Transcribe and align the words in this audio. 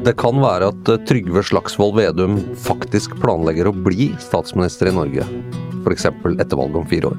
Det 0.00 0.14
kan 0.16 0.38
være 0.40 0.70
at 0.72 0.88
eh, 0.88 1.00
Trygve 1.08 1.42
Slagsvold 1.44 1.98
Vedum 1.98 2.38
faktisk 2.64 3.14
planlegger 3.20 3.68
å 3.68 3.74
bli 3.76 4.10
statsminister 4.22 4.88
i 4.88 4.94
Norge. 4.96 5.26
F.eks. 5.82 6.08
etter 6.08 6.56
valget 6.56 6.78
om 6.80 6.88
fire 6.88 7.12
år. 7.12 7.18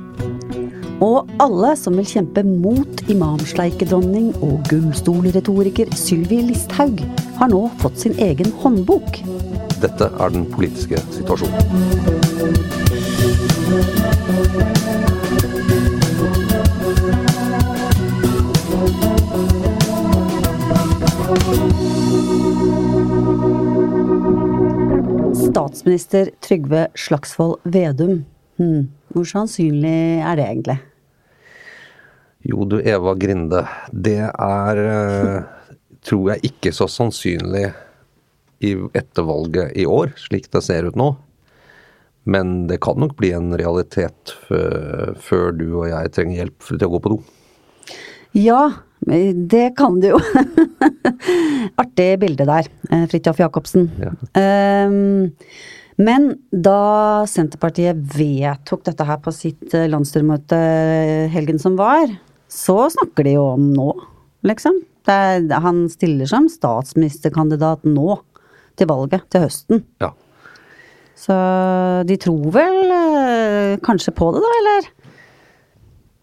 Og 1.03 1.29
alle 1.44 1.73
som 1.77 1.97
vil 1.99 2.07
kjempe 2.07 2.41
mot 2.47 3.03
imamsleikedronning 3.11 4.31
og 4.45 4.63
gullstolretoriker 4.71 5.91
Sylvi 5.99 6.39
Listhaug, 6.47 7.03
har 7.39 7.51
nå 7.51 7.66
fått 7.83 7.99
sin 8.05 8.16
egen 8.23 8.53
håndbok. 8.63 9.21
Dette 9.83 10.07
er 10.07 10.33
den 10.33 10.47
politiske 10.53 11.01
situasjonen. 11.11 11.59
Statsminister 25.54 26.30
Trygve 26.42 26.88
Slagsvold 26.96 27.59
Vedum. 27.64 28.23
Hmm. 28.58 28.88
Hvor 29.14 29.28
sannsynlig 29.30 30.23
er 30.26 30.40
det 30.40 30.48
egentlig? 30.48 30.76
Jo 32.50 32.66
du, 32.66 32.80
Eva 32.82 33.14
Grinde. 33.14 33.62
Det 33.94 34.31
er 34.31 34.81
eh, 34.81 35.44
tror 36.02 36.31
jeg 36.31 36.50
ikke 36.50 36.74
så 36.74 36.88
sannsynlig 36.90 37.68
i, 38.66 38.74
etter 38.97 39.28
valget 39.30 39.78
i 39.78 39.86
år, 39.86 40.16
slik 40.18 40.50
det 40.50 40.63
ser 40.66 40.90
ut 40.90 40.97
nå. 40.97 41.12
Men 42.25 42.66
det 42.66 42.81
kan 42.81 42.97
nok 42.97 43.13
bli 43.22 43.30
en 43.38 43.53
realitet 43.53 44.34
før 44.50 45.53
du 45.53 45.68
og 45.68 45.86
jeg 45.92 46.16
trenger 46.18 46.42
hjelp 46.42 46.69
til 46.72 46.88
å 46.88 46.94
gå 46.96 47.03
på 47.03 47.13
do. 47.13 47.19
Ja, 48.34 48.72
det 49.06 49.75
kan 49.78 50.00
du 50.00 50.09
jo. 50.14 50.19
Artig 51.81 52.09
bilde 52.22 52.46
der, 52.47 52.68
eh, 52.91 53.06
Fridtjof 53.12 53.40
Jacobsen. 53.41 53.90
Ja. 54.02 54.14
Um, 54.88 55.31
men 56.03 56.30
da 56.50 57.24
Senterpartiet 57.30 58.00
vedtok 58.16 58.84
dette 58.88 59.06
her 59.06 59.19
på 59.22 59.34
sitt 59.36 59.74
eh, 59.78 59.86
landsstyremøte 59.92 60.58
helgen 61.34 61.59
som 61.62 61.75
var, 61.78 62.09
så 62.50 62.88
snakker 62.94 63.28
de 63.28 63.36
jo 63.38 63.46
om 63.56 63.69
nå, 63.75 63.92
liksom. 64.47 64.80
Det 65.03 65.13
er, 65.13 65.47
han 65.59 65.84
stiller 65.92 66.30
som 66.31 66.46
statsministerkandidat 66.50 67.84
nå, 67.86 68.18
til 68.80 68.88
valget, 68.90 69.25
til 69.34 69.44
høsten. 69.46 69.84
Ja. 70.02 70.13
Så 71.19 71.36
de 72.09 72.16
tror 72.24 72.47
vel 72.56 72.80
eh, 72.96 73.74
kanskje 73.86 74.16
på 74.18 74.31
det, 74.34 74.42
da, 74.44 74.53
eller? 74.62 74.88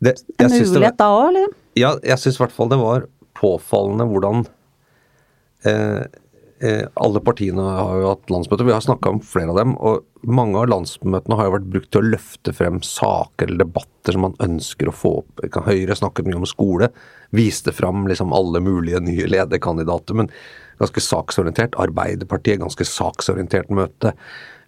Det, 0.01 0.15
En 0.41 0.49
mulighet 0.51 0.73
det 0.73 0.83
var- 0.89 0.97
da 0.99 1.11
òg, 1.15 1.27
eller? 1.31 1.51
Ja, 1.79 1.95
jeg 2.03 2.19
syns 2.19 2.39
i 2.39 2.43
hvert 2.43 2.55
fall 2.55 2.71
det 2.73 2.81
var 2.81 3.07
påfallende 3.39 4.07
hvordan 4.11 4.43
eh, 5.69 6.03
eh, 6.61 6.87
Alle 7.01 7.23
partiene 7.25 7.63
har 7.63 8.01
jo 8.01 8.09
hatt 8.11 8.33
landsmøter, 8.33 8.67
vi 8.67 8.75
har 8.75 8.85
snakka 8.85 9.15
om 9.15 9.21
flere 9.25 9.55
av 9.55 9.61
dem. 9.61 9.77
Og 9.79 10.05
mange 10.27 10.59
av 10.61 10.71
landsmøtene 10.73 11.39
har 11.39 11.49
jo 11.49 11.55
vært 11.57 11.71
brukt 11.77 11.93
til 11.95 12.03
å 12.03 12.11
løfte 12.17 12.55
frem 12.57 12.81
saker 12.85 13.49
eller 13.49 13.65
debatter 13.65 14.17
som 14.17 14.27
man 14.27 14.39
ønsker 14.43 14.91
å 14.91 14.97
få 14.97 15.15
opp. 15.23 15.45
Høyre 15.69 15.97
snakket 15.97 16.29
mye 16.29 16.41
om 16.43 16.49
skole, 16.49 16.91
viste 17.37 17.73
frem 17.77 18.05
liksom 18.11 18.35
alle 18.37 18.63
mulige 18.65 19.03
nye 19.05 19.31
lederkandidater. 19.31 20.19
men 20.19 20.33
Ganske 20.81 21.03
saksorientert. 21.05 21.77
Arbeiderpartiet, 21.77 22.63
ganske 22.63 22.87
saksorientert 22.89 23.69
møte. 23.73 24.15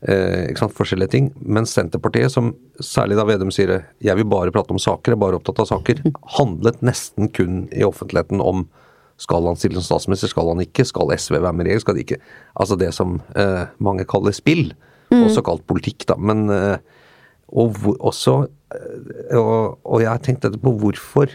Eh, 0.03 0.49
ikke 0.51 0.65
sant, 0.65 0.75
Forskjellige 0.75 1.13
ting. 1.15 1.33
Men 1.39 1.69
Senterpartiet, 1.69 2.33
som 2.35 2.53
særlig 2.83 3.19
da 3.19 3.27
Vedum 3.29 3.53
sier 3.55 3.85
jeg 4.03 4.19
vil 4.19 4.29
bare 4.29 4.55
prate 4.55 4.75
om 4.75 4.81
saker, 4.83 5.13
jeg 5.13 5.19
er 5.19 5.23
bare 5.23 5.39
opptatt 5.39 5.63
av 5.63 5.69
saker, 5.71 6.03
handlet 6.39 6.83
nesten 6.83 7.31
kun 7.35 7.67
i 7.71 7.85
offentligheten 7.87 8.43
om 8.43 8.67
skal 9.23 9.47
han 9.47 9.59
stille 9.61 9.79
som 9.79 9.87
statsminister, 9.87 10.33
skal 10.33 10.49
han 10.51 10.63
ikke, 10.65 10.87
skal 10.89 11.13
SV 11.15 11.37
være 11.37 11.53
med 11.55 11.69
i 11.69 11.69
regjering, 11.69 11.85
skal 11.85 11.95
de 11.99 12.03
ikke? 12.03 12.19
Altså 12.59 12.79
det 12.81 12.89
som 12.97 13.21
eh, 13.39 13.69
mange 13.79 14.07
kaller 14.09 14.35
spill, 14.35 14.73
også 15.13 15.43
kalt 15.45 15.67
politikk, 15.69 16.07
da. 16.09 16.17
Men 16.17 16.47
eh, 16.51 16.81
og 17.53 17.77
hvor, 17.77 17.99
også 18.01 18.37
eh, 18.73 19.37
og, 19.39 19.79
og 19.85 20.03
jeg 20.03 20.11
har 20.11 20.23
tenkt 20.25 20.47
dette 20.47 20.61
på 20.61 20.73
hvorfor 20.81 21.31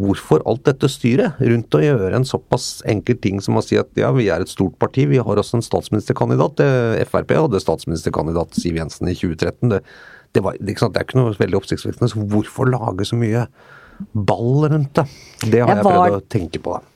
Hvorfor 0.00 0.40
alt 0.48 0.64
dette 0.64 0.88
styret 0.88 1.40
rundt 1.42 1.76
å 1.76 1.82
gjøre 1.82 2.14
en 2.16 2.24
såpass 2.24 2.80
enkel 2.88 3.18
ting 3.20 3.42
som 3.44 3.58
å 3.60 3.64
si 3.64 3.76
at 3.76 3.90
ja, 4.00 4.08
vi 4.16 4.30
er 4.32 4.44
et 4.44 4.52
stort 4.52 4.78
parti, 4.80 5.04
vi 5.10 5.20
har 5.20 5.40
også 5.42 5.58
en 5.58 5.66
statsministerkandidat. 5.66 6.62
Eh, 6.64 7.02
Frp 7.10 7.34
hadde 7.36 7.60
statsministerkandidat 7.60 8.56
Siv 8.56 8.80
Jensen 8.80 9.10
i 9.12 9.16
2013. 9.18 9.74
Det, 9.74 9.82
det, 10.32 10.44
var, 10.44 10.56
det 10.56 10.78
er 10.78 11.04
ikke 11.04 11.20
noe 11.20 11.36
veldig 11.36 11.60
oppsiktsvekkende. 11.60 12.08
Så 12.14 12.24
hvorfor 12.32 12.72
lage 12.72 13.08
så 13.08 13.20
mye 13.20 13.44
ball 14.16 14.64
rundt 14.72 14.96
det? 14.96 15.06
Det 15.44 15.60
har 15.60 15.74
Jeg 15.74 15.82
jeg 15.82 15.86
prøvd 15.90 16.16
å 16.16 16.24
tenke 16.38 16.64
på. 16.64 16.78
da. 16.78 16.88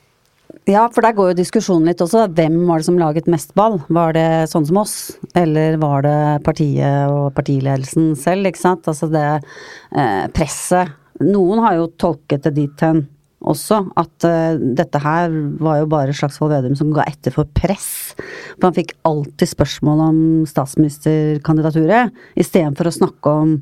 Ja, 0.66 0.88
for 0.90 1.04
der 1.04 1.14
går 1.14 1.30
jo 1.30 1.38
diskusjonen 1.38 1.86
litt 1.90 2.00
også. 2.02 2.24
Hvem 2.34 2.58
var 2.66 2.80
det 2.80 2.88
som 2.88 2.98
laget 2.98 3.28
mest 3.30 3.52
ball? 3.58 3.76
Var 3.92 4.16
det 4.16 4.28
sånn 4.50 4.66
som 4.66 4.80
oss, 4.80 4.96
eller 5.38 5.76
var 5.82 6.06
det 6.06 6.20
partiet 6.46 7.12
og 7.12 7.28
partiledelsen 7.36 8.14
selv, 8.18 8.48
ikke 8.48 8.62
sant? 8.62 8.88
Altså 8.90 9.06
det 9.12 9.26
eh, 9.36 10.24
presset. 10.34 10.96
Noen 11.24 11.62
har 11.64 11.78
jo 11.78 11.92
tolket 11.96 12.44
det 12.48 12.56
dit 12.58 12.82
hen 12.84 13.06
også, 13.46 13.82
at 14.00 14.26
uh, 14.26 14.58
dette 14.58 15.00
her 15.02 15.32
var 15.62 15.80
jo 15.82 15.88
bare 15.92 16.14
Slagsvold 16.16 16.54
Vedum 16.54 16.76
som 16.78 16.92
ga 16.96 17.04
etter 17.06 17.34
for 17.34 17.48
press. 17.56 18.16
For 18.56 18.68
han 18.68 18.76
fikk 18.76 18.94
alltid 19.06 19.52
spørsmål 19.52 20.02
om 20.06 20.20
statsministerkandidaturet, 20.48 22.14
istedenfor 22.40 22.90
å 22.90 22.96
snakke 22.96 23.34
om 23.44 23.56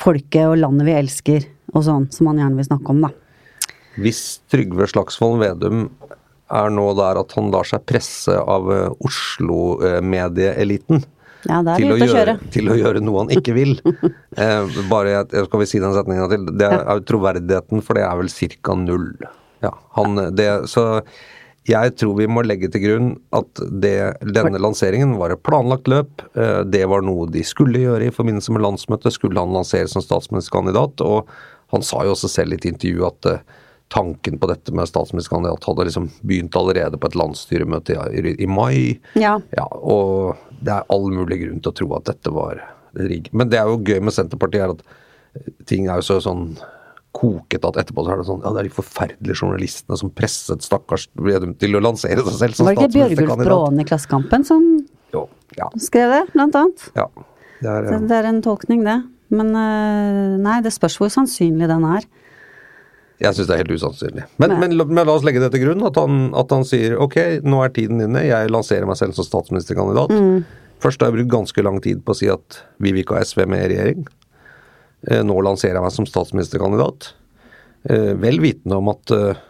folket 0.00 0.48
og 0.48 0.58
landet 0.62 0.88
vi 0.88 0.96
elsker, 0.96 1.48
og 1.74 1.84
sånn, 1.86 2.08
som 2.14 2.30
han 2.30 2.40
gjerne 2.40 2.58
vil 2.58 2.70
snakke 2.70 2.94
om, 2.94 3.04
da. 3.06 3.12
Hvis 4.00 4.40
Trygve 4.50 4.88
Slagsvold 4.88 5.42
Vedum 5.42 5.88
er 6.50 6.72
nå 6.74 6.86
der 6.98 7.20
at 7.20 7.34
han 7.36 7.50
lar 7.52 7.68
seg 7.68 7.84
presse 7.86 8.34
av 8.34 8.70
eh, 8.74 8.88
Oslo-medieeliten 9.06 11.04
Ja, 11.48 11.62
det 11.64 11.76
til, 11.80 11.92
å 11.94 11.96
gjøre- 12.04 12.38
til 12.52 12.68
å 12.68 12.76
gjøre 12.76 13.00
noe 13.00 13.22
han 13.24 13.30
ikke 13.32 13.54
vil. 13.56 13.76
eh, 14.36 14.80
bare, 14.90 15.12
jeg- 15.16 15.44
Skal 15.46 15.60
vi 15.62 15.66
si 15.70 15.78
den 15.80 15.94
setninga 15.96 16.28
til? 16.28 16.44
Det 16.58 16.66
er, 16.68 16.80
er 16.84 16.98
jo 17.00 17.06
Troverdigheten 17.08 17.82
for 17.86 17.94
det 17.96 18.04
er 18.04 18.16
vel 18.20 18.28
ca. 18.60 18.74
null. 18.76 19.06
Ja, 19.62 19.70
han, 19.96 20.16
det, 20.36 20.48
så 20.72 21.02
jeg 21.68 21.92
tror 22.00 22.16
vi 22.16 22.26
må 22.26 22.42
legge 22.42 22.70
til 22.72 22.80
grunn 22.82 23.08
at 23.36 23.60
det, 23.84 23.94
denne 24.34 24.58
lanseringen 24.58 25.16
var 25.20 25.30
et 25.34 25.42
planlagt 25.46 25.86
løp. 25.92 26.24
Eh, 26.34 26.62
Det 26.64 26.84
var 26.88 27.02
noe 27.06 27.28
de 27.30 27.42
skulle 27.46 27.78
gjøre 27.84 28.08
i 28.08 28.14
forbindelse 28.16 28.50
med 28.56 28.64
landsmøtet. 28.64 29.12
Skulle 29.12 29.38
han 29.40 29.52
lansere 29.54 29.88
som 29.88 30.02
statsministerkandidat? 30.02 31.00
Og 31.04 31.28
han 31.72 31.82
sa 31.86 32.02
jo 32.04 32.16
også 32.16 32.28
selv 32.32 32.52
i 32.52 32.56
et 32.60 32.66
intervju 32.72 33.06
at 33.06 33.26
eh, 33.32 33.42
tanken 33.90 34.38
på 34.38 34.46
dette 34.50 34.72
med 34.76 34.86
statsministerkandidat 34.86 35.64
hadde 35.66 35.86
liksom 35.88 36.08
begynt 36.22 36.56
allerede 36.58 36.98
på 37.00 37.08
et 37.10 37.16
landsstyremøte 37.18 37.96
i, 38.14 38.34
i 38.44 38.46
mai. 38.46 39.00
Ja. 39.18 39.36
Ja, 39.56 39.66
og 39.66 40.36
det 40.62 40.76
er 40.76 40.86
all 40.94 41.08
mulig 41.10 41.40
grunn 41.42 41.62
til 41.64 41.72
å 41.72 41.78
tro 41.80 41.88
at 41.98 42.06
dette 42.10 42.30
var 42.34 42.60
rigg. 42.94 43.30
Men 43.34 43.50
det 43.50 43.58
er 43.58 43.70
jo 43.70 43.80
gøy 43.86 43.98
med 44.06 44.14
Senterpartiet 44.14 44.62
er 44.66 44.74
at 44.76 45.66
ting 45.70 45.88
er 45.90 45.98
jo 46.00 46.06
så 46.06 46.20
sånn 46.22 46.52
koket 47.14 47.64
at 47.66 47.80
etterpå 47.82 48.04
så 48.06 48.12
er 48.14 48.20
det 48.20 48.26
sånn 48.28 48.42
Ja, 48.44 48.50
det 48.54 48.60
er 48.62 48.68
de 48.68 48.74
forferdelige 48.76 49.40
journalistene 49.42 49.96
som 49.98 50.12
presset 50.14 50.62
stakkars 50.62 51.08
Vedum 51.18 51.56
til 51.58 51.74
å 51.74 51.82
lansere 51.82 52.22
seg 52.22 52.36
selv 52.38 52.58
som 52.58 52.68
statsministerkandidat. 52.70 52.70
Var 52.70 52.76
det 52.76 52.86
ikke 52.86 52.94
Bjørgulf 52.94 53.32
statsministerkandidat. 53.32 53.82
I 53.82 53.88
Klassekampen 53.90 54.46
som 54.46 54.68
Jo, 55.16 55.24
ja. 55.58 55.66
skrev 55.82 56.14
det, 56.14 56.20
blant 56.36 56.58
annet? 56.62 56.86
ja. 56.94 57.08
Det 57.60 57.68
er, 57.68 57.88
Det, 57.90 57.96
det 58.08 58.16
er 58.16 58.26
en 58.30 58.38
tolkning, 58.40 58.86
det. 58.86 58.94
Men 59.36 59.50
eh, 59.58 60.36
nei, 60.40 60.60
det 60.64 60.70
spørs 60.72 60.94
hvor 60.96 61.10
sannsynlig 61.12 61.66
den 61.68 61.82
er. 61.84 62.06
Jeg 63.20 63.36
syns 63.36 63.48
det 63.50 63.56
er 63.56 63.60
helt 63.64 63.74
usannsynlig. 63.76 64.22
Men, 64.40 64.54
men, 64.62 64.72
men 64.80 65.04
la 65.04 65.12
oss 65.12 65.24
legge 65.26 65.42
det 65.42 65.50
til 65.52 65.66
grunn, 65.66 65.82
at 65.84 65.98
han, 66.00 66.30
at 66.40 66.52
han 66.54 66.64
sier 66.64 66.94
ok, 66.96 67.18
nå 67.44 67.58
er 67.66 67.74
tiden 67.76 68.00
inne, 68.00 68.22
jeg 68.24 68.48
lanserer 68.52 68.88
meg 68.88 68.96
selv 68.96 69.12
som 69.18 69.26
statsministerkandidat. 69.26 70.14
Først 70.80 71.02
har 71.04 71.10
jeg 71.10 71.18
brukt 71.18 71.34
ganske 71.34 71.64
lang 71.66 71.76
tid 71.84 72.00
på 72.06 72.14
å 72.14 72.16
si 72.16 72.30
at 72.32 72.62
vi 72.80 72.94
vil 72.94 73.02
ikke 73.04 73.18
ha 73.18 73.26
SV 73.28 73.44
med 73.52 73.66
i 73.66 73.68
regjering. 73.74 74.06
Eh, 75.10 75.20
Nå 75.26 75.36
lanserer 75.44 75.76
jeg 75.76 75.84
meg 75.84 75.92
som 75.92 76.08
statsministerkandidat. 76.08 77.10
Eh, 77.92 78.14
Vel 78.20 78.40
vitende 78.40 78.80
om 78.80 78.88
at 78.92 79.12
eh, 79.12 79.42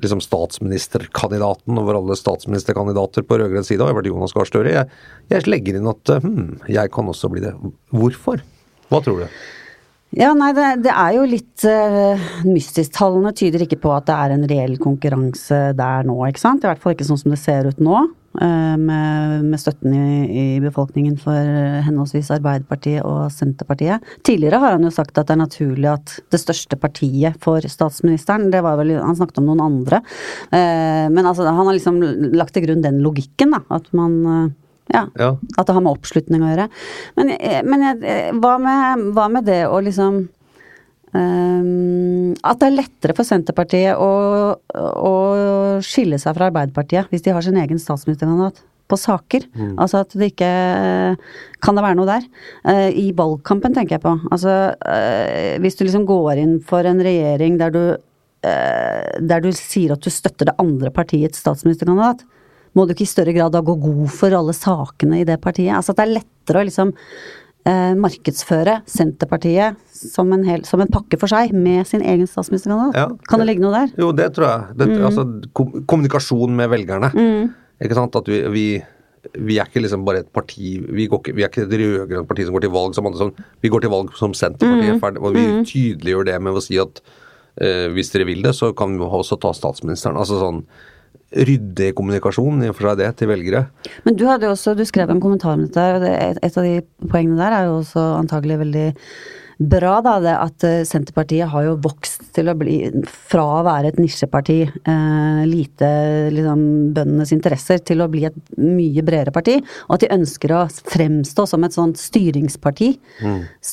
liksom 0.00 0.20
statsministerkandidaten 0.24 1.78
over 1.80 2.00
alle 2.00 2.16
statsministerkandidater 2.16 3.24
på 3.28 3.38
rød-grønn 3.40 3.68
side 3.68 3.84
har 3.84 3.96
vært 3.96 4.08
Jonas 4.08 4.32
Gahr 4.36 4.48
Støre. 4.48 4.72
Jeg, 4.72 4.88
jeg 5.32 5.48
legger 5.48 5.78
inn 5.80 5.92
at 5.92 6.14
eh, 6.16 6.24
hm, 6.24 6.58
jeg 6.72 6.92
kan 6.96 7.12
også 7.12 7.28
bli 7.32 7.44
det. 7.44 7.52
Hvorfor? 7.92 8.40
Hva 8.88 9.04
tror 9.04 9.24
du? 9.26 9.38
Ja, 10.16 10.30
nei, 10.32 10.54
det, 10.56 10.68
det 10.86 10.92
er 10.94 11.16
jo 11.18 11.24
litt 11.28 11.64
uh, 11.68 12.28
mystisk. 12.48 12.94
Tallene 12.96 13.34
tyder 13.36 13.66
ikke 13.66 13.80
på 13.82 13.90
at 13.92 14.06
det 14.08 14.14
er 14.16 14.32
en 14.32 14.46
reell 14.48 14.78
konkurranse 14.80 15.58
der 15.76 16.06
nå, 16.08 16.16
ikke 16.30 16.40
sant? 16.40 16.64
I 16.64 16.70
hvert 16.70 16.80
fall 16.80 16.94
ikke 16.96 17.06
sånn 17.10 17.20
som 17.20 17.34
det 17.34 17.40
ser 17.42 17.68
ut 17.68 17.82
nå, 17.84 17.98
eh, 18.40 18.76
med, 18.80 19.44
med 19.44 19.60
støtten 19.60 19.92
i, 19.92 20.06
i 20.32 20.44
befolkningen 20.64 21.18
for 21.20 21.36
henholdsvis 21.84 22.30
Arbeiderpartiet 22.38 23.04
og 23.04 23.28
Senterpartiet. 23.34 24.06
Tidligere 24.24 24.62
har 24.62 24.78
han 24.78 24.88
jo 24.88 24.94
sagt 24.96 25.12
at 25.20 25.28
det 25.28 25.36
er 25.36 25.42
naturlig 25.42 25.90
at 25.92 26.14
det 26.32 26.40
største 26.40 26.80
partiet 26.80 27.36
for 27.44 27.60
statsministeren, 27.68 28.48
det 28.54 28.64
var 28.64 28.80
vel 28.80 28.96
Han 28.96 29.18
snakket 29.18 29.42
om 29.42 29.50
noen 29.50 29.66
andre. 29.66 30.00
Eh, 30.48 31.04
men 31.12 31.28
altså, 31.28 31.44
han 31.44 31.68
har 31.68 31.76
liksom 31.76 32.00
lagt 32.32 32.56
til 32.56 32.64
grunn 32.64 32.86
den 32.86 33.04
logikken, 33.04 33.52
da. 33.58 33.60
At 33.76 33.92
man 33.92 34.18
eh, 34.24 34.48
ja, 34.94 35.04
Ja. 35.18 35.30
at 35.56 35.66
det 35.66 35.74
har 35.76 35.84
med 35.84 35.94
oppslutning 35.96 36.42
å 36.44 36.50
gjøre. 36.52 36.68
Men, 37.18 37.34
men 37.68 37.86
hva, 38.40 38.56
med, 38.62 39.06
hva 39.16 39.28
med 39.32 39.48
det 39.48 39.62
å 39.68 39.80
liksom 39.84 40.22
um, 41.12 42.32
At 42.42 42.60
det 42.60 42.70
er 42.70 42.78
lettere 42.78 43.16
for 43.16 43.28
Senterpartiet 43.28 43.98
å, 44.00 44.10
å 44.78 45.14
skille 45.84 46.18
seg 46.20 46.36
fra 46.36 46.48
Arbeiderpartiet 46.50 47.12
hvis 47.12 47.24
de 47.26 47.34
har 47.36 47.44
sin 47.44 47.60
egen 47.60 47.80
statsministerkandidat 47.82 48.64
på 48.88 48.96
saker. 48.96 49.44
Altså 49.76 50.00
at 50.00 50.14
det 50.16 50.30
ikke 50.32 50.48
Kan 51.64 51.76
det 51.76 51.84
være 51.84 51.98
noe 51.98 52.08
der? 52.08 52.26
Uh, 52.64 52.88
I 52.88 53.10
valgkampen 53.16 53.74
tenker 53.76 53.98
jeg 53.98 54.04
på. 54.04 54.14
Altså 54.32 54.54
uh, 54.72 55.54
hvis 55.62 55.76
du 55.76 55.84
liksom 55.84 56.06
går 56.08 56.40
inn 56.40 56.58
for 56.64 56.88
en 56.88 57.02
regjering 57.04 57.58
der 57.60 57.74
du 57.74 57.82
uh, 57.92 59.04
der 59.20 59.44
du 59.44 59.50
sier 59.52 59.92
at 59.92 60.04
du 60.04 60.10
støtter 60.12 60.48
det 60.48 60.56
andre 60.62 60.92
partiets 60.94 61.42
statsministerkandidat, 61.42 62.24
må 62.78 62.86
du 62.86 62.94
ikke 62.94 63.06
i 63.06 63.10
større 63.10 63.34
grad 63.34 63.54
da 63.54 63.64
gå 63.64 63.74
god 63.82 64.06
for 64.14 64.38
alle 64.38 64.54
sakene 64.56 65.22
i 65.22 65.26
det 65.28 65.40
partiet? 65.42 65.74
Altså 65.74 65.94
at 65.94 66.00
det 66.00 66.06
er 66.06 66.16
lettere 66.20 66.62
å 66.62 66.68
liksom 66.68 66.92
eh, 67.66 67.94
markedsføre 67.98 68.80
Senterpartiet 68.88 69.78
som 69.98 70.30
en, 70.34 70.44
hel, 70.46 70.64
som 70.68 70.82
en 70.82 70.90
pakke 70.92 71.18
for 71.20 71.30
seg, 71.30 71.54
med 71.56 71.86
sin 71.90 72.04
egen 72.06 72.28
statsministerkandidat. 72.30 72.98
Ja. 72.98 73.30
kan 73.30 73.42
det 73.42 73.48
ligge 73.50 73.64
noe 73.64 73.74
der? 73.74 73.96
Jo, 73.98 74.12
det 74.16 74.30
tror 74.36 74.48
jeg. 74.48 74.76
Det, 74.78 74.88
altså, 75.10 75.26
kom, 75.56 75.72
kommunikasjon 75.90 76.54
med 76.58 76.70
velgerne. 76.72 77.10
Ikke 77.82 77.98
sant? 77.98 78.18
At 78.18 78.30
vi, 78.30 78.42
vi, 78.54 78.66
vi 79.38 79.58
er 79.58 79.70
ikke 79.70 79.82
liksom 79.84 80.04
bare 80.06 80.24
et 80.24 80.30
parti 80.34 80.76
Vi, 80.82 81.06
går 81.10 81.20
ikke, 81.22 81.34
vi 81.36 81.44
er 81.44 81.50
ikke 81.50 81.66
et 81.66 81.74
rød-grønt 81.78 82.30
parti 82.30 82.46
som 82.46 82.56
går 82.56 82.66
til 82.66 82.74
valg 82.74 82.98
som 82.98 83.08
andre. 83.10 83.26
Sånn, 83.26 83.48
vi 83.64 83.72
går 83.72 83.84
til 83.84 83.94
valg 83.94 84.12
som 84.18 84.36
Senterpartiet. 84.36 85.00
ferdig, 85.02 85.24
Og 85.24 85.34
vi 85.36 85.48
tydeliggjør 85.72 86.30
det 86.30 86.38
med 86.44 86.58
å 86.58 86.64
si 86.64 86.78
at 86.82 87.02
eh, 87.58 87.88
hvis 87.94 88.14
dere 88.14 88.28
vil 88.30 88.44
det, 88.46 88.54
så 88.58 88.70
kan 88.76 88.94
vi 88.98 89.10
også 89.18 89.40
ta 89.42 89.52
statsministeren. 89.56 90.18
Altså 90.20 90.40
sånn 90.42 90.62
ryddig 91.28 91.90
kommunikasjon 91.96 92.62
i 92.64 92.70
og 92.70 92.76
for 92.78 92.90
seg 92.90 93.02
det 93.02 93.08
til 93.20 93.28
velgere. 93.30 93.66
Men 94.06 94.16
du 94.16 94.24
hadde 94.28 94.48
jo 94.48 94.54
også, 94.54 94.76
du 94.76 94.86
skrev 94.88 95.10
en 95.12 95.20
kommentar 95.20 95.58
om 95.58 95.66
dette, 95.66 95.90
og 95.98 96.06
det, 96.06 96.14
et, 96.40 96.56
av 96.56 96.64
de 96.64 97.10
poengene 97.10 97.40
der 97.40 97.56
er 97.56 97.68
jo 97.68 97.82
også 97.82 98.06
antagelig 98.16 98.62
veldig 98.62 98.86
bra, 99.58 99.98
da. 100.06 100.14
Det 100.22 100.34
at 100.38 100.64
eh, 100.64 100.80
Senterpartiet 100.88 101.50
har 101.52 101.66
jo 101.66 101.76
vokst 101.84 102.30
til 102.36 102.48
å 102.48 102.56
bli, 102.56 102.78
fra 103.04 103.44
å 103.58 103.62
være 103.66 103.92
et 103.92 104.00
nisjeparti, 104.00 104.58
eh, 104.64 105.44
lite 105.50 105.88
liksom 106.32 106.64
bøndenes 106.96 107.34
interesser, 107.36 107.82
til 107.84 108.04
å 108.04 108.08
bli 108.10 108.24
et 108.30 108.38
mye 108.56 109.04
bredere 109.04 109.34
parti. 109.34 109.58
Og 109.88 109.98
at 109.98 110.06
de 110.06 110.12
ønsker 110.16 110.54
å 110.54 110.64
fremstå 110.70 111.48
som 111.50 111.66
et 111.66 111.76
sånt 111.76 112.00
styringsparti. 112.00 112.94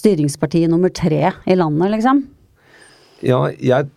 Styringsparti 0.01 0.65
nummer 0.71 0.91
tre 0.91 1.29
i 1.45 1.59
landet, 1.59 1.93
liksom. 1.95 2.25
Ja, 3.23 3.45
jeg 3.47 3.87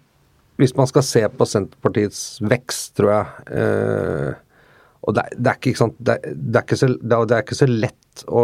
Hvis 0.59 0.75
man 0.75 0.89
skal 0.91 1.05
se 1.07 1.23
på 1.31 1.47
Senterpartiets 1.47 2.41
vekst, 2.43 2.97
tror 2.99 3.13
jeg 3.13 4.35
Og 5.07 5.15
det 5.15 5.23
er 5.47 7.45
ikke 7.45 7.57
så 7.57 7.69
lett 7.71 8.25
å, 8.27 8.43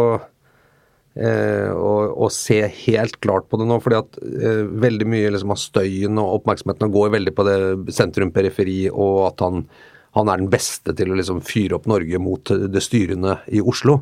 eh, 1.19 1.71
å, 1.75 1.91
å 2.25 2.29
se 2.31 2.61
helt 2.85 3.19
klart 3.23 3.49
på 3.51 3.59
det 3.59 3.67
nå, 3.67 3.79
fordi 3.83 3.99
at 3.99 4.19
eh, 4.23 4.63
veldig 4.85 5.09
mye 5.11 5.33
liksom, 5.35 5.51
av 5.51 5.59
støyen 5.59 6.21
og 6.21 6.39
oppmerksomheten 6.39 6.93
går 6.95 7.11
veldig 7.17 7.35
på 7.35 7.45
det 7.47 7.57
sentrum-periferi, 7.97 8.79
og 8.93 9.19
at 9.27 9.43
han, 9.45 9.65
han 10.15 10.31
er 10.31 10.41
den 10.41 10.51
beste 10.53 10.95
til 10.95 11.11
å 11.11 11.19
liksom, 11.19 11.43
fyre 11.45 11.77
opp 11.77 11.89
Norge 11.91 12.23
mot 12.23 12.55
det 12.71 12.83
styrende 12.83 13.41
i 13.51 13.61
Oslo. 13.61 13.99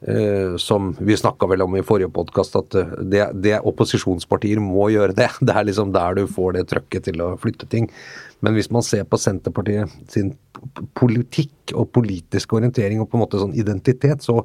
Eh, 0.00 0.56
som 0.56 0.92
vi 1.00 1.16
snakka 1.16 1.46
vel 1.50 1.62
om 1.64 1.72
i 1.74 1.82
forrige 1.82 2.12
podkast, 2.14 2.54
at 2.54 2.74
eh, 2.78 2.90
det, 3.02 3.24
det 3.42 3.56
opposisjonspartier 3.66 4.60
må 4.62 4.86
gjøre 4.94 5.16
det. 5.18 5.26
Det 5.48 5.54
er 5.56 5.66
liksom 5.66 5.90
der 5.94 6.14
du 6.14 6.26
får 6.30 6.54
det 6.54 6.68
trøkket 6.70 7.08
til 7.08 7.22
å 7.24 7.32
flytte 7.40 7.66
ting. 7.66 7.88
Men 8.38 8.54
hvis 8.54 8.70
man 8.70 8.84
ser 8.86 9.02
på 9.10 9.18
Senterpartiet 9.18 9.90
sin 10.12 10.36
politikk 10.98 11.74
og 11.74 11.90
politiske 11.96 12.54
orientering 12.54 13.02
og 13.02 13.08
på 13.10 13.18
en 13.18 13.24
måte 13.24 13.40
sånn 13.42 13.56
identitet, 13.58 14.22
så 14.22 14.44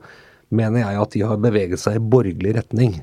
mener 0.53 0.81
jeg 0.81 1.01
at 1.03 1.13
de 1.13 1.21
har 1.25 1.41
beveget 1.41 1.81
seg 1.81 1.99
i 1.99 2.01
borgerlig 2.15 2.55
retning. 2.57 2.95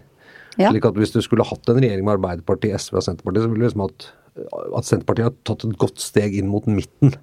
Ja. 0.58 0.73
Slik 0.73 0.88
at 0.88 0.99
hvis 0.99 1.14
du 1.14 1.20
skulle 1.23 1.46
hatt 1.46 1.70
en 1.70 1.79
regjering 1.79 2.03
med 2.06 2.17
Arbeiderpartiet, 2.19 2.82
SV 2.82 2.99
og 2.99 3.06
Senterpartiet, 3.06 3.46
så 3.46 3.53
ville 3.53 3.62
det 3.62 3.70
liksom 3.70 3.85
at, 3.87 4.08
at 4.81 4.88
Senterpartiet 4.91 5.29
har 5.29 5.37
tatt 5.46 5.69
et 5.69 5.79
godt 5.79 6.03
steg 6.03 6.35
inn 6.41 6.50
mot 6.50 6.67
midten. 6.67 7.14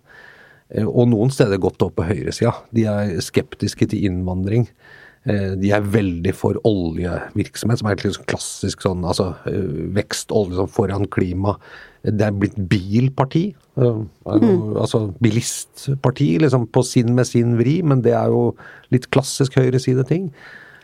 Eh, 0.71 0.87
Og 0.87 1.11
noen 1.11 1.35
steder 1.35 1.59
gått 1.59 1.83
opp 1.83 1.97
på 1.99 2.07
høyresida. 2.07 2.55
De 2.71 2.87
er 2.87 3.17
skeptiske 3.23 3.89
til 3.91 4.07
innvandring. 4.07 4.69
Eh, 5.27 5.55
De 5.59 5.71
er 5.75 5.81
veldig 5.83 6.33
for 6.35 6.59
oljevirksomhet, 6.67 7.81
som 7.81 7.89
er 7.89 7.97
et 7.97 8.05
sånn 8.07 8.29
klassisk 8.31 8.85
sånn 8.85 9.03
altså 9.07 9.33
eh, 9.49 9.89
vekst, 9.97 10.31
olje 10.31 10.59
som 10.59 10.69
foran 10.71 11.07
klima. 11.11 11.57
Det 12.07 12.23
er 12.23 12.37
blitt 12.37 12.55
bilparti. 12.71 13.49
eh, 13.77 13.97
Altså 14.25 15.07
bilistparti, 15.23 16.37
liksom 16.43 16.69
på 16.71 16.83
sin 16.87 17.13
med 17.15 17.27
sin 17.27 17.57
vri, 17.59 17.81
men 17.83 18.01
det 18.05 18.15
er 18.15 18.31
jo 18.31 18.53
litt 18.93 19.09
klassisk 19.11 19.59
høyresideting. 19.59 20.31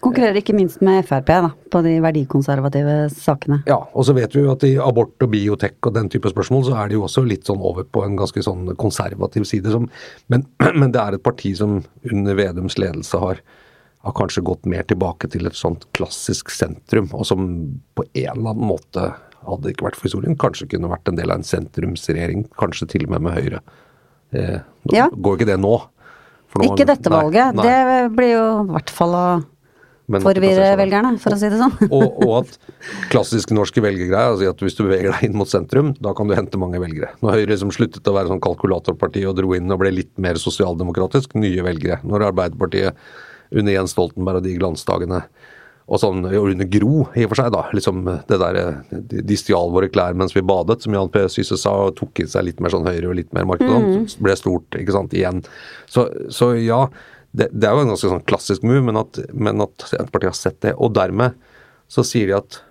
Konkurrerer 0.04 0.42
ikke 0.42 0.52
minst 0.58 0.82
med 0.84 1.06
Frp, 1.08 1.30
da, 1.46 1.50
på 1.72 1.80
de 1.86 1.94
verdikonservative 2.04 2.96
sakene. 3.16 3.62
Ja, 3.70 3.78
og 3.96 4.04
så 4.04 4.12
vet 4.18 4.34
vi 4.36 4.42
jo 4.44 4.52
at 4.52 4.66
i 4.68 4.74
abort 4.76 5.16
og 5.24 5.32
biotek 5.32 5.78
og 5.88 5.94
den 5.96 6.10
type 6.12 6.28
spørsmål, 6.28 6.66
så 6.68 6.76
er 6.82 6.92
de 6.92 6.98
jo 6.98 7.06
også 7.08 7.24
litt 7.24 7.48
sånn 7.48 7.64
over 7.64 7.88
på 7.88 8.04
en 8.04 8.18
ganske 8.20 8.44
sånn 8.44 8.74
konservativ 8.76 9.48
side. 9.48 9.72
Som, 9.72 9.88
men, 10.28 10.44
men 10.82 10.92
det 10.92 11.00
er 11.00 11.16
et 11.16 11.24
parti 11.24 11.54
som 11.56 11.80
under 12.12 12.36
Vedums 12.36 12.76
ledelse 12.76 13.22
har, 13.24 13.40
har 14.04 14.14
kanskje 14.18 14.44
gått 14.44 14.66
mer 14.68 14.84
tilbake 14.84 15.30
til 15.32 15.46
et 15.48 15.56
sånt 15.56 15.86
klassisk 15.96 16.50
sentrum, 16.52 17.08
og 17.16 17.26
som 17.26 17.46
på 17.96 18.04
en 18.14 18.34
eller 18.34 18.52
annen 18.54 18.68
måte, 18.68 19.14
hadde 19.44 19.62
det 19.64 19.74
ikke 19.76 19.88
vært 19.90 19.96
for 20.00 20.08
historien, 20.10 20.36
kanskje 20.40 20.68
kunne 20.72 20.90
vært 20.92 21.08
en 21.12 21.16
del 21.20 21.32
av 21.32 21.40
en 21.40 21.48
sentrumsregjering, 21.48 22.46
kanskje 22.60 22.88
til 22.94 23.06
og 23.08 23.16
med 23.16 23.22
med 23.30 23.34
Høyre. 23.40 23.64
Eh, 24.34 24.60
Ja. 24.92 25.10
Går 25.10 25.38
ikke 25.40 25.46
det 25.54 25.60
nå. 25.60 25.76
Nå- 26.56 26.68
Ikke 26.76 26.86
dette 26.86 27.10
nei, 27.10 27.18
valget. 27.24 27.56
nei. 27.56 27.64
Det 27.64 28.16
blir 28.16 28.32
jo 28.36 28.46
i 28.62 28.72
hvert 28.76 28.90
fall 28.94 29.14
å 29.18 29.26
Men- 30.08 30.22
forvirre 30.22 30.76
velgerne, 30.78 31.18
for 31.20 31.32
å 31.32 31.38
si 31.40 31.50
det 31.50 31.58
sånn. 31.58 31.74
og, 31.90 32.20
og 32.28 32.34
at 32.44 32.58
klassisk 33.10 33.52
norske 33.56 33.82
velgergreie 33.82 34.34
altså 34.36 34.50
at 34.52 34.58
hvis 34.60 34.76
du 34.78 34.84
beveger 34.84 35.12
deg 35.16 35.24
inn 35.32 35.38
mot 35.38 35.48
sentrum, 35.48 35.96
da 36.00 36.14
kan 36.14 36.28
du 36.28 36.36
hente 36.36 36.60
mange 36.60 36.78
velgere. 36.80 37.10
Når 37.24 37.40
Høyre 37.40 37.58
som 37.58 37.72
sluttet 37.72 38.04
å 38.06 38.14
være 38.14 38.28
sånn 38.30 38.42
kalkulatorparti 38.44 39.24
og 39.28 39.36
dro 39.40 39.54
inn 39.56 39.72
og 39.72 39.80
ble 39.80 39.92
litt 39.96 40.12
mer 40.20 40.36
sosialdemokratisk, 40.36 41.34
nye 41.36 41.64
velgere. 41.64 42.02
Når 42.04 42.28
Arbeiderpartiet 42.32 42.94
under 43.54 43.76
Jens 43.76 43.94
Stoltenberg 43.96 44.42
og 44.42 44.48
de 44.48 44.58
glansdagene 44.58 45.24
og 45.84 46.00
sånn, 46.00 46.22
under 46.24 46.68
Gro, 46.72 47.08
i 47.12 47.26
og 47.26 47.34
for 47.34 47.42
seg, 47.42 47.50
da. 47.52 47.66
liksom 47.76 48.06
det 48.30 48.38
der, 48.40 48.60
De 49.12 49.36
stjal 49.36 49.72
våre 49.74 49.90
klær 49.92 50.16
mens 50.16 50.32
vi 50.36 50.44
badet, 50.46 50.80
som 50.84 50.96
Jan 50.96 51.12
P. 51.12 51.26
Syse 51.32 51.58
sa, 51.60 51.74
og 51.90 51.98
tok 51.98 52.22
i 52.24 52.28
seg 52.30 52.46
litt 52.48 52.62
mer 52.64 52.72
sånn 52.72 52.88
Høyre 52.88 53.10
og 53.12 53.18
litt 53.20 53.34
mer 53.36 53.48
markedsånd. 53.50 53.90
Mm. 53.92 54.06
ble 54.24 54.36
stort, 54.40 54.78
ikke 54.80 54.96
sant, 54.96 55.16
igjen. 55.18 55.42
Så, 55.92 56.08
så 56.32 56.54
ja, 56.56 56.86
det, 57.36 57.50
det 57.52 57.68
er 57.68 57.76
jo 57.76 57.84
en 57.84 57.92
ganske 57.92 58.14
sånn 58.14 58.24
klassisk 58.30 58.64
move, 58.64 58.86
men 58.88 59.02
at, 59.02 59.20
men 59.36 59.64
at 59.66 59.88
Senterpartiet 59.90 60.32
har 60.32 60.40
sett 60.40 60.62
det. 60.64 60.76
Og 60.80 60.96
dermed 60.96 61.36
så 61.92 62.06
sier 62.08 62.32
de 62.32 62.38
at 62.40 62.62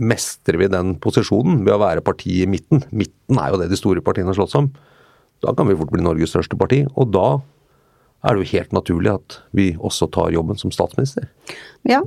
mestrer 0.00 0.58
vi 0.58 0.70
den 0.72 0.96
posisjonen 0.98 1.62
ved 1.62 1.76
å 1.76 1.82
være 1.84 2.02
partiet 2.02 2.48
i 2.48 2.50
midten? 2.50 2.82
Midten 2.90 3.38
er 3.38 3.52
jo 3.52 3.60
det 3.60 3.70
de 3.70 3.78
store 3.78 4.02
partiene 4.02 4.32
har 4.32 4.40
slått 4.40 4.58
om. 4.58 4.72
Da 5.44 5.54
kan 5.56 5.70
vi 5.70 5.78
fort 5.78 5.92
bli 5.92 6.02
Norges 6.02 6.34
største 6.34 6.58
parti. 6.58 6.82
Og 6.98 7.12
da 7.14 7.28
er 8.20 8.36
det 8.36 8.44
jo 8.44 8.58
helt 8.58 8.74
naturlig 8.76 9.14
at 9.14 9.38
vi 9.56 9.70
også 9.78 10.10
tar 10.12 10.34
jobben 10.34 10.58
som 10.60 10.72
statsminister. 10.74 11.30
Ja, 11.88 12.02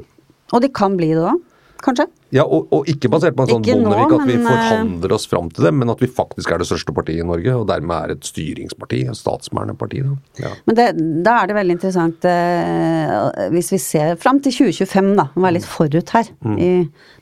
og 0.53 0.62
de 0.62 0.70
kan 0.74 0.98
bli 1.00 1.13
det 1.15 1.25
òg. 1.25 1.41
kanskje? 1.84 2.05
Ja, 2.32 2.46
og, 2.48 2.70
og 2.72 2.88
ikke 2.88 3.10
basert 3.12 3.36
på 3.36 3.43
en 3.43 3.50
sånn 3.51 3.65
Bondevik 3.65 4.13
at 4.15 4.22
vi 4.29 4.36
eh, 4.38 4.46
forhandler 4.46 5.13
oss 5.17 5.25
fram 5.27 5.50
til 5.51 5.65
det, 5.67 5.72
men 5.75 5.91
at 5.91 6.00
vi 6.00 6.08
faktisk 6.08 6.53
er 6.53 6.62
det 6.62 6.67
største 6.70 6.93
partiet 6.96 7.20
i 7.20 7.25
Norge, 7.27 7.58
og 7.60 7.65
dermed 7.67 7.93
er 7.98 8.13
et 8.15 8.29
styringsparti, 8.29 9.01
et 9.12 9.20
statsbærende 9.20 9.75
parti. 9.77 10.00
Da. 10.05 10.13
Ja. 10.46 10.53
Men 10.70 10.77
det, 10.79 10.88
da 11.27 11.36
er 11.41 11.51
det 11.51 11.58
veldig 11.58 11.75
interessant 11.75 12.25
eh, 12.29 13.50
hvis 13.53 13.74
vi 13.75 13.82
ser 13.84 14.15
fram 14.22 14.39
til 14.46 14.55
2025, 14.55 15.12
da, 15.20 15.27
må 15.36 15.46
være 15.46 15.58
litt 15.60 15.67
forut 15.70 16.15
her 16.15 16.32
i 16.55 16.72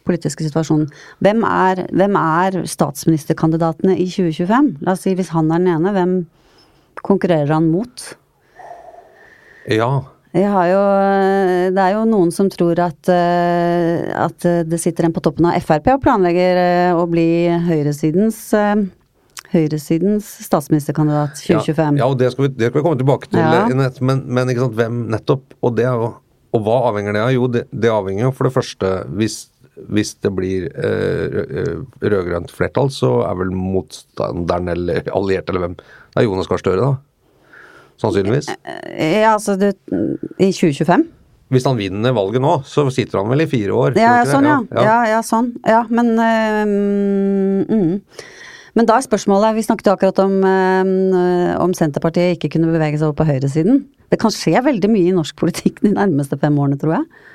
politiske 0.07 0.45
situasjonen. 0.45 0.87
Hvem 1.25 1.43
er, 1.49 1.85
hvem 1.89 2.21
er 2.21 2.61
statsministerkandidatene 2.69 3.97
i 3.97 4.07
2025? 4.13 4.73
La 4.85 4.93
oss 4.93 5.07
si 5.07 5.17
hvis 5.17 5.33
han 5.33 5.49
er 5.49 5.63
den 5.63 5.73
ene, 5.73 5.95
hvem 5.97 6.17
konkurrerer 7.01 7.55
han 7.55 7.71
mot? 7.73 8.11
Ja. 9.67 9.91
Jeg 10.31 10.47
har 10.47 10.67
jo, 10.69 10.81
det 11.75 11.81
er 11.83 11.91
jo 11.97 12.05
noen 12.07 12.29
som 12.31 12.47
tror 12.47 12.79
at, 12.79 13.09
eh, 13.11 14.07
at 14.15 14.45
det 14.63 14.79
sitter 14.79 15.09
en 15.09 15.11
på 15.11 15.19
toppen 15.25 15.49
av 15.49 15.57
Frp 15.59 15.89
og 15.91 15.99
planlegger 16.05 16.59
eh, 16.61 16.95
å 16.95 17.03
bli 17.11 17.25
høyresidens 17.67 18.39
eh, 18.55 18.85
Høyresidens 19.51 20.23
statsministerkandidat 20.45 21.35
2025. 21.43 21.97
Ja, 21.99 22.05
ja 22.05 22.07
og 22.07 22.15
det 22.21 22.29
skal, 22.31 22.45
vi, 22.47 22.53
det 22.55 22.69
skal 22.69 22.79
vi 22.79 22.83
komme 22.85 22.99
tilbake 23.01 23.27
til. 23.27 23.41
Ja. 23.43 23.65
eh, 23.65 23.75
nett- 23.75 23.99
Men, 23.99 24.21
men 24.31 24.47
ikke 24.53 24.63
sant, 24.63 24.77
hvem 24.79 25.01
nettopp? 25.11 25.43
Og 25.67 25.75
det 25.75 25.89
Og 25.91 26.63
hva 26.63 26.77
avhenger 26.87 27.15
det 27.15 27.21
av? 27.25 27.33
Jo, 27.35 27.49
det, 27.51 27.65
det 27.71 27.91
avhenger 27.91 28.29
jo 28.29 28.31
for 28.35 28.47
det 28.47 28.53
første 28.55 28.93
hvis, 29.19 29.35
hvis 29.91 30.13
det 30.23 30.31
blir 30.35 30.69
eh, 30.71 31.83
rød-grønt 32.03 32.51
flertall, 32.55 32.87
så 32.91 33.17
er 33.27 33.35
vel 33.43 33.51
motstanderen 33.55 34.71
eller 34.71 35.03
alliert 35.11 35.51
eller 35.51 35.65
hvem 35.67 35.75
Det 35.81 36.19
er 36.23 36.27
Jonas 36.29 36.47
Gahr 36.51 36.59
Støre, 36.63 36.87
da. 36.87 36.95
Sannsynligvis. 38.01 38.49
Ja, 38.97 39.35
altså 39.35 39.55
det, 39.61 39.75
i 40.41 40.49
2025? 40.49 41.07
Hvis 41.51 41.65
han 41.67 41.79
vinner 41.79 42.13
valget 42.15 42.43
nå, 42.43 42.53
så 42.67 42.85
sitter 42.95 43.19
han 43.19 43.31
vel 43.31 43.43
i 43.43 43.49
fire 43.51 43.75
år. 43.75 43.97
Ja, 43.99 44.01
ja, 44.01 44.11
du 44.21 44.29
ikke 44.29 44.35
sånn, 44.37 44.47
ja. 44.47 44.59
Ja. 44.71 44.83
Ja, 44.87 44.99
ja, 45.11 45.23
sånn. 45.27 45.49
Ja, 45.67 45.81
men 45.91 46.13
øh, 46.15 47.65
mm. 47.67 48.29
Men 48.77 48.87
da 48.87 48.95
er 48.95 49.03
spørsmålet 49.03 49.57
Vi 49.57 49.65
snakket 49.65 49.89
akkurat 49.91 50.21
om, 50.23 50.37
øh, 50.47 51.49
om 51.59 51.73
Senterpartiet 51.75 52.37
ikke 52.37 52.53
kunne 52.53 52.71
bevege 52.71 52.95
seg 52.95 53.09
over 53.09 53.17
på 53.19 53.27
høyresiden. 53.27 53.83
Det 54.11 54.19
kan 54.21 54.31
skje 54.31 54.63
veldig 54.63 54.91
mye 54.91 55.11
i 55.11 55.15
norsk 55.15 55.35
politikk 55.39 55.83
de 55.83 55.91
nærmeste 55.95 56.39
fem 56.39 56.55
årene, 56.59 56.79
tror 56.79 56.97
jeg. 56.97 57.27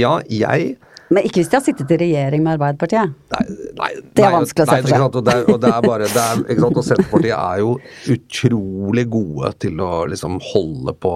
Ja, 0.00 0.14
jeg 0.32 0.76
Men 1.12 1.26
ikke 1.28 1.42
hvis 1.42 1.50
de 1.52 1.58
har 1.58 1.64
sittet 1.64 1.92
i 1.92 1.98
regjering 2.00 2.42
med 2.44 2.56
Arbeiderpartiet. 2.56 3.12
Nei, 3.34 3.42
nei, 3.78 3.90
Det 4.16 4.24
er 4.24 4.32
vanskelig 4.32 4.64
å 4.64 4.70
se 4.70 4.78
for 4.80 4.92
seg. 4.92 5.04
Og 5.04 5.20
det, 5.26 5.34
er, 5.34 5.44
og 5.52 5.60
det 5.60 5.70
er 5.72 5.84
bare 5.84 6.08
det 6.08 6.24
er, 6.24 6.42
ikke 6.46 6.64
sant, 6.64 6.80
og 6.80 6.88
Senterpartiet 6.88 7.36
er 7.36 7.62
jo 7.62 7.76
utrolig 8.16 9.06
gode 9.12 9.52
til 9.66 9.84
å 9.84 9.92
liksom 10.12 10.40
holde 10.52 10.96
på 10.96 11.14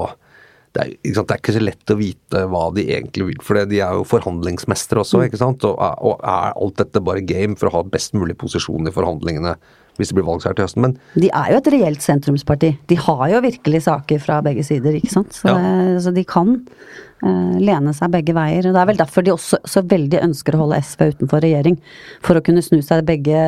det 0.76 0.82
er, 0.82 0.90
ikke 1.00 1.16
sant, 1.16 1.30
det 1.30 1.34
er 1.34 1.40
ikke 1.40 1.56
så 1.56 1.60
lett 1.62 1.92
å 1.94 1.96
vite 1.96 2.40
hva 2.52 2.66
de 2.76 2.82
egentlig 2.84 3.30
vil, 3.30 3.38
for 3.40 3.56
de 3.56 3.78
er 3.80 3.96
jo 3.96 4.04
forhandlingsmestere 4.04 5.00
også. 5.00 5.22
Mm. 5.22 5.24
ikke 5.30 5.40
sant, 5.40 5.64
og 5.64 5.78
og 5.80 6.20
er 6.20 6.52
alt 6.52 6.76
dette 6.82 7.00
bare 7.00 7.24
game 7.24 7.56
for 7.56 7.70
å 7.70 7.78
ha 7.78 7.82
best 7.88 8.12
mulig 8.12 8.36
posisjon 8.36 8.88
i 8.88 8.92
forhandlingene 8.92 9.54
hvis 9.98 10.12
det 10.12 10.16
blir 10.18 10.26
valgseier 10.28 10.56
til 10.56 10.66
høsten? 10.66 10.84
Men 10.84 10.94
De 11.16 11.30
er 11.30 11.52
jo 11.52 11.58
et 11.60 11.70
reelt 11.74 12.04
sentrumsparti. 12.04 12.70
De 12.90 12.98
har 13.00 13.24
jo 13.32 13.40
virkelig 13.44 13.82
saker 13.86 14.22
fra 14.22 14.40
begge 14.44 14.64
sider, 14.66 14.96
ikke 14.98 15.12
sant. 15.12 15.32
Så, 15.36 15.48
Ja. 15.48 15.56
det, 15.56 16.02
så 16.04 16.12
de 16.14 16.24
kan 16.28 16.50
uh, 17.24 17.56
lene 17.58 17.94
seg 17.96 18.12
begge 18.12 18.34
veier. 18.36 18.66
Og 18.68 18.76
det 18.76 18.82
er 18.82 18.90
vel 18.92 19.00
derfor 19.00 19.24
de 19.26 19.32
også 19.34 19.60
så 19.64 19.82
veldig 19.82 20.20
ønsker 20.28 20.56
å 20.56 20.64
holde 20.64 20.82
SV 20.82 21.06
utenfor 21.16 21.44
regjering. 21.44 21.78
For 22.26 22.36
å 22.38 22.44
kunne 22.44 22.64
snu 22.64 22.80
seg 22.84 23.06
begge 23.08 23.40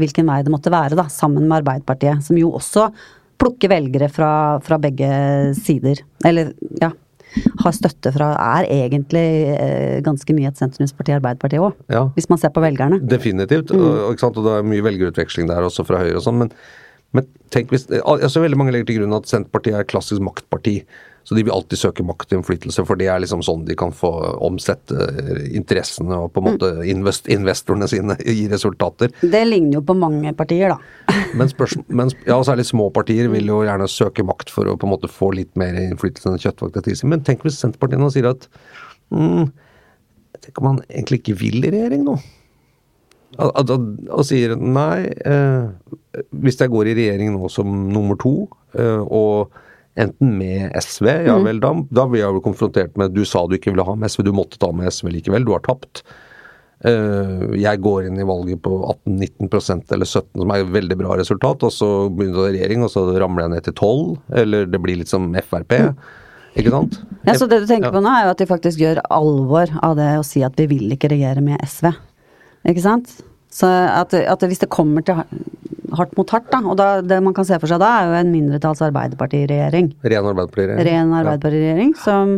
hvilken 0.00 0.26
vei 0.30 0.40
det 0.46 0.52
måtte 0.54 0.72
være, 0.74 0.96
da. 0.98 1.08
Sammen 1.12 1.46
med 1.48 1.60
Arbeiderpartiet. 1.62 2.24
Som 2.24 2.40
jo 2.40 2.52
også 2.56 2.88
plukker 3.40 3.68
velgere 3.72 4.08
fra, 4.12 4.32
fra 4.64 4.78
begge 4.78 5.08
sider. 5.58 6.00
Eller, 6.24 6.52
ja. 6.80 6.92
Har 7.64 7.74
støtte 7.74 8.12
fra 8.14 8.30
Er 8.40 8.68
egentlig 8.70 9.26
eh, 9.54 9.98
ganske 10.04 10.36
mye 10.36 10.50
et 10.50 10.60
sentrumsparti, 10.60 11.16
Arbeiderpartiet 11.16 11.64
òg. 11.64 11.76
Ja. 11.92 12.06
Hvis 12.16 12.30
man 12.30 12.40
ser 12.40 12.54
på 12.54 12.62
velgerne. 12.64 13.00
Definitivt. 13.10 13.72
Mm. 13.74 13.84
Og, 13.84 14.24
og 14.24 14.40
det 14.40 14.56
er 14.58 14.68
mye 14.74 14.84
velgerutveksling 14.86 15.50
der 15.50 15.66
også 15.66 15.86
fra 15.88 16.02
Høyre 16.02 16.20
og 16.20 16.26
sånn. 16.26 16.44
Men, 16.44 16.54
men 17.16 17.28
tenk 17.54 17.74
hvis 17.74 17.88
altså 18.02 18.44
Veldig 18.44 18.60
mange 18.60 18.74
legger 18.74 18.92
til 18.92 19.02
grunn 19.02 19.18
at 19.18 19.30
Senterpartiet 19.30 19.80
er 19.80 19.90
klassisk 19.90 20.24
maktparti. 20.24 20.80
Så 21.24 21.34
de 21.34 21.42
vil 21.42 21.54
alltid 21.54 21.80
søke 21.80 22.04
makt 22.04 22.32
og 22.32 22.38
innflytelse, 22.38 22.84
for 22.84 23.00
det 23.00 23.08
er 23.08 23.22
liksom 23.22 23.40
sånn 23.44 23.64
de 23.64 23.76
kan 23.80 23.94
få 23.96 24.10
omsette 24.44 25.06
eh, 25.08 25.46
interessene 25.56 26.18
og 26.20 26.34
på 26.34 26.42
en 26.42 26.48
måte 26.50 26.70
invest, 26.90 27.30
investorene 27.32 27.88
sine 27.88 28.18
i 28.28 28.44
resultater. 28.52 29.12
Det 29.22 29.42
ligner 29.48 29.78
jo 29.78 29.84
på 29.88 29.96
mange 29.96 30.34
partier, 30.36 30.74
da. 30.74 30.78
Men, 31.34 31.50
men 31.90 32.12
ja, 32.28 32.36
særlig 32.46 32.68
små 32.68 32.86
partier 32.94 33.26
vil 33.32 33.48
jo 33.50 33.64
gjerne 33.66 33.88
søke 33.90 34.22
makt 34.26 34.52
for 34.54 34.68
å 34.70 34.76
på 34.78 34.86
en 34.86 34.92
måte 34.92 35.10
få 35.10 35.32
litt 35.34 35.50
mer 35.58 35.74
innflytelse 35.80 36.30
enn 36.30 36.38
kjøttvakta 36.38 36.84
tilsier. 36.86 37.10
Men 37.10 37.24
tenk 37.26 37.42
hvis 37.42 37.58
Senterpartiet 37.58 37.98
nå 37.98 38.10
sier 38.14 38.28
at 38.30 38.46
mm, 39.10 39.50
Tenk 40.44 40.60
om 40.60 40.68
han 40.68 40.80
egentlig 40.84 41.22
ikke 41.22 41.36
vil 41.40 41.64
i 41.64 41.72
regjering 41.72 42.04
nå? 42.06 42.14
Og, 43.40 43.50
og, 43.58 43.84
og 44.12 44.24
sier 44.28 44.54
nei, 44.60 45.08
eh, 45.26 46.20
hvis 46.44 46.60
jeg 46.60 46.70
går 46.70 46.90
i 46.90 46.96
regjering 47.00 47.34
nå 47.34 47.48
som 47.50 47.70
nummer 47.90 48.18
to, 48.20 48.34
eh, 48.78 49.00
og 49.02 49.54
enten 49.96 50.36
med 50.38 50.72
SV, 50.80 51.06
ja 51.28 51.36
vel, 51.38 51.60
da, 51.62 51.70
da 51.94 52.04
blir 52.10 52.24
jeg 52.24 52.34
jo 52.36 52.42
konfrontert 52.44 52.96
med 52.98 53.14
du 53.14 53.22
sa 53.28 53.44
du 53.46 53.54
ikke 53.58 53.70
ville 53.72 53.86
ha 53.86 53.94
med 53.94 54.10
SV, 54.10 54.24
du 54.26 54.32
måtte 54.34 54.58
ta 54.58 54.72
med 54.74 54.90
SV 54.90 55.10
likevel, 55.14 55.46
du 55.46 55.52
har 55.54 55.62
tapt. 55.66 56.02
Eh, 56.84 57.44
jeg 57.62 57.80
går 57.80 58.08
inn 58.10 58.18
i 58.20 58.26
valget 58.28 58.60
på 58.64 58.74
18-19% 59.06 59.94
eller 59.94 60.04
17 60.10 60.42
som 60.42 60.50
er 60.52 60.64
et 60.64 60.72
veldig 60.74 60.98
bra 61.00 61.16
resultat, 61.20 61.62
og 61.64 61.72
så 61.72 61.88
begynner 62.10 62.48
det 62.50 62.58
regjering, 62.58 62.84
og 62.84 62.92
så 62.92 63.06
ramler 63.22 63.46
jeg 63.46 63.54
ned 63.54 63.68
til 63.70 63.76
12, 63.78 64.18
eller 64.42 64.66
det 64.68 64.82
blir 64.82 64.98
litt 65.00 65.12
som 65.12 65.30
Frp. 65.46 65.78
Ikke 66.54 66.70
sant? 66.70 67.00
Ja, 67.26 67.34
Så 67.34 67.48
det 67.50 67.62
du 67.64 67.66
tenker 67.66 67.88
Ja. 67.88 67.94
på 67.94 68.02
nå, 68.02 68.10
er 68.10 68.26
jo 68.26 68.34
at 68.34 68.38
de 68.42 68.46
faktisk 68.46 68.78
gjør 68.78 69.00
alvor 69.10 69.70
av 69.82 69.96
det 69.96 70.10
å 70.18 70.24
si 70.26 70.42
at 70.46 70.54
vi 70.58 70.66
vil 70.70 70.92
ikke 70.94 71.10
regjere 71.10 71.42
med 71.42 71.58
SV. 71.66 71.90
Ikke 72.68 72.82
sant? 72.84 73.10
Så 73.50 73.66
at, 73.66 74.14
at 74.14 74.40
hvis 74.42 74.58
det 74.62 74.68
kommer 74.70 75.02
til 75.06 75.22
hardt 75.98 76.16
mot 76.18 76.30
hardt, 76.34 76.50
da, 76.52 76.60
og 76.64 76.76
da, 76.80 76.88
det 77.04 77.20
man 77.24 77.36
kan 77.36 77.46
se 77.48 77.58
for 77.60 77.70
seg 77.70 77.82
da, 77.82 77.90
er 78.00 78.10
jo 78.10 78.18
en 78.20 78.32
mindretalls 78.32 78.82
Arbeiderparti-regjering. 78.86 79.92
Ren 80.04 80.28
Arbeiderparti-regjering. 80.32 80.90
Ren 80.90 81.14
Arbeiderparti 81.20 81.62
ja. 81.64 81.88
som 82.02 82.36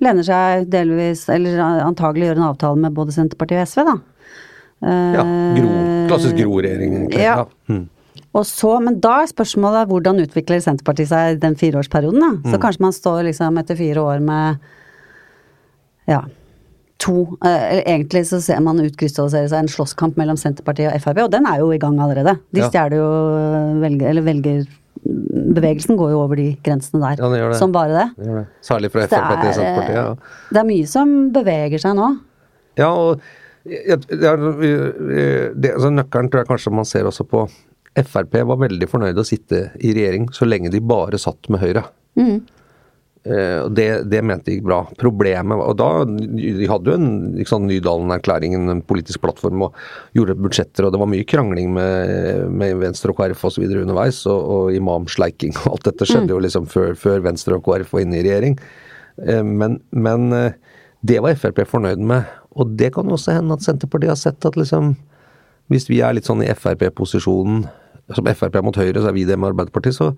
lener 0.00 0.26
seg 0.26 0.66
delvis, 0.72 1.26
eller 1.32 1.60
antagelig 1.84 2.30
gjør 2.30 2.40
en 2.40 2.48
avtale 2.50 2.84
med 2.86 2.96
både 2.96 3.14
Senterpartiet 3.16 3.62
og 3.62 3.72
SV, 3.72 3.86
da. 3.90 3.96
Ja. 4.80 5.24
Gro. 5.56 5.72
Klassisk 6.08 6.38
Gro-regjering, 6.40 6.94
egentlig. 7.02 7.24
Ja. 7.24 7.42
Ja. 7.42 7.48
Mm. 7.72 7.88
Og 8.30 8.46
så, 8.46 8.76
Men 8.82 9.00
da 9.02 9.20
er 9.22 9.30
spørsmålet 9.30 9.88
hvordan 9.90 10.22
utvikler 10.22 10.62
Senterpartiet 10.62 11.10
seg 11.10 11.40
den 11.42 11.56
fireårsperioden? 11.58 12.22
da? 12.22 12.52
Så 12.52 12.60
kanskje 12.62 12.84
man 12.86 12.94
står 12.94 13.24
liksom 13.26 13.58
etter 13.58 13.78
fire 13.78 14.04
år 14.06 14.22
med 14.22 14.60
ja, 16.10 16.22
to 17.00 17.14
eh, 17.44 17.62
eller 17.70 17.88
Egentlig 17.94 18.22
så 18.28 18.40
ser 18.44 18.60
man 18.64 18.80
utkrystallisere 18.82 19.48
seg 19.50 19.64
en 19.64 19.72
slåsskamp 19.72 20.18
mellom 20.20 20.38
Senterpartiet 20.40 20.92
og 20.92 21.02
Frp, 21.04 21.18
og 21.24 21.32
den 21.32 21.48
er 21.48 21.56
jo 21.62 21.70
i 21.74 21.80
gang 21.80 21.96
allerede. 22.02 22.36
De 22.54 22.60
stjeler 22.66 22.96
jo 23.00 23.08
velger... 23.82 24.06
Eller 24.12 24.26
velgerbevegelsen 24.26 25.98
går 26.00 26.08
jo 26.14 26.22
over 26.22 26.40
de 26.40 26.48
grensene 26.66 27.02
der. 27.02 27.22
Ja, 27.22 27.32
det 27.32 27.38
det. 27.54 27.60
Som 27.60 27.70
bare 27.76 27.94
det. 27.96 28.08
Det 28.20 28.38
det. 28.40 28.46
Særlig 28.66 28.88
fra 28.92 29.06
Frp 29.08 29.32
til 29.32 29.48
er, 29.48 29.54
Senterpartiet. 29.58 29.96
Ja. 29.96 30.00
eh, 30.10 30.48
det 30.50 30.58
er 30.62 30.72
mye 30.74 30.86
som 30.90 31.06
beveger 31.34 31.80
seg 31.82 31.92
nå. 31.98 32.08
Ja, 32.80 32.90
og 32.92 33.10
altså 33.60 35.90
nøkkelen 35.92 36.30
tror 36.30 36.40
jeg 36.40 36.48
kanskje 36.48 36.72
man 36.72 36.86
ser 36.88 37.08
også 37.08 37.24
på 37.28 37.42
Frp 38.06 38.34
var 38.46 38.60
veldig 38.60 38.86
fornøyd 38.88 39.18
å 39.18 39.24
sitte 39.26 39.72
i 39.82 39.90
regjering 39.96 40.28
så 40.32 40.46
lenge 40.46 40.70
de 40.72 40.80
bare 40.80 41.18
satt 41.20 41.48
med 41.50 41.60
Høyre. 41.60 41.82
Eh, 42.20 42.38
og 43.20 43.74
det, 43.76 43.86
det 44.08 44.22
mente 44.24 44.48
de 44.48 44.54
gikk 44.54 44.62
bra. 44.64 44.78
Problemet 44.96 45.60
Og 45.60 45.74
da 45.76 45.88
De 46.08 46.64
hadde 46.70 46.88
jo 46.88 46.94
en 46.96 47.10
liksom, 47.36 47.66
Nydalen-erklæringen, 47.68 48.64
en 48.72 48.80
politisk 48.80 49.20
plattform, 49.20 49.66
og 49.66 49.76
gjorde 50.16 50.38
budsjetter, 50.40 50.86
og 50.86 50.94
det 50.94 51.02
var 51.02 51.10
mye 51.12 51.26
krangling 51.28 51.68
med, 51.76 52.46
med 52.48 52.80
Venstre 52.80 53.12
og 53.12 53.20
KrF 53.20 53.44
osv. 53.50 53.66
underveis, 53.68 54.22
og, 54.24 54.40
og 54.40 54.78
imamsleiking 54.78 55.52
og 55.60 55.74
alt 55.74 55.90
dette 55.90 56.08
skjedde 56.08 56.32
jo 56.32 56.40
liksom 56.40 56.70
før, 56.72 56.96
før 56.96 57.20
Venstre 57.28 57.58
og 57.58 57.66
KrF 57.68 57.92
var 57.92 58.06
inne 58.06 58.22
i 58.22 58.24
regjering. 58.24 58.56
Eh, 59.26 59.44
men, 59.44 59.80
men 59.90 60.32
eh, 60.32 60.52
det 61.00 61.20
var 61.24 61.38
Frp 61.38 61.62
fornøyd 61.68 62.02
med. 62.04 62.28
Og 62.50 62.74
det 62.78 62.92
kan 62.94 63.08
også 63.08 63.36
hende 63.36 63.56
at 63.56 63.64
Senterpartiet 63.64 64.12
har 64.12 64.20
sett 64.20 64.46
at 64.46 64.56
liksom 64.58 64.96
Hvis 65.70 65.86
vi 65.86 66.00
er 66.02 66.16
litt 66.16 66.26
sånn 66.26 66.42
i 66.42 66.50
Frp-posisjonen, 66.50 67.60
som 68.10 68.26
Frp 68.34 68.56
er 68.58 68.64
mot 68.66 68.74
Høyre, 68.74 68.98
så 68.98 69.12
er 69.12 69.14
vi 69.14 69.22
det 69.28 69.36
med 69.38 69.52
Arbeiderpartiet, 69.52 69.94
så, 69.94 70.08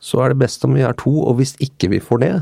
så 0.00 0.24
er 0.24 0.32
det 0.32 0.40
best 0.40 0.64
om 0.64 0.74
vi 0.76 0.84
er 0.86 0.96
to. 0.98 1.12
Og 1.26 1.38
hvis 1.40 1.54
ikke 1.62 1.90
vi 1.92 2.00
får 2.02 2.24
det, 2.24 2.32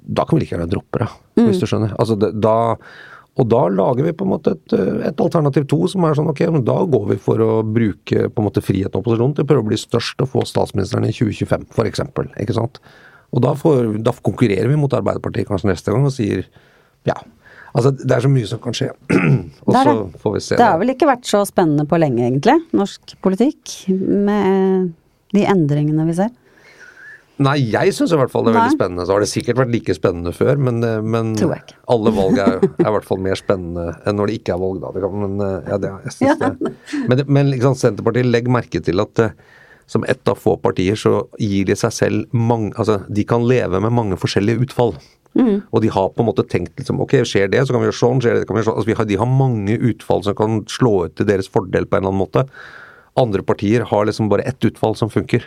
da 0.00 0.26
kan 0.26 0.36
vi 0.36 0.44
like 0.44 0.56
gjerne 0.56 0.70
droppe 0.70 1.04
det, 1.04 1.08
hvis 1.46 1.62
du 1.62 1.68
skjønner. 1.70 1.94
Altså, 2.02 2.16
da, 2.18 2.56
og 3.38 3.48
da 3.48 3.60
lager 3.72 4.08
vi 4.08 4.14
på 4.16 4.26
en 4.26 4.32
måte 4.32 4.56
et, 4.56 4.74
et 5.06 5.22
alternativ 5.22 5.68
to 5.70 5.84
som 5.90 6.04
er 6.04 6.16
sånn 6.18 6.30
ok, 6.32 6.42
men 6.56 6.64
da 6.66 6.80
går 6.90 7.06
vi 7.12 7.18
for 7.22 7.42
å 7.44 7.50
bruke 7.64 8.26
på 8.26 8.42
en 8.42 8.48
måte 8.48 8.64
friheten 8.64 8.98
og 8.98 9.04
opposisjonen 9.04 9.36
til 9.38 9.46
å 9.46 9.50
prøve 9.52 9.64
å 9.64 9.68
bli 9.70 9.78
størst 9.80 10.24
og 10.24 10.32
få 10.32 10.44
statsministeren 10.48 11.06
i 11.08 11.14
2025, 11.14 11.68
for 11.76 11.88
eksempel, 11.88 12.30
ikke 12.42 12.56
sant. 12.58 12.82
Og 13.30 13.44
da, 13.44 13.54
får, 13.54 13.92
da 14.02 14.14
konkurrerer 14.26 14.66
vi 14.70 14.78
mot 14.80 14.94
Arbeiderpartiet 14.96 15.46
kanskje 15.48 15.70
neste 15.70 15.94
gang 15.94 16.08
og 16.08 16.14
sier 16.14 16.42
ja. 17.06 17.14
Altså, 17.70 17.92
det 17.94 18.10
er 18.16 18.24
så 18.24 18.28
mye 18.32 18.48
som 18.50 18.58
kan 18.62 18.74
skje. 18.74 18.88
og 19.66 19.76
så 19.76 19.92
får 20.18 20.32
vi 20.34 20.40
se. 20.42 20.56
Det 20.58 20.66
har 20.66 20.80
vel 20.80 20.90
ikke 20.96 21.08
vært 21.08 21.28
så 21.30 21.44
spennende 21.46 21.86
på 21.88 22.00
lenge, 22.02 22.24
egentlig, 22.26 22.56
norsk 22.74 23.14
politikk. 23.22 23.76
Med 23.94 24.90
de 25.30 25.44
endringene 25.46 26.08
vi 26.08 26.16
ser. 26.18 26.32
Nei, 27.40 27.56
jeg 27.72 27.94
syns 27.96 28.12
i 28.12 28.18
hvert 28.20 28.32
fall 28.32 28.44
det 28.44 28.52
er 28.52 28.58
Nei. 28.58 28.64
veldig 28.66 28.76
spennende. 28.76 29.04
Så 29.08 29.14
har 29.14 29.22
det 29.24 29.30
sikkert 29.30 29.60
vært 29.62 29.72
like 29.72 29.94
spennende 29.96 30.32
før, 30.36 30.58
men, 30.60 30.82
eh, 30.84 30.98
men 31.00 31.32
alle 31.94 32.12
valg 32.12 32.40
er, 32.42 32.58
er 32.68 32.90
i 32.90 32.92
hvert 32.96 33.06
fall 33.08 33.22
mer 33.24 33.38
spennende 33.40 33.94
enn 34.04 34.18
når 34.18 34.28
det 34.28 34.40
ikke 34.40 34.56
er 34.56 34.60
valg, 34.60 34.82
da. 34.82 34.90
Det 34.92 35.04
kan, 35.06 35.22
men 35.24 35.46
eh, 35.46 35.70
ja, 35.72 35.78
det, 35.80 35.92
jeg 36.08 36.16
synes 36.18 36.42
det. 36.42 36.74
Men, 37.08 37.22
men 37.32 37.54
liksom, 37.54 37.78
Senterpartiet, 37.80 38.28
legg 38.28 38.50
merke 38.52 38.82
til 38.84 39.00
at 39.00 39.24
eh, 39.24 39.32
som 39.90 40.04
ett 40.06 40.28
av 40.30 40.36
få 40.38 40.54
partier 40.62 40.98
så 41.00 41.24
gir 41.40 41.64
de 41.66 41.74
seg 41.74 41.94
selv 41.96 42.36
mange 42.36 42.70
Altså, 42.78 43.00
de 43.10 43.24
kan 43.26 43.42
leve 43.48 43.80
med 43.82 43.90
mange 43.96 44.18
forskjellige 44.20 44.68
utfall. 44.68 44.92
Mm. 45.38 45.62
Og 45.70 45.82
de 45.82 45.90
har 45.94 46.10
på 46.12 46.22
en 46.22 46.28
måte 46.28 46.44
tenkt 46.50 46.76
liksom, 46.78 47.00
ok, 47.02 47.20
skjer 47.26 47.48
det, 47.50 47.64
så 47.64 47.74
kan 47.74 47.82
vi 47.82 47.88
gjøre 47.88 48.00
sånn, 48.00 48.20
skjer 48.22 48.36
det, 48.36 48.44
kan 48.46 48.56
vi 48.56 48.60
gjøre 48.60 48.68
sånn. 48.68 48.78
Altså, 48.82 48.90
vi 48.90 48.98
har, 48.98 49.08
de 49.08 49.18
har 49.22 49.32
mange 49.32 49.78
utfall 49.90 50.22
som 50.26 50.36
kan 50.38 50.60
slå 50.70 50.94
ut 51.06 51.16
til 51.18 51.28
deres 51.30 51.48
fordel 51.50 51.88
på 51.88 51.96
en 51.96 52.04
eller 52.04 52.12
annen 52.12 52.22
måte. 52.22 52.44
Andre 53.18 53.42
partier 53.46 53.86
har 53.88 54.06
liksom 54.06 54.30
bare 54.30 54.46
ett 54.46 54.68
utfall 54.68 54.94
som 54.98 55.10
funker. 55.12 55.46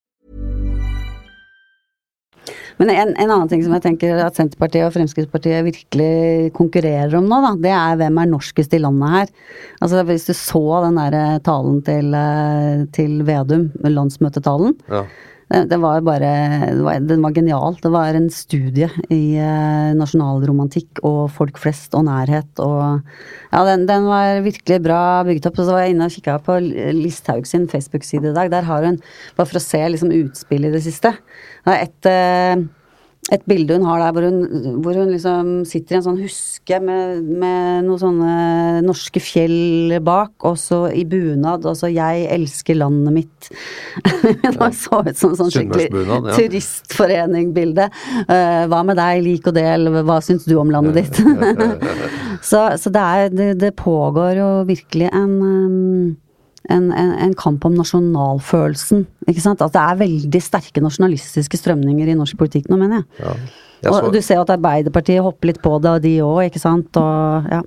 Men 2.81 2.89
en, 2.89 3.11
en 3.13 3.29
annen 3.29 3.49
ting 3.51 3.61
som 3.65 3.73
jeg 3.75 3.83
tenker 3.85 4.21
at 4.23 4.37
Senterpartiet 4.37 4.87
og 4.87 4.95
Fremskrittspartiet 4.95 5.65
virkelig 5.67 6.51
konkurrerer 6.57 7.13
om 7.19 7.27
nå, 7.29 7.41
da, 7.45 7.51
det 7.67 7.73
er 7.77 7.99
hvem 7.99 8.21
er 8.21 8.31
norskest 8.31 8.73
i 8.73 8.81
landet 8.81 9.15
her. 9.15 9.33
Altså 9.81 10.05
Hvis 10.07 10.29
du 10.29 10.33
så 10.37 10.63
den 10.87 10.97
der 10.97 11.41
talen 11.45 11.81
til, 11.85 12.15
eh, 12.17 12.87
til 12.95 13.21
Vedum, 13.27 13.69
landsmøtetalen. 13.85 14.79
Ja. 14.89 15.05
Det, 15.51 15.65
det 15.67 15.77
var 15.83 15.99
bare 16.05 16.31
det 16.71 16.83
var, 16.85 16.99
det 17.03 17.17
var 17.19 17.33
genialt. 17.35 17.81
Det 17.83 17.91
var 17.91 18.15
en 18.15 18.29
studie 18.31 18.87
i 19.11 19.35
eh, 19.35 19.91
nasjonalromantikk 19.99 21.01
og 21.07 21.25
folk 21.35 21.59
flest 21.59 21.97
og 21.97 22.07
nærhet 22.07 22.63
og 22.63 23.01
Ja, 23.51 23.65
den, 23.67 23.83
den 23.89 24.05
var 24.07 24.39
virkelig 24.45 24.77
bra 24.85 25.01
bygget 25.27 25.49
opp. 25.49 25.59
Og 25.59 25.67
så 25.67 25.75
var 25.75 25.83
jeg 25.83 25.95
inne 25.95 26.07
og 26.07 26.15
kikka 26.15 26.37
på 26.45 26.55
Listhaug 26.95 27.49
sin 27.49 27.67
Facebook-side 27.67 28.31
i 28.31 28.37
dag. 28.37 28.51
Der 28.53 28.63
har 28.69 28.87
hun, 28.87 29.01
bare 29.35 29.49
for 29.49 29.59
å 29.59 29.63
se 29.63 29.81
liksom 29.91 30.13
utspill 30.21 30.69
i 30.69 30.71
det 30.71 30.85
siste 30.87 31.11
Det 31.65 31.73
er 31.73 31.83
et 31.85 32.11
eh, 32.11 32.69
et 33.29 33.43
bilde 33.47 33.75
hun 33.77 33.85
har 33.85 34.01
der 34.01 34.13
hvor 34.15 34.25
hun, 34.25 34.79
hvor 34.81 34.97
hun 34.97 35.11
liksom 35.13 35.49
sitter 35.69 35.95
i 35.95 35.97
en 35.99 36.05
sånn 36.07 36.17
huske 36.19 36.79
med, 36.81 37.21
med 37.29 37.85
noen 37.85 37.99
sånne 38.01 38.31
norske 38.83 39.21
fjell 39.23 39.93
bak, 40.03 40.33
og 40.47 40.57
så 40.59 40.81
i 40.89 41.05
bunad, 41.07 41.67
og 41.69 41.77
så 41.77 41.91
'Jeg 41.91 42.25
elsker 42.33 42.79
landet 42.81 43.13
mitt'. 43.13 43.51
det 44.57 44.71
så 44.75 45.03
ut 45.05 45.17
som 45.17 45.37
sånn 45.37 45.53
skikkelig 45.53 45.87
ja. 45.93 46.17
turistforening-bilde. 46.33 47.87
Uh, 48.25 48.65
hva 48.71 48.81
med 48.89 48.97
deg, 48.97 49.21
lik 49.23 49.47
og 49.47 49.55
del, 49.55 49.87
hva 50.01 50.17
syns 50.25 50.49
du 50.49 50.57
om 50.57 50.73
landet 50.73 51.03
ditt? 51.03 51.21
så 52.51 52.71
så 52.81 52.89
det, 52.89 53.05
er, 53.05 53.29
det, 53.29 53.49
det 53.61 53.75
pågår 53.77 54.41
jo 54.41 54.49
virkelig 54.65 55.13
en 55.13 55.37
um, 55.45 56.17
en, 56.69 56.91
en, 56.93 57.11
en 57.25 57.33
kamp 57.37 57.65
om 57.65 57.73
nasjonalfølelsen. 57.79 59.05
ikke 59.27 59.43
sant? 59.43 59.63
At 59.65 59.73
det 59.73 59.81
er 59.81 59.99
veldig 60.03 60.41
sterke 60.43 60.83
nasjonalistiske 60.83 61.57
strømninger 61.57 62.11
i 62.11 62.17
norsk 62.19 62.37
politikk 62.39 62.69
nå, 62.69 62.77
mener 62.81 63.01
jeg. 63.01 63.25
Ja. 63.25 63.35
Jeg 63.81 63.97
og 63.97 64.13
du 64.13 64.21
ser 64.21 64.37
at 64.43 64.51
Arbeiderpartiet 64.53 65.23
hopper 65.25 65.49
litt 65.49 65.61
på 65.63 65.73
det, 65.81 65.95
de 66.03 66.17
òg, 66.21 66.43
ikke 66.51 66.61
sant. 66.61 66.97
Og, 67.01 67.47
ja. 67.49 67.63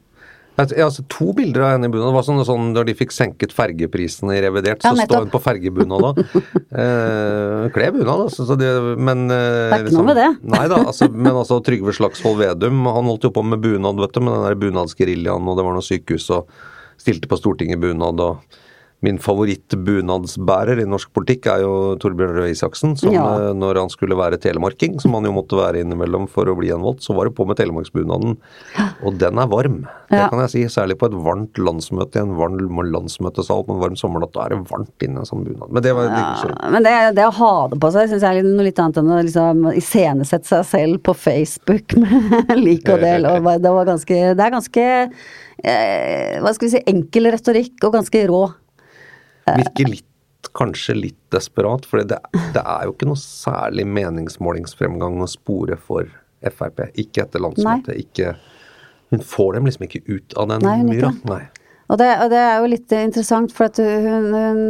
Jeg 0.55 0.79
har 0.79 0.99
to 1.11 1.33
bilder 1.35 1.65
av 1.67 1.73
henne 1.73 1.89
i 1.89 1.91
bunad. 1.91 2.13
Det 2.13 2.15
var 2.15 2.27
sånn, 2.29 2.39
sånn 2.47 2.69
når 2.77 2.87
de 2.87 2.95
fikk 2.95 3.11
senket 3.11 3.51
fergeprisene 3.57 4.37
i 4.37 4.43
revidert, 4.45 4.85
så 4.85 4.93
ja, 4.95 5.07
står 5.09 5.25
hun 5.25 5.33
på 5.33 5.41
fergebunad 5.43 6.05
da. 6.07 6.43
Eh, 6.71 7.65
Kle 7.75 7.89
bunad, 7.97 8.29
altså. 8.29 8.47
Så 8.47 8.55
det, 8.61 8.71
men 8.95 9.27
eh, 9.27 9.73
Det 9.73 9.81
er 9.81 9.89
ikke 9.89 9.97
noe 9.99 10.11
med 10.13 10.21
det. 10.21 10.29
Nei 10.55 10.63
da, 10.71 10.79
altså, 10.93 11.11
men 11.11 11.33
altså 11.33 11.59
Trygve 11.67 11.97
Slagsvold 11.99 12.39
Vedum, 12.45 12.85
han 12.87 13.11
holdt 13.11 13.27
jo 13.27 13.35
på 13.35 13.43
med 13.43 13.65
bunad, 13.67 13.99
vet 13.99 14.15
du, 14.15 14.23
med 14.23 14.37
den 14.37 14.47
der 14.47 14.61
bunadsgeriljaen, 14.63 15.51
og 15.51 15.59
det 15.59 15.67
var 15.67 15.75
noe 15.75 15.89
sykehus, 15.89 16.31
og 16.39 16.55
stilte 17.03 17.27
på 17.27 17.41
Stortinget 17.41 17.81
i 17.81 17.89
bunad, 17.89 18.23
og 18.23 18.63
Min 19.05 19.19
favoritt-bunadsbærer 19.21 20.81
i 20.81 20.87
norsk 20.89 21.11
politikk 21.13 21.49
er 21.53 21.61
jo 21.65 21.73
Torbjørn 22.01 22.39
Røe 22.39 22.51
Isaksen. 22.55 22.95
Som 22.97 23.13
Ja. 23.13 23.25
eh, 23.51 23.53
når 23.53 23.79
han 23.83 23.91
skulle 23.93 24.17
være 24.17 24.39
telemarking, 24.41 24.99
som 25.03 25.13
han 25.13 25.25
jo 25.29 25.33
måtte 25.37 25.59
være 25.59 25.83
innimellom 25.85 26.27
for 26.29 26.47
å 26.49 26.57
bli 26.57 26.71
gjenvalgt, 26.71 27.03
så 27.05 27.15
var 27.15 27.27
det 27.29 27.35
på 27.37 27.47
med 27.47 27.57
telemarksbunaden. 27.59 28.37
Og 29.05 29.19
den 29.19 29.39
er 29.39 29.47
varm, 29.47 29.83
det 30.09 30.19
Ja. 30.19 30.29
kan 30.31 30.39
jeg 30.41 30.51
si. 30.51 30.63
Særlig 30.65 30.97
på 30.99 31.07
et 31.07 31.13
varmt 31.13 31.53
landsmøte 31.59 32.17
i 32.17 32.21
en 32.23 32.35
varm 32.37 32.57
landsmøtesal 32.59 33.67
på 33.67 33.75
en 33.75 33.81
varm 33.81 33.97
sommernatt. 33.97 34.33
Da 34.33 34.47
er 34.47 34.49
det 34.57 34.65
varmt 34.71 34.99
inni 35.03 35.19
en 35.19 35.29
sånn 35.29 35.45
bunad. 35.45 35.71
Men 35.71 35.83
det 35.83 35.95
var 35.95 36.05
Ja, 36.05 36.71
men 36.71 36.83
det, 36.83 37.15
det 37.17 37.25
å 37.27 37.33
ha 37.33 37.69
det 37.69 37.79
på 37.81 37.93
seg 37.93 38.09
syns 38.09 38.23
jeg 38.23 38.39
er 38.39 38.43
noe 38.43 38.65
litt 38.65 38.79
annet 38.79 38.97
enn 38.99 39.11
å 39.11 39.23
liksom 39.23 39.75
iscenesette 39.77 40.47
seg 40.47 40.65
selv 40.65 41.03
på 41.03 41.15
Facebook 41.15 41.93
med 42.49 42.57
lik 42.57 42.89
og 42.89 43.01
del. 43.01 43.27
Og 43.27 43.43
det, 43.61 43.71
var 43.71 43.85
ganske, 43.85 44.35
det 44.35 44.41
er 44.41 44.51
ganske 44.51 45.11
eh, 45.65 46.41
Hva 46.41 46.55
skal 46.55 46.69
vi 46.69 46.73
si 46.79 46.83
enkel 46.87 47.31
retorikk 47.35 47.85
og 47.85 47.93
ganske 48.01 48.27
rå. 48.29 48.43
Virker 49.47 49.91
litt 49.91 50.11
kanskje 50.55 50.95
litt 50.95 51.21
desperat, 51.35 51.87
for 51.89 52.05
det, 52.05 52.21
det 52.55 52.63
er 52.63 52.85
jo 52.87 52.95
ikke 52.95 53.09
noe 53.09 53.21
særlig 53.21 53.87
meningsmålingsfremgang 53.91 55.23
å 55.25 55.31
spore 55.31 55.79
for 55.81 56.11
Frp. 56.45 56.87
Ikke 57.01 57.25
etter 57.25 57.43
landsmøtet. 57.43 57.97
Ikke, 58.05 58.35
hun 59.13 59.23
får 59.25 59.57
dem 59.57 59.69
liksom 59.69 59.87
ikke 59.89 60.03
ut 60.11 60.37
av 60.41 60.51
den 60.53 60.67
myra. 60.91 61.13
Og 61.93 61.99
det, 62.01 62.09
og 62.25 62.31
det 62.33 62.41
er 62.41 62.55
jo 62.63 62.69
litt 62.73 62.93
interessant, 62.97 63.53
for 63.53 63.69
at 63.69 63.81
hun, 63.81 64.31
hun, 64.33 64.61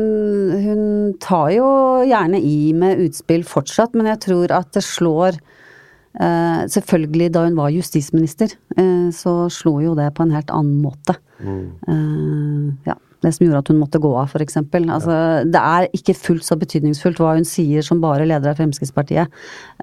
hun 0.65 0.87
tar 1.23 1.53
jo 1.55 1.69
gjerne 2.09 2.41
i 2.43 2.73
med 2.77 3.05
utspill 3.05 3.45
fortsatt, 3.47 3.95
men 3.95 4.11
jeg 4.11 4.23
tror 4.27 4.55
at 4.57 4.73
det 4.75 4.83
slår 4.83 5.39
eh, 5.39 6.65
Selvfølgelig 6.75 7.31
da 7.37 7.45
hun 7.47 7.59
var 7.59 7.75
justisminister, 7.75 8.57
eh, 8.75 9.09
så 9.15 9.37
slo 9.53 9.77
jo 9.85 9.95
det 9.99 10.11
på 10.17 10.27
en 10.27 10.35
helt 10.35 10.51
annen 10.55 10.83
måte. 10.83 11.17
Eh, 11.39 12.89
ja. 12.89 12.99
Det 13.25 13.33
som 13.33 13.47
gjorde 13.47 13.63
at 13.63 13.71
hun 13.73 13.81
måtte 13.81 14.01
gå 14.03 14.11
av, 14.21 14.29
f.eks. 14.29 14.59
Altså, 14.61 15.19
Det 15.49 15.61
er 15.61 15.89
ikke 15.97 16.17
fullt 16.19 16.45
så 16.45 16.59
betydningsfullt 16.61 17.23
hva 17.23 17.35
hun 17.39 17.49
sier 17.49 17.85
som 17.87 18.03
bare 18.03 18.27
leder 18.29 18.53
av 18.53 18.59
Fremskrittspartiet, 18.61 19.33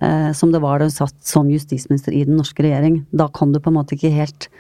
eh, 0.02 0.30
som 0.38 0.54
det 0.54 0.62
var 0.62 0.80
da 0.80 0.90
hun 0.90 0.94
satt 0.94 1.18
som 1.26 1.50
justisminister 1.50 2.14
i 2.14 2.26
den 2.28 2.38
norske 2.38 2.62
regjering. 2.62 3.02
Da 3.10 3.32
kan 3.34 3.54
du 3.54 3.60
på 3.60 3.74
en 3.74 3.80
måte 3.80 3.98
ikke 3.98 4.14
helt 4.14 4.52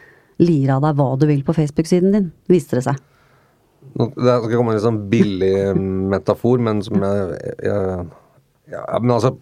lire 0.42 0.80
av 0.80 0.86
deg 0.88 0.98
hva 0.98 1.14
du 1.22 1.28
vil 1.30 1.46
på 1.46 1.54
Facebook-siden 1.54 2.16
din, 2.16 2.32
viste 2.50 2.80
det 2.80 2.88
seg. 2.88 2.98
Det 3.92 4.08
skal 4.16 4.52
komme 4.54 4.72
en 4.72 4.78
litt 4.78 4.86
sånn 4.86 5.04
billig 5.12 5.56
metafor, 6.14 6.62
men 6.64 6.82
som 6.86 7.02
jeg, 7.02 7.56
jeg 7.66 8.10
ja, 8.72 9.00
Men 9.02 9.18
altså 9.18 9.36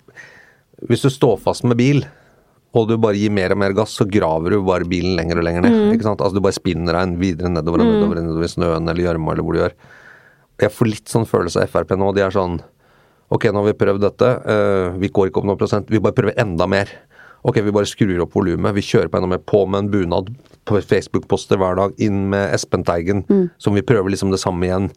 Hvis 0.88 1.04
du 1.04 1.10
står 1.12 1.38
fast 1.43 1.65
med 1.67 1.78
bil, 1.78 2.06
og 2.77 2.89
du 2.89 2.95
bare 3.01 3.17
gir 3.17 3.32
mer 3.34 3.55
og 3.55 3.60
mer 3.63 3.73
gass, 3.77 3.95
så 3.97 4.05
graver 4.05 4.53
du 4.53 4.60
bare 4.65 4.86
bilen 4.89 5.15
lenger 5.17 5.39
og 5.41 5.45
lenger 5.47 5.65
ned. 5.65 5.77
ikke 5.95 6.05
sant? 6.05 6.21
Altså 6.21 6.38
Du 6.38 6.43
bare 6.45 6.58
spinner 6.58 6.93
deg 6.93 7.15
videre 7.21 7.49
nedover 7.49 7.82
og 7.82 7.89
nedover, 7.89 8.19
nedover 8.21 8.45
i 8.45 8.51
snøen 8.51 8.91
eller 8.91 9.08
gjørma 9.08 9.34
eller 9.34 9.45
hvor 9.47 9.58
du 9.58 9.62
gjør. 9.63 9.77
Jeg 10.60 10.75
får 10.75 10.89
litt 10.91 11.10
sånn 11.10 11.25
følelse 11.29 11.63
av 11.63 11.71
Frp 11.71 11.95
nå. 11.97 12.12
De 12.13 12.25
er 12.25 12.36
sånn 12.36 12.60
Ok, 13.29 13.45
nå 13.53 13.62
har 13.62 13.67
vi 13.67 13.77
prøvd 13.77 14.01
dette. 14.01 14.27
Uh, 14.41 14.97
vi 14.97 15.12
går 15.13 15.29
ikke 15.29 15.41
opp 15.41 15.45
noen 15.45 15.58
prosent. 15.60 15.89
Vi 15.93 16.01
bare 16.01 16.17
prøver 16.17 16.38
enda 16.41 16.65
mer. 16.65 16.89
Ok, 17.45 17.60
vi 17.62 17.73
bare 17.73 17.86
skrur 17.86 18.23
opp 18.23 18.34
volumet. 18.34 18.73
Vi 18.73 18.82
kjører 18.82 19.12
på 19.13 19.19
enda 19.19 19.29
mer. 19.29 19.43
På 19.45 19.67
med 19.69 19.84
en 19.84 19.91
bunad. 19.93 20.32
På 20.65 20.82
Facebook-poster 20.82 21.62
hver 21.62 21.77
dag. 21.77 21.93
Inn 22.01 22.23
med 22.34 22.55
Espen 22.58 22.82
Teigen. 22.88 23.21
Som 23.62 23.77
vi 23.77 23.86
prøver 23.86 24.10
liksom 24.15 24.34
det 24.34 24.41
samme 24.41 24.65
igjen. 24.65 24.89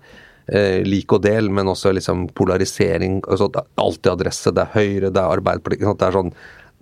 Eh, 0.49 0.81
lik 0.89 1.13
og 1.13 1.23
del, 1.23 1.53
men 1.53 1.69
også 1.71 1.93
liksom 1.93 2.25
polarisering. 2.33 3.21
Altså, 3.29 3.51
det 3.53 3.61
er 3.61 3.85
alltid 3.85 4.13
adresse. 4.15 4.55
Det 4.57 4.65
er 4.65 4.75
Høyre, 4.79 5.13
det 5.13 5.21
er 5.21 5.37
Arbeiderpartiet. 5.37 6.01
Det 6.01 6.09
er 6.09 6.17
sånn 6.17 6.33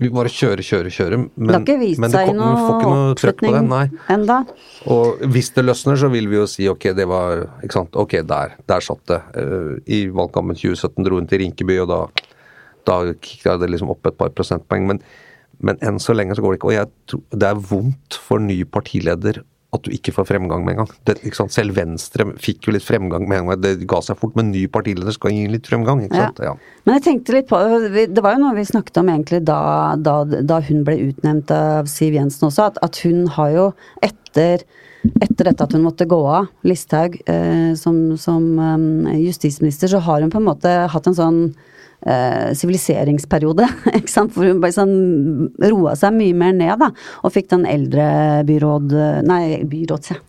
Vi 0.00 0.08
bare 0.08 0.30
kjører, 0.32 0.62
kjører, 0.64 0.92
kjører. 0.94 1.22
Men, 1.36 1.50
det 1.50 1.54
har 1.54 1.64
ikke 1.64 2.00
men 2.00 2.10
det 2.14 2.20
kom- 2.26 2.38
vi 2.40 2.62
får 2.64 2.74
ikke 2.76 2.90
noe 2.90 3.14
trøkk 3.20 3.42
på 3.42 3.52
det. 3.52 3.62
Nei. 3.68 3.82
enda. 4.14 4.38
Og 4.86 5.24
hvis 5.34 5.50
det 5.54 5.64
løsner, 5.66 5.98
så 6.00 6.08
vil 6.10 6.28
vi 6.30 6.38
jo 6.38 6.46
si 6.48 6.68
ok, 6.72 6.86
det 6.96 7.06
var 7.10 7.44
ikke 7.62 7.76
sant, 7.76 7.96
ok, 8.00 8.16
der, 8.24 8.54
der 8.66 8.80
satt 8.80 9.02
det. 9.12 9.20
Uh, 9.36 9.76
I 9.86 10.06
valgkampen 10.08 10.56
2017 10.56 11.04
dro 11.04 11.20
hun 11.20 11.28
til 11.28 11.42
Rinkeby, 11.44 11.78
og 11.84 11.90
da, 11.92 12.00
da 12.88 13.12
kicka 13.20 13.58
det 13.60 13.68
liksom 13.74 13.92
opp 13.92 14.08
et 14.08 14.16
par 14.16 14.32
prosentpoeng. 14.32 14.88
Men, 14.88 15.02
men 15.60 15.76
enn 15.84 16.00
så 16.00 16.16
lenge 16.16 16.34
så 16.34 16.40
går 16.40 16.56
det 16.56 16.60
ikke. 16.62 16.72
Og 16.72 16.78
jeg 16.78 16.88
tror 17.12 17.22
det 17.36 17.50
er 17.50 17.64
vondt 17.70 18.20
for 18.24 18.40
ny 18.40 18.62
partileder 18.64 19.42
at 19.70 19.84
du 19.86 19.92
ikke 19.94 20.12
får 20.16 20.26
fremgang 20.26 20.64
med 20.66 20.74
en 20.74 20.82
gang. 20.82 20.92
Det, 21.06 21.14
sant? 21.36 21.54
Selv 21.54 21.76
Venstre 21.76 22.26
fikk 22.42 22.66
jo 22.66 22.74
litt 22.74 22.86
fremgang 22.86 23.28
med 23.30 23.38
en 23.38 23.52
gang. 23.52 23.60
Det 23.62 23.86
ga 23.90 24.00
seg 24.02 24.18
fort, 24.18 24.34
men 24.38 24.50
ny 24.50 24.64
partileder 24.72 25.14
skal 25.14 25.34
gi 25.34 25.46
litt 25.52 25.70
fremgang. 25.70 26.02
ikke 26.06 26.24
sant? 26.24 26.42
Ja. 26.42 26.56
Men 26.88 26.98
jeg 26.98 27.04
tenkte 27.06 27.36
litt 27.36 27.48
på 27.50 27.60
Det 27.90 28.24
var 28.24 28.34
jo 28.34 28.42
noe 28.42 28.56
vi 28.58 28.66
snakket 28.66 28.98
om 29.02 29.12
egentlig 29.12 29.42
da, 29.46 29.60
da, 30.00 30.16
da 30.26 30.60
hun 30.66 30.82
ble 30.86 30.98
utnevnt 31.10 31.54
av 31.54 31.90
Siv 31.90 32.18
Jensen 32.18 32.48
også, 32.48 32.70
at, 32.72 32.80
at 32.82 33.02
hun 33.06 33.26
har 33.38 33.54
jo 33.54 33.66
etter 34.02 34.66
etter 35.00 35.48
dette 35.48 35.64
at 35.64 35.72
hun 35.72 35.86
måtte 35.86 36.04
gå 36.04 36.18
av, 36.28 36.50
Listhaug, 36.66 37.14
eh, 37.30 37.72
som, 37.78 38.18
som 38.20 38.44
um, 38.58 39.08
justisminister, 39.16 39.88
så 39.88 40.00
har 40.04 40.20
hun 40.20 40.32
på 40.32 40.40
en 40.42 40.48
måte 40.50 40.74
hatt 40.92 41.08
en 41.08 41.16
sånn 41.16 41.38
siviliseringsperiode, 42.00 43.66
ikke 43.98 44.12
sant, 44.12 44.32
For 44.32 44.48
hun 44.48 44.62
bare 44.62 44.72
sånn 44.72 45.50
roa 45.60 45.92
seg 46.00 46.14
mye 46.16 46.36
mer 46.36 46.54
ned, 46.56 46.76
da, 46.80 46.90
og 47.20 47.34
fikk 47.34 47.50
den 47.52 47.66
eldrebyråd... 47.68 48.94
Nei, 49.28 49.60
byråds, 49.68 50.14
ja. 50.14 50.20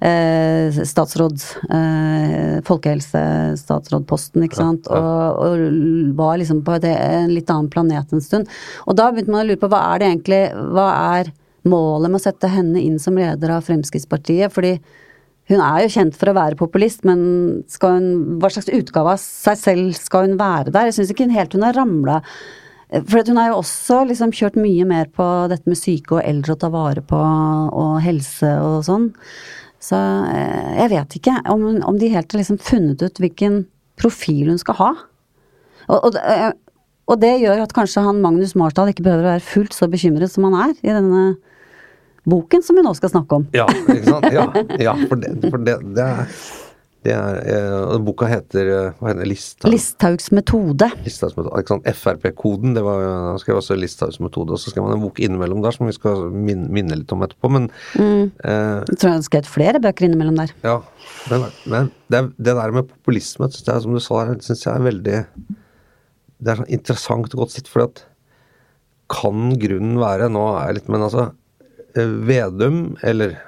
Eh, 0.00 0.80
statsråd 0.86 1.42
eh, 1.70 2.60
Folkehelsestatsrådposten, 2.64 4.46
ikke 4.46 4.60
sant, 4.60 4.88
og, 4.88 5.42
og 5.44 6.14
var 6.16 6.38
liksom 6.40 6.62
på 6.64 6.78
et, 6.78 6.88
en 6.88 7.34
litt 7.34 7.50
annen 7.52 7.68
planet 7.72 8.14
en 8.14 8.24
stund. 8.24 8.48
Og 8.86 8.96
da 8.98 9.10
begynte 9.10 9.34
man 9.34 9.44
å 9.44 9.50
lure 9.50 9.60
på 9.60 9.70
hva 9.70 9.82
er 9.90 10.00
det 10.00 10.10
egentlig 10.10 10.40
Hva 10.74 10.88
er 11.18 11.32
målet 11.68 12.08
med 12.08 12.20
å 12.20 12.24
sette 12.24 12.48
henne 12.50 12.80
inn 12.80 12.98
som 13.02 13.18
leder 13.18 13.52
av 13.52 13.66
Fremskrittspartiet? 13.66 14.52
Fordi 14.54 14.78
hun 15.50 15.60
er 15.64 15.84
jo 15.84 15.92
kjent 15.96 16.16
for 16.18 16.30
å 16.30 16.36
være 16.36 16.58
populist, 16.58 17.02
men 17.08 17.22
hun, 17.82 18.08
hva 18.38 18.50
slags 18.52 18.70
utgave 18.70 19.16
av 19.16 19.22
seg 19.22 19.58
selv 19.58 19.94
skal 19.98 20.28
hun 20.28 20.40
være 20.40 20.70
der? 20.70 20.88
Jeg 20.88 21.00
syns 21.00 21.14
ikke 21.14 21.30
helt 21.34 21.56
hun 21.56 21.66
har 21.66 21.74
ramla 21.74 22.20
For 23.08 23.26
hun 23.26 23.40
har 23.40 23.50
jo 23.50 23.60
også 23.60 24.04
liksom 24.10 24.34
kjørt 24.34 24.58
mye 24.60 24.86
mer 24.86 25.10
på 25.14 25.26
dette 25.50 25.70
med 25.70 25.78
syke 25.78 26.18
og 26.18 26.24
eldre 26.24 26.54
å 26.54 26.60
ta 26.62 26.70
vare 26.70 27.02
på, 27.06 27.18
og 27.18 27.98
helse 28.02 28.50
og 28.62 28.80
sånn. 28.86 29.10
Så 29.80 29.98
eh, 30.30 30.72
jeg 30.82 30.92
vet 30.92 31.14
ikke 31.16 31.36
om, 31.52 31.68
om 31.88 31.98
de 31.98 32.10
helt 32.12 32.32
har 32.32 32.42
liksom 32.42 32.58
funnet 32.62 33.02
ut 33.02 33.22
hvilken 33.22 33.62
profil 34.00 34.50
hun 34.52 34.60
skal 34.60 34.76
ha. 34.80 34.90
Og, 35.90 35.98
og, 35.98 36.18
eh, 36.20 36.50
og 37.10 37.22
det 37.22 37.36
gjør 37.42 37.64
at 37.64 37.74
kanskje 37.74 38.04
han 38.04 38.20
Magnus 38.22 38.54
Marsdal 38.58 38.92
ikke 38.92 39.06
behøver 39.06 39.26
å 39.26 39.32
være 39.34 39.46
fullt 39.46 39.74
så 39.74 39.88
bekymret 39.90 40.30
som 40.32 40.46
han 40.46 40.58
er 40.68 40.74
i 40.84 40.92
denne 40.94 41.24
boken 42.30 42.64
som 42.64 42.78
vi 42.78 42.86
nå 42.86 42.94
skal 42.98 43.12
snakke 43.12 43.40
om. 43.40 43.46
Ja, 43.56 43.68
ikke 43.68 44.02
sant. 44.06 44.26
Ja, 44.34 44.48
ja 44.90 44.96
for, 45.06 45.20
det, 45.20 45.36
for 45.46 45.62
det, 45.66 45.76
det, 45.96 46.06
er, 46.06 46.34
det 47.06 47.14
er 47.16 47.38
eh, 47.48 47.94
Boka 48.04 48.28
heter 48.28 48.70
eh, 48.70 48.98
hva 48.98 49.10
heter 49.10 49.22
det, 49.22 49.28
Listhaug. 49.30 49.70
Listhaugs 49.72 50.30
metode. 50.36 50.90
Listhaugs 51.06 51.36
metode. 51.38 51.94
Frp-koden, 51.96 52.74
det 52.76 52.84
var 52.86 53.04
jeg 53.04 53.44
skrev 53.44 53.60
også 53.60 53.78
Listhaugs 53.78 54.20
metode. 54.22 54.56
Og 54.56 54.62
så 54.62 54.72
skrev 54.72 54.86
man 54.86 54.98
en 54.98 55.04
bok 55.04 55.22
innimellom 55.22 55.62
der 55.64 55.76
som 55.76 55.88
vi 55.88 55.96
skal 55.96 56.28
minne, 56.34 56.68
minne 56.72 57.00
litt 57.00 57.14
om 57.16 57.24
etterpå, 57.26 57.52
men 57.56 57.70
mm. 57.96 58.26
eh, 58.44 58.76
Jeg 58.92 59.00
tror 59.00 59.16
han 59.16 59.26
skrev 59.26 59.48
flere 59.48 59.82
bøker 59.82 60.08
innimellom 60.08 60.38
der. 60.42 60.54
Ja, 60.66 60.76
men, 61.32 61.48
men 61.64 61.90
det, 62.12 62.26
det, 62.36 62.54
der 62.54 62.76
med 62.76 62.90
populisme, 62.92 63.48
det 63.50 63.64
er, 63.64 63.82
som 63.82 63.96
du 63.96 64.02
sa, 64.04 64.26
syns 64.44 64.66
jeg 64.66 64.72
er 64.74 64.86
veldig 64.90 65.18
Det 66.40 66.52
er 66.52 66.62
sånn 66.62 66.72
interessant 66.72 67.32
og 67.34 67.46
godt 67.46 67.56
sett, 67.56 67.70
for 67.70 67.88
at 67.88 68.04
kan 69.10 69.54
grunnen 69.58 69.98
være 70.00 70.30
Nå 70.32 70.44
er 70.54 70.70
jeg 70.70 70.80
litt 70.80 70.90
Men 70.92 71.08
altså 71.08 71.30
Vedum, 71.96 72.96
eller 73.06 73.38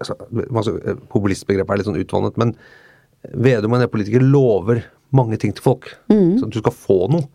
altså, 0.00 0.76
Populistbegrepet 1.12 1.72
er 1.72 1.80
litt 1.80 1.88
sånn 1.88 2.00
utvannet, 2.00 2.38
men 2.40 2.56
Vedum 3.32 3.72
og 3.72 3.78
en 3.78 3.84
del 3.84 3.92
politikere 3.92 4.26
lover 4.26 4.82
mange 5.14 5.38
ting 5.38 5.52
til 5.54 5.64
folk. 5.64 5.92
Mm. 6.10 6.40
Sånn 6.40 6.48
at 6.50 6.56
du 6.56 6.62
skal 6.62 6.74
få 6.74 6.98
noe. 7.12 7.28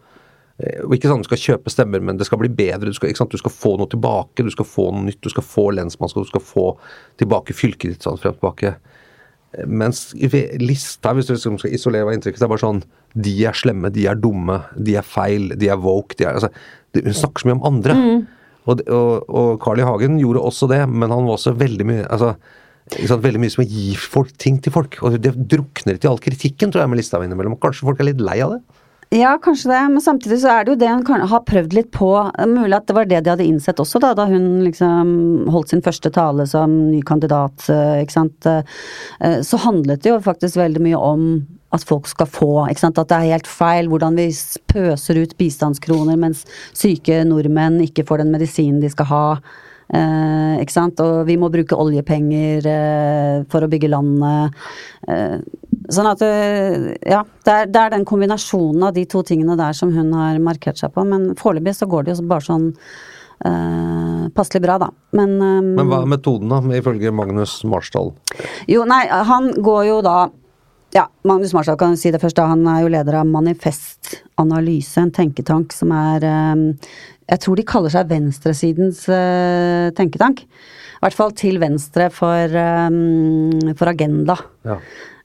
Eh, 0.58 0.82
og 0.84 0.95
ikke 0.95 1.10
sånn 1.10 1.21
at 1.21 1.28
du 1.28 1.30
skal 1.30 1.43
kjøpe 1.43 1.71
stemmer, 1.71 2.04
men 2.04 2.19
det 2.19 2.28
skal 2.28 2.41
bli 2.41 2.50
bedre. 2.52 2.89
Du 2.89 2.97
skal, 2.97 3.13
du 3.13 3.39
skal 3.39 3.54
få 3.54 3.76
noe 3.80 3.89
tilbake, 3.91 4.45
du 4.45 4.52
skal 4.54 4.67
få 4.67 4.89
noe 4.93 5.08
nytt, 5.08 5.21
du 5.23 5.32
skal 5.34 5.45
få 5.45 5.69
lensmannskap, 5.78 6.26
du 6.26 6.34
skal 6.34 6.43
få 6.43 6.67
tilbake 7.21 7.56
fylket 7.56 7.93
ditt 7.93 8.08
sånn 8.08 8.19
frem 8.21 8.38
tilbake. 8.38 8.73
Eh, 9.54 9.67
mens 9.69 10.10
lista, 10.62 11.13
hvis 11.13 11.30
du 11.30 11.36
liksom 11.36 11.60
skal 11.62 11.78
isolere 11.78 12.08
hva 12.08 12.15
inntrykket, 12.17 12.43
er 12.43 12.52
bare 12.52 12.65
sånn 12.65 12.82
De 13.17 13.32
er 13.47 13.56
slemme, 13.56 13.89
de 13.93 14.04
er 14.10 14.17
dumme, 14.19 14.60
de 14.76 14.97
er 15.00 15.06
feil, 15.06 15.54
de 15.58 15.69
er 15.71 15.80
woke, 15.82 16.17
de 16.19 16.28
er 16.28 16.36
altså, 16.36 16.52
Hun 16.97 17.15
snakker 17.15 17.41
så 17.41 17.47
mye 17.47 17.60
om 17.60 17.69
andre. 17.71 17.95
Mm. 17.97 18.26
Og, 18.67 18.84
og, 18.88 19.27
og 19.27 19.51
Carl 19.63 19.82
I. 19.82 19.88
Hagen 19.88 20.17
gjorde 20.21 20.43
også 20.43 20.69
det, 20.71 20.82
men 20.91 21.13
han 21.13 21.27
var 21.27 21.38
også 21.38 21.56
veldig 21.58 21.88
mye 21.88 22.08
altså, 22.08 22.34
sant, 22.95 23.23
veldig 23.23 23.43
mye 23.43 23.53
som 23.53 23.63
å 23.63 23.67
gi 23.67 23.93
folk 23.99 24.34
ting 24.41 24.60
til 24.63 24.75
folk. 24.75 24.99
Og 25.03 25.19
det 25.23 25.36
drukner 25.49 25.99
til 25.99 26.12
all 26.12 26.21
kritikken, 26.23 26.73
tror 26.73 26.84
jeg, 26.84 26.91
med 26.91 27.01
Listhaug 27.01 27.25
innimellom. 27.27 27.58
Kanskje 27.63 27.88
folk 27.88 28.03
er 28.03 28.12
litt 28.12 28.23
lei 28.23 28.41
av 28.45 28.58
det? 28.58 28.84
Ja, 29.15 29.38
kanskje 29.39 29.69
det, 29.71 29.82
men 29.93 30.03
samtidig 30.03 30.41
så 30.41 30.49
er 30.51 30.65
det 30.65 30.73
jo 30.73 30.80
det 30.82 30.89
hun 30.91 31.21
har 31.32 31.43
prøvd 31.47 31.75
litt 31.77 31.93
på. 31.95 32.10
Mulig 32.43 32.75
at 32.75 32.89
det 32.89 32.95
var 32.97 33.08
det 33.08 33.21
de 33.23 33.32
hadde 33.32 33.45
innsett 33.47 33.80
også, 33.80 34.01
da, 34.03 34.12
da 34.17 34.25
hun 34.27 34.65
liksom 34.65 35.13
holdt 35.53 35.71
sin 35.71 35.84
første 35.86 36.12
tale 36.12 36.43
som 36.49 36.73
ny 36.89 36.99
kandidat, 37.08 37.69
eh, 37.71 38.01
ikke 38.03 38.17
sant. 38.17 38.49
Eh, 38.51 39.38
så 39.47 39.62
handlet 39.63 40.03
det 40.03 40.12
jo 40.12 40.19
faktisk 40.25 40.60
veldig 40.60 40.84
mye 40.84 40.99
om 40.99 41.23
at 41.75 41.84
folk 41.84 42.08
skal 42.08 42.30
få. 42.32 42.51
At 42.67 42.97
det 42.97 43.15
er 43.17 43.32
helt 43.34 43.47
feil 43.49 43.89
hvordan 43.91 44.17
vi 44.19 44.30
pøser 44.71 45.21
ut 45.23 45.38
bistandskroner 45.39 46.19
mens 46.19 46.45
syke 46.75 47.23
nordmenn 47.27 47.82
ikke 47.84 48.06
får 48.08 48.23
den 48.23 48.36
medisinen 48.36 48.80
de 48.84 48.91
skal 48.93 49.10
ha. 49.12 49.25
Eh, 49.88 50.62
ikke 50.63 50.73
sant? 50.73 50.99
Og 51.03 51.21
vi 51.27 51.38
må 51.39 51.49
bruke 51.51 51.77
oljepenger 51.80 52.65
eh, 52.71 53.36
for 53.51 53.63
å 53.63 53.69
bygge 53.71 53.91
landet. 53.91 54.56
Eh, 55.08 55.38
sånn 55.93 56.10
at 56.12 56.23
eh, 56.25 56.95
Ja, 57.08 57.21
det 57.47 57.53
er, 57.53 57.69
det 57.71 57.84
er, 57.84 57.93
den 57.95 58.08
kombinasjonen 58.08 58.89
av 58.89 58.95
de 58.97 59.06
to 59.08 59.23
tingene 59.27 59.56
der 59.60 59.77
som 59.77 59.93
hun 59.95 60.12
har 60.15 60.39
markert 60.43 60.80
seg 60.80 60.95
på. 60.95 61.06
Men 61.08 61.32
foreløpig 61.39 61.77
så 61.77 61.88
går 61.89 62.08
det 62.08 62.17
jo 62.17 62.27
bare 62.27 62.47
sånn 62.47 62.73
eh, 63.47 64.25
passelig 64.36 64.63
bra, 64.67 64.80
da. 64.84 64.91
Men, 65.15 65.38
eh, 65.39 65.62
men 65.69 65.88
hva 65.88 66.03
er 66.03 66.12
metoden, 66.17 66.51
da, 66.51 66.60
ifølge 66.80 67.15
Magnus 67.15 67.62
Marsdal? 67.67 68.12
Jo, 68.67 68.84
nei, 68.88 69.06
han 69.08 69.53
går 69.63 69.88
jo 69.91 70.01
da 70.03 70.19
ja, 70.98 71.06
Magnus 71.28 71.54
Marshall 71.54 71.78
kan 71.80 71.98
si 72.00 72.12
det 72.14 72.22
først. 72.22 72.38
da, 72.40 72.48
Han 72.50 72.66
er 72.68 72.82
jo 72.84 72.92
leder 72.94 73.20
av 73.20 73.30
Manifest 73.30 74.16
Analyse, 74.42 74.98
en 75.02 75.14
tenketank 75.14 75.76
som 75.76 75.94
er 75.94 76.26
ehm, 76.26 76.66
Jeg 77.28 77.44
tror 77.44 77.60
de 77.60 77.68
kaller 77.68 77.92
seg 77.92 78.08
venstresidens 78.08 79.02
uh, 79.12 79.92
tenketank. 79.92 80.46
I 80.48 81.02
hvert 81.04 81.18
fall 81.18 81.34
til 81.36 81.60
venstre 81.60 82.08
for, 82.10 82.56
um, 82.88 83.74
for 83.76 83.92
Agenda. 83.92 84.38
Ja. 84.64 84.78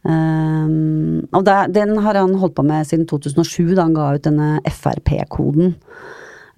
Um, 0.02 1.22
og 1.30 1.44
der, 1.46 1.70
den 1.70 1.94
har 2.02 2.18
han 2.18 2.34
holdt 2.40 2.56
på 2.56 2.64
med 2.66 2.88
siden 2.90 3.06
2007, 3.06 3.76
da 3.76 3.86
han 3.86 3.94
ga 3.94 4.08
ut 4.16 4.26
denne 4.26 4.48
Frp-koden. 4.66 5.76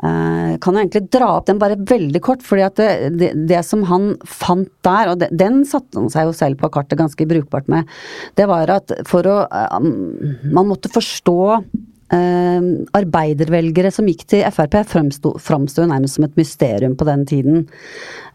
Uh, 0.05 0.59
kan 0.61 0.77
jo 0.77 0.83
egentlig 0.83 1.07
dra 1.15 1.31
opp 1.39 1.47
den 1.49 1.61
bare 1.61 1.79
veldig 1.81 2.21
kort, 2.25 2.43
fordi 2.45 2.65
at 2.67 2.77
det, 2.77 2.89
det, 3.17 3.31
det 3.49 3.63
som 3.65 3.87
han 3.89 4.11
fant 4.29 4.69
der, 4.85 5.15
og 5.15 5.23
det, 5.23 5.31
den 5.33 5.63
satte 5.69 5.97
han 5.97 6.13
seg 6.13 6.29
jo 6.29 6.35
selv 6.37 6.61
på 6.61 6.69
kartet 6.75 7.01
ganske 7.01 7.27
brukbart 7.31 7.71
med, 7.73 7.89
det 8.37 8.45
var 8.51 8.69
at 8.75 8.93
for 9.09 9.25
å 9.25 9.39
um, 9.79 9.89
Man 10.53 10.69
måtte 10.69 10.93
forstå 10.93 11.39
uh, 11.57 12.69
arbeidervelgere 13.01 13.93
som 13.95 14.09
gikk 14.11 14.27
til 14.29 14.45
Frp, 14.53 14.77
framsto 14.93 15.89
nærmest 15.89 16.19
som 16.19 16.29
et 16.29 16.37
mysterium 16.37 16.99
på 17.01 17.09
den 17.09 17.25
tiden. 17.31 17.65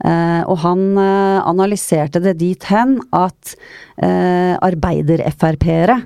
Uh, 0.02 0.42
og 0.50 0.58
han 0.66 0.86
analyserte 0.98 2.22
det 2.24 2.40
dit 2.42 2.70
hen 2.72 2.98
at 3.14 3.54
arbeider-Frp-ere 4.00 5.98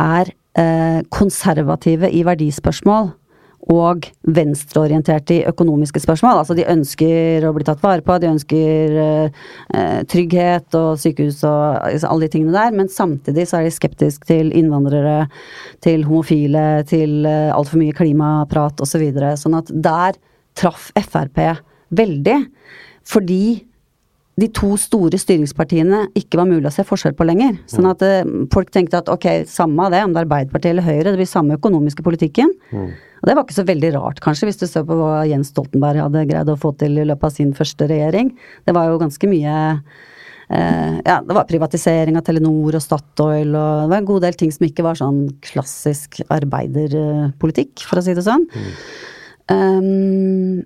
er 0.00 0.30
konservative 1.12 2.10
i 2.12 2.20
verdispørsmål 2.26 3.10
og 3.70 4.08
venstreorienterte 4.26 5.36
i 5.36 5.44
økonomiske 5.46 6.02
spørsmål. 6.02 6.40
Altså 6.40 6.56
de 6.58 6.66
ønsker 6.66 7.46
å 7.46 7.52
bli 7.54 7.66
tatt 7.66 7.82
vare 7.84 8.02
på, 8.02 8.16
de 8.18 8.30
ønsker 8.32 8.96
eh, 9.02 10.00
trygghet 10.10 10.78
og 10.78 10.98
sykehus 11.02 11.44
og 11.46 11.78
altså, 11.78 12.10
alle 12.10 12.26
de 12.26 12.32
tingene 12.34 12.56
der, 12.56 12.74
men 12.74 12.90
samtidig 12.90 13.46
så 13.48 13.60
er 13.60 13.68
de 13.68 13.74
skeptiske 13.76 14.26
til 14.28 14.50
innvandrere, 14.58 15.28
til 15.84 16.06
homofile, 16.08 16.82
til 16.90 17.22
eh, 17.28 17.52
altfor 17.54 17.82
mye 17.82 17.96
klimaprat 17.96 18.82
osv. 18.82 18.90
Så 18.92 19.00
videre. 19.00 19.30
sånn 19.40 19.54
at 19.56 19.70
der 19.72 20.18
traff 20.54 20.90
Frp 20.92 21.38
veldig, 21.96 22.34
fordi 23.08 23.44
de 24.40 24.48
to 24.56 24.72
store 24.80 25.18
styringspartiene 25.20 26.06
ikke 26.16 26.38
var 26.40 26.48
mulig 26.48 26.64
å 26.70 26.72
se 26.72 26.84
forskjell 26.88 27.14
på 27.18 27.26
lenger. 27.28 27.58
Sånn 27.68 27.88
at 27.90 28.00
mm. 28.00 28.46
folk 28.52 28.70
tenkte 28.72 29.02
at 29.02 29.10
ok, 29.12 29.44
samme 29.48 29.84
av 29.84 29.92
det, 29.92 30.00
om 30.06 30.14
det 30.14 30.22
er 30.22 30.26
Arbeiderpartiet 30.26 30.72
eller 30.72 30.86
Høyre, 30.86 31.10
det 31.10 31.18
blir 31.20 31.28
samme 31.28 31.58
økonomiske 31.58 32.04
politikken. 32.06 32.54
Mm. 32.72 32.94
Og 33.22 33.28
det 33.28 33.36
var 33.36 33.44
ikke 33.44 33.58
så 33.60 33.66
veldig 33.68 33.92
rart, 33.98 34.22
kanskje, 34.24 34.48
hvis 34.48 34.62
du 34.62 34.64
ser 34.66 34.86
på 34.88 34.96
hva 34.98 35.20
Jens 35.28 35.52
Stoltenberg 35.52 36.00
hadde 36.06 36.24
greid 36.30 36.48
å 36.50 36.56
få 36.58 36.72
til 36.80 36.96
i 36.98 37.06
løpet 37.06 37.28
av 37.28 37.36
sin 37.36 37.52
første 37.54 37.86
regjering. 37.92 38.32
Det 38.66 38.74
var 38.74 38.88
jo 38.88 38.98
ganske 39.04 39.30
mye 39.30 39.54
eh, 39.68 40.96
Ja, 41.06 41.20
det 41.20 41.36
var 41.36 41.46
privatisering 41.50 42.16
av 42.18 42.24
Telenor 42.26 42.80
og 42.80 42.82
Statoil 42.82 43.52
og 43.52 43.84
det 43.84 43.92
var 43.92 44.00
en 44.00 44.10
god 44.10 44.26
del 44.26 44.40
ting 44.40 44.50
som 44.54 44.66
ikke 44.66 44.88
var 44.88 44.98
sånn 44.98 45.26
klassisk 45.44 46.22
arbeiderpolitikk, 46.32 47.84
for 47.84 48.00
å 48.00 48.06
si 48.08 48.16
det 48.16 48.26
sånn. 48.26 48.48
Mm. 48.48 48.76
Um, 49.52 50.62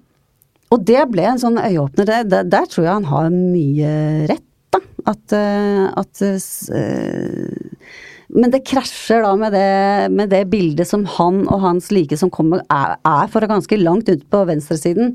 og 0.74 0.82
det 0.86 1.04
ble 1.12 1.28
en 1.30 1.40
sånn 1.40 1.60
øyeåpner. 1.62 2.08
Der, 2.26 2.42
der 2.48 2.66
tror 2.70 2.86
jeg 2.86 2.94
han 2.98 3.08
har 3.10 3.30
mye 3.30 3.92
rett, 4.32 4.44
da. 4.74 4.82
At, 5.06 5.36
eh, 5.36 5.84
at 5.94 6.22
uh, 6.26 7.92
men 8.36 8.50
det 8.50 8.64
krasjer 8.66 9.22
da 9.22 9.30
med 9.38 9.54
det, 9.54 9.68
med 10.10 10.32
det, 10.32 10.40
bildet 10.50 10.88
som 10.90 11.04
han 11.14 11.44
og 11.44 11.60
hans 11.62 11.92
like 11.94 12.18
som 12.18 12.32
kommer, 12.34 12.64
er, 12.74 12.96
er 13.06 13.30
for 13.30 13.46
ganske 13.46 13.78
langt 13.78 14.10
ut 14.10 14.24
på 14.32 14.40
venstresiden. 14.48 15.14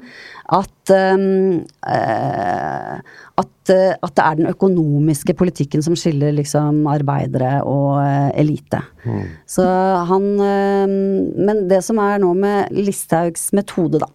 At, 0.56 0.94
um, 0.96 1.60
uh, 1.84 2.96
at, 3.44 3.52
uh, 3.68 3.92
at, 3.92 4.16
det 4.16 4.24
er 4.24 4.40
den 4.40 4.50
økonomiske 4.54 5.36
politikken 5.36 5.84
som 5.84 6.00
skiller 6.00 6.32
liksom 6.40 6.88
arbeidere 6.88 7.58
og 7.68 8.00
elite. 8.40 8.80
Mm. 9.04 9.28
Så 9.44 9.68
han 10.08 10.32
Men 10.40 11.66
det 11.68 11.84
som 11.84 12.00
er 12.00 12.24
nå 12.24 12.32
med 12.40 12.72
Listhaugs 12.72 13.50
metode, 13.52 14.00
da. 14.00 14.08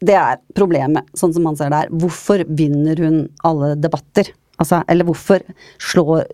Det 0.00 0.16
er 0.16 0.40
problemet, 0.56 1.08
sånn 1.16 1.34
som 1.36 1.48
han 1.48 1.58
ser 1.58 1.72
det 1.72 1.84
er. 1.84 1.90
Hvorfor 2.02 2.44
vinner 2.48 3.00
hun 3.04 3.24
alle 3.46 3.74
debatter? 3.76 4.32
Altså, 4.60 4.82
eller 4.92 5.06
hvorfor 5.08 5.40
slår, 5.80 6.26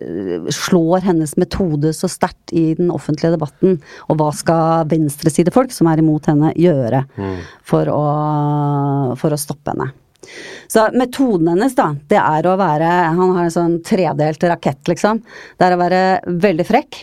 slår 0.51 1.05
hennes 1.05 1.33
metode 1.39 1.93
så 1.95 2.09
sterkt 2.11 2.51
i 2.51 2.73
den 2.75 2.89
offentlige 2.91 3.35
debatten? 3.37 3.77
Og 4.11 4.19
hva 4.19 4.33
skal 4.35 4.87
venstresidefolk 4.91 5.71
som 5.75 5.87
er 5.91 6.03
imot 6.03 6.27
henne, 6.27 6.51
gjøre 6.59 7.05
for, 7.63 7.87
å, 7.91 8.03
for 9.19 9.35
å 9.35 9.39
stoppe 9.39 9.71
henne? 9.71 9.93
Så 10.67 10.89
metoden 10.97 11.53
hennes, 11.53 11.75
da, 11.77 11.93
det 12.11 12.19
er 12.19 12.47
å 12.49 12.57
være 12.59 12.87
Han 13.15 13.35
har 13.37 13.45
en 13.45 13.53
sånn 13.53 13.77
tredelt 13.85 14.43
rakett, 14.43 14.81
liksom. 14.89 15.21
Det 15.55 15.67
er 15.67 15.75
å 15.75 15.79
være 15.79 16.01
veldig 16.27 16.67
frekk 16.67 16.99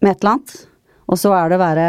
med 0.00 0.14
et 0.14 0.22
eller 0.22 0.38
annet. 0.38 0.54
Og 1.08 1.16
så 1.20 1.32
er 1.36 1.48
det 1.48 1.56
å 1.56 1.62
være 1.62 1.86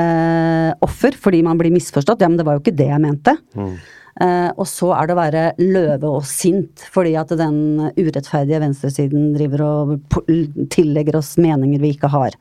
eh, 0.00 0.70
offer 0.84 1.18
fordi 1.20 1.42
man 1.44 1.60
blir 1.60 1.74
misforstått. 1.74 2.24
Ja, 2.24 2.30
men 2.30 2.40
det 2.40 2.46
var 2.48 2.56
jo 2.56 2.64
ikke 2.64 2.76
det 2.78 2.88
jeg 2.88 3.02
mente. 3.02 3.36
Eh, 4.22 4.50
og 4.54 4.66
så 4.70 4.92
er 4.94 5.08
det 5.08 5.14
å 5.16 5.18
være 5.18 5.44
løve 5.58 6.10
og 6.20 6.26
sint 6.28 6.84
fordi 6.94 7.16
at 7.18 7.32
den 7.34 7.56
urettferdige 7.98 8.60
venstresiden 8.62 9.32
driver 9.34 9.64
og 9.66 10.20
tillegger 10.70 11.18
oss 11.18 11.32
meninger 11.40 11.82
vi 11.82 11.94
ikke 11.96 12.12
har. 12.12 12.36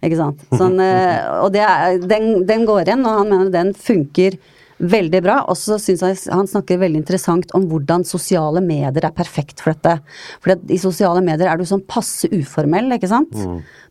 Ikke 0.00 0.18
sant. 0.18 0.46
Sånn, 0.56 0.80
eh, 0.80 1.20
og 1.42 1.52
det 1.54 1.66
er, 1.66 2.00
den, 2.08 2.46
den 2.48 2.64
går 2.68 2.88
igjen, 2.88 3.04
og 3.04 3.20
han 3.20 3.34
mener 3.34 3.52
den 3.52 3.74
funker 3.76 4.38
veldig 4.80 5.20
bra. 5.24 5.36
Og 5.50 5.58
så 5.58 5.78
syns 5.80 6.02
jeg 6.04 6.18
han 6.32 6.48
snakker 6.48 6.80
veldig 6.80 7.00
interessant 7.02 7.52
om 7.56 7.66
hvordan 7.70 8.04
sosiale 8.08 8.62
medier 8.64 9.06
er 9.06 9.14
perfekt 9.16 9.62
for 9.62 9.74
dette. 9.74 9.98
For 10.42 10.54
i 10.72 10.80
sosiale 10.80 11.22
medier 11.24 11.50
er 11.50 11.60
du 11.60 11.66
sånn 11.68 11.84
passe 11.88 12.30
uformell, 12.32 12.90
ikke 12.96 13.10
sant. 13.10 13.36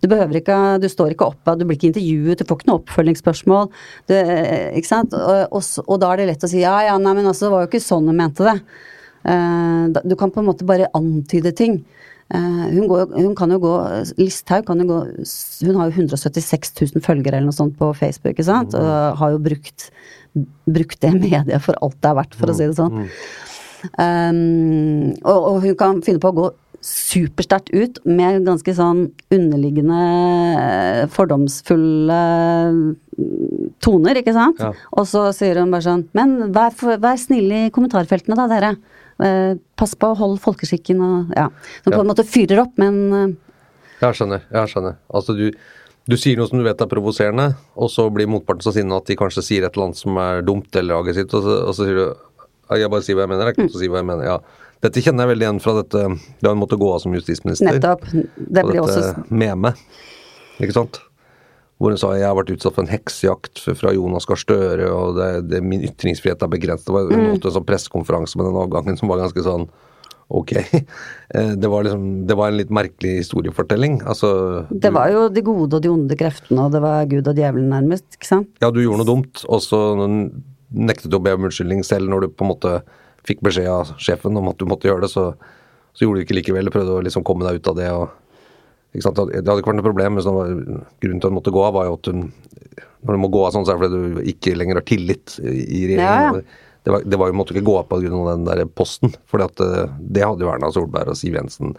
Du 0.01 0.09
behøver 0.11 0.41
ikke, 0.41 0.59
du 0.81 0.89
står 0.91 1.15
ikke 1.15 1.29
opp, 1.31 1.53
du 1.59 1.65
blir 1.65 1.77
ikke 1.77 1.91
intervjuet, 1.91 2.39
du 2.39 2.47
får 2.47 2.61
ikke 2.61 2.71
noe 2.71 2.81
oppfølgingsspørsmål. 2.83 3.71
Du, 4.09 4.15
ikke 4.17 4.89
sant. 4.89 5.15
Og, 5.15 5.57
og, 5.59 5.83
og 5.85 6.01
da 6.01 6.13
er 6.13 6.23
det 6.23 6.29
lett 6.33 6.47
å 6.47 6.51
si 6.51 6.63
ja 6.63 6.77
ja, 6.89 6.97
nei 7.01 7.15
men 7.17 7.29
altså 7.29 7.47
det 7.47 7.53
var 7.55 7.65
jo 7.65 7.71
ikke 7.71 7.83
sånn 7.83 8.09
hun 8.09 8.19
mente 8.19 8.47
det. 8.47 8.57
Uh, 9.19 9.89
du 10.07 10.15
kan 10.15 10.31
på 10.31 10.41
en 10.41 10.47
måte 10.47 10.67
bare 10.67 10.91
antyde 10.97 11.51
ting. 11.55 11.81
Eh, 12.29 12.65
hun, 12.75 12.85
går, 12.89 13.07
hun 13.15 13.33
kan 13.37 13.49
jo 13.49 13.57
gå 13.63 13.73
Listhaug 14.19 14.67
kan 14.67 14.77
jo 14.77 14.85
gå 14.85 14.97
Hun 15.65 15.79
har 15.79 15.89
jo 15.89 16.03
176 16.05 16.75
000 16.77 17.01
følgere 17.01 17.39
eller 17.39 17.49
noe 17.49 17.57
sånt 17.57 17.73
på 17.79 17.89
Facebook, 17.97 18.35
ikke 18.35 18.45
sant. 18.45 18.77
Og 18.77 19.19
har 19.21 19.35
jo 19.35 19.43
brukt, 19.49 19.89
brukt 20.69 20.99
det 21.01 21.15
mediet 21.17 21.65
for 21.65 21.79
alt 21.81 21.97
det 21.97 22.11
er 22.11 22.19
verdt, 22.21 22.37
for 22.37 22.53
å 22.53 22.57
si 22.57 22.69
det 22.69 22.77
sånn. 22.77 23.05
Um, 23.95 25.13
og, 25.23 25.37
og 25.37 25.61
hun 25.63 25.77
kan 25.79 26.01
finne 26.03 26.19
på 26.21 26.33
å 26.33 26.35
gå 26.35 26.49
supersterkt 26.83 27.73
ut 27.75 27.99
med 28.07 28.45
ganske 28.47 28.73
sånn 28.75 29.01
underliggende 29.35 29.99
eh, 30.59 31.01
fordomsfulle 31.11 32.19
mm, 32.71 33.73
toner, 33.83 34.21
ikke 34.21 34.35
sant? 34.35 34.61
Ja. 34.63 34.71
Og 34.95 35.09
så 35.09 35.25
sier 35.35 35.59
hun 35.59 35.73
bare 35.73 35.83
sånn 35.83 36.05
Men 36.15 36.53
vær, 36.55 36.71
vær 37.03 37.19
snille 37.19 37.65
i 37.65 37.73
kommentarfeltene 37.75 38.37
da, 38.39 38.47
dere. 38.51 38.71
Eh, 39.19 39.55
pass 39.75 39.95
på 39.99 40.13
å 40.13 40.15
holde 40.17 40.39
folkeskikken 40.39 41.01
og 41.03 41.33
Ja. 41.35 41.49
Som 41.83 41.93
på 41.93 41.99
en 41.99 42.07
måte 42.07 42.23
fyrer 42.27 42.61
opp, 42.63 42.77
men 42.79 43.13
eh, 43.13 43.35
Jeg 44.01 44.15
skjønner. 44.15 44.41
jeg 44.51 44.71
skjønner. 44.71 44.95
Altså 45.13 45.35
du, 45.35 45.51
du 46.07 46.15
sier 46.17 46.37
noe 46.39 46.47
som 46.47 46.57
du 46.57 46.63
vet 46.63 46.79
er 46.81 46.87
provoserende, 46.87 47.49
og 47.75 47.91
så 47.91 48.07
blir 48.13 48.29
motparten 48.31 48.63
så 48.63 48.71
sinna 48.73 48.97
at 49.01 49.05
de 49.11 49.17
kanskje 49.19 49.43
sier 49.43 49.65
et 49.67 49.75
eller 49.75 49.89
annet 49.89 49.99
som 49.99 50.15
er 50.17 50.41
dumt 50.47 50.73
eller 50.79 51.01
aggressivt, 51.01 51.33
og 51.35 51.43
så, 51.43 51.57
og 51.67 51.75
så 51.75 51.83
sier 51.85 51.99
du 51.99 52.07
jeg 52.79 52.89
bare 52.93 53.01
sier 53.01 53.17
hva 53.17 53.23
jeg 53.25 53.31
mener. 53.31 53.47
Jeg 53.49 53.55
kan 53.57 53.65
ikke 53.65 53.81
si 53.81 53.87
hva 53.89 53.97
jeg 54.03 54.05
mener. 54.05 54.25
Ja. 54.29 54.65
Dette 54.85 55.01
kjenner 55.01 55.25
jeg 55.25 55.33
veldig 55.33 55.45
igjen 55.47 55.61
fra 55.63 55.73
dette 55.81 56.03
da 56.45 56.51
hun 56.53 56.59
måtte 56.61 56.77
gå 56.79 56.89
av 56.93 56.99
som 57.01 57.15
justisminister. 57.17 57.65
nettopp. 57.65 58.05
Det 58.13 58.63
og 58.63 58.69
blir 58.69 58.79
dette 58.79 58.83
også 58.85 59.23
meg, 59.33 59.79
ikke 60.61 60.75
sant? 60.77 60.99
Hvor 61.79 61.93
hun 61.93 61.97
sa 62.01 62.09
jeg 62.19 62.27
har 62.27 62.35
vært 62.35 62.49
utsatt 62.51 62.75
for 62.75 62.83
en 62.83 62.91
heksejakt 62.91 63.61
fra 63.79 63.93
Jonas 63.95 64.25
Gahr 64.27 64.35
Støre, 64.41 64.89
og 64.91 65.15
det, 65.15 65.29
det, 65.49 65.61
min 65.63 65.85
ytringsfrihet 65.87 66.41
er 66.43 66.51
begrenset. 66.51 66.85
Det 66.89 66.95
var, 66.97 67.07
Mm. 67.07 67.37
en 67.39 67.39
sånn 67.55 67.65
pressekonferanse 67.65 68.35
med 68.35 68.49
den 68.49 68.57
avgangen 68.59 68.97
som 68.99 69.07
var 69.07 69.21
ganske 69.23 69.43
sånn 69.45 69.69
ok. 70.29 70.51
Eh, 71.33 71.53
Det 71.55 71.69
var 71.69 71.83
liksom, 71.85 72.25
det 72.27 72.35
var 72.35 72.49
en 72.49 72.57
litt 72.57 72.69
merkelig 72.73 73.19
historiefortelling. 73.21 73.99
Altså, 74.03 74.65
Det 74.73 74.91
var 74.91 75.11
jo 75.13 75.27
de 75.29 75.41
gode 75.45 75.75
og 75.77 75.81
de 75.83 75.89
onde 75.93 76.15
kreftene, 76.17 76.65
og 76.65 76.71
det 76.73 76.81
var 76.81 77.05
Gud 77.05 77.27
og 77.29 77.35
djevelen 77.37 77.69
nærmest, 77.69 78.05
ikke 78.17 78.25
sant? 78.27 78.49
ja, 78.61 78.71
du 78.71 78.81
gjorde 78.81 79.03
noe 79.03 79.09
dumt, 79.11 79.43
og 79.47 79.61
så 79.61 79.79
nektet 80.73 81.09
du 81.09 81.17
å 81.17 81.21
be 81.23 81.33
om 81.37 81.45
unnskyldning 81.47 81.83
selv 81.85 82.09
når 82.09 82.21
du 82.21 82.27
på 82.33 82.45
en 82.45 82.51
måte 82.51 82.81
fikk 83.27 83.41
beskjed 83.45 83.69
av 83.69 83.93
sjefen 84.01 84.35
om 84.37 84.49
at 84.49 84.57
du 84.57 84.65
måtte 84.65 84.89
gjøre 84.89 85.01
det, 85.05 85.11
så, 85.13 85.35
så 85.93 86.05
gjorde 86.05 86.21
du 86.21 86.25
ikke 86.25 86.37
likevel. 86.41 86.69
Prøvde 86.73 86.97
å 86.97 87.03
liksom 87.05 87.23
komme 87.27 87.45
deg 87.45 87.59
ut 87.61 87.69
av 87.71 87.75
det. 87.77 87.89
og? 87.93 88.09
Det 88.89 89.05
hadde 89.05 89.59
ikke 89.59 89.69
vært 89.69 89.77
noe 89.77 89.85
problem, 89.85 90.15
men 90.17 90.25
var, 90.25 90.55
grunnen 91.03 91.19
til 91.21 91.27
at 91.27 91.29
hun 91.29 91.37
måtte 91.37 91.53
gå 91.53 91.61
av, 91.61 91.75
var 91.75 91.85
jo 91.85 91.97
at 91.99 92.09
hun 92.09 92.23
Når 93.05 93.15
du 93.15 93.21
må 93.21 93.29
gå 93.31 93.43
av 93.45 93.53
sånn, 93.53 93.67
så 93.67 93.75
er 93.75 93.77
det 93.77 93.83
fordi 93.85 93.99
du 93.99 94.31
ikke 94.33 94.55
lenger 94.57 94.79
har 94.79 94.87
tillit 94.87 95.35
i 95.39 95.85
regjeringen. 95.87 96.01
Ja, 96.01 96.41
ja. 96.41 96.65
Det, 96.83 96.93
var, 96.93 97.03
det 97.05 97.19
var 97.19 97.29
jo, 97.29 97.35
måtte 97.37 97.53
ikke 97.53 97.67
gå 97.67 97.75
av 97.79 97.93
av 97.93 98.03
den 98.03 98.47
der 98.47 98.63
posten, 98.65 99.13
for 99.29 99.39
det 99.43 100.25
hadde 100.25 100.45
jo 100.45 100.49
Erna 100.51 100.71
Solberg 100.73 101.11
og 101.11 101.19
Siv 101.19 101.35
Jensen. 101.37 101.75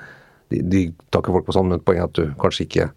De, 0.53 0.61
de 0.63 0.83
tar 1.11 1.25
ikke 1.25 1.35
folk 1.35 1.49
på 1.49 1.57
sånn, 1.57 1.71
men 1.73 1.83
poenget 1.83 2.05
er 2.05 2.11
at 2.11 2.19
du 2.21 2.41
kanskje 2.41 2.67
ikke 2.67 2.89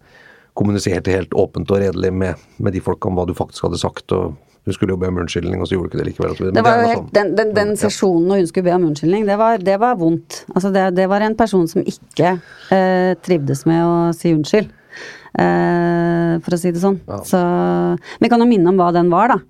kommuniserte 0.54 1.12
helt 1.12 1.34
åpent 1.34 1.72
og 1.74 1.80
redelig 1.82 2.12
med, 2.14 2.40
med 2.62 2.76
de 2.76 2.82
folka 2.84 3.10
om 3.10 3.18
hva 3.18 3.26
du 3.26 3.34
faktisk 3.36 3.66
hadde 3.66 3.80
sagt. 3.82 4.14
og 4.14 4.36
Du 4.64 4.72
skulle 4.72 4.94
jo 4.94 5.00
be 5.00 5.10
om 5.10 5.18
unnskyldning, 5.20 5.60
og 5.60 5.68
så 5.68 5.76
gjorde 5.76 5.84
hun 5.84 5.92
ikke 5.92 6.00
det 6.00 6.06
likevel. 6.08 6.30
og 6.32 6.38
så. 6.38 6.50
Det 6.56 6.62
er 6.64 6.86
helt, 6.88 7.00
sånn. 7.00 7.08
den, 7.12 7.32
den, 7.36 7.50
den 7.56 7.74
sesjonen 7.76 8.30
når 8.30 8.40
hun 8.40 8.46
skulle 8.48 8.68
be 8.70 8.76
om 8.76 8.86
unnskyldning, 8.88 9.26
det 9.28 9.36
var, 9.40 9.60
det 9.60 9.74
var 9.82 9.98
vondt. 10.00 10.38
Altså 10.54 10.70
det, 10.72 10.86
det 10.96 11.08
var 11.12 11.24
en 11.26 11.36
person 11.36 11.66
som 11.68 11.84
ikke 11.84 12.30
eh, 12.72 13.12
trivdes 13.26 13.66
med 13.68 13.84
å 13.84 13.98
si 14.16 14.32
unnskyld. 14.32 14.72
Eh, 15.34 16.32
for 16.46 16.56
å 16.56 16.60
si 16.60 16.72
det 16.72 16.80
sånn. 16.80 17.00
Ja. 17.10 17.20
Så 17.26 17.40
Vi 18.22 18.30
kan 18.32 18.40
jo 18.40 18.48
minne 18.48 18.72
om 18.72 18.80
hva 18.80 18.88
den 18.96 19.12
var, 19.12 19.34
da. 19.34 19.40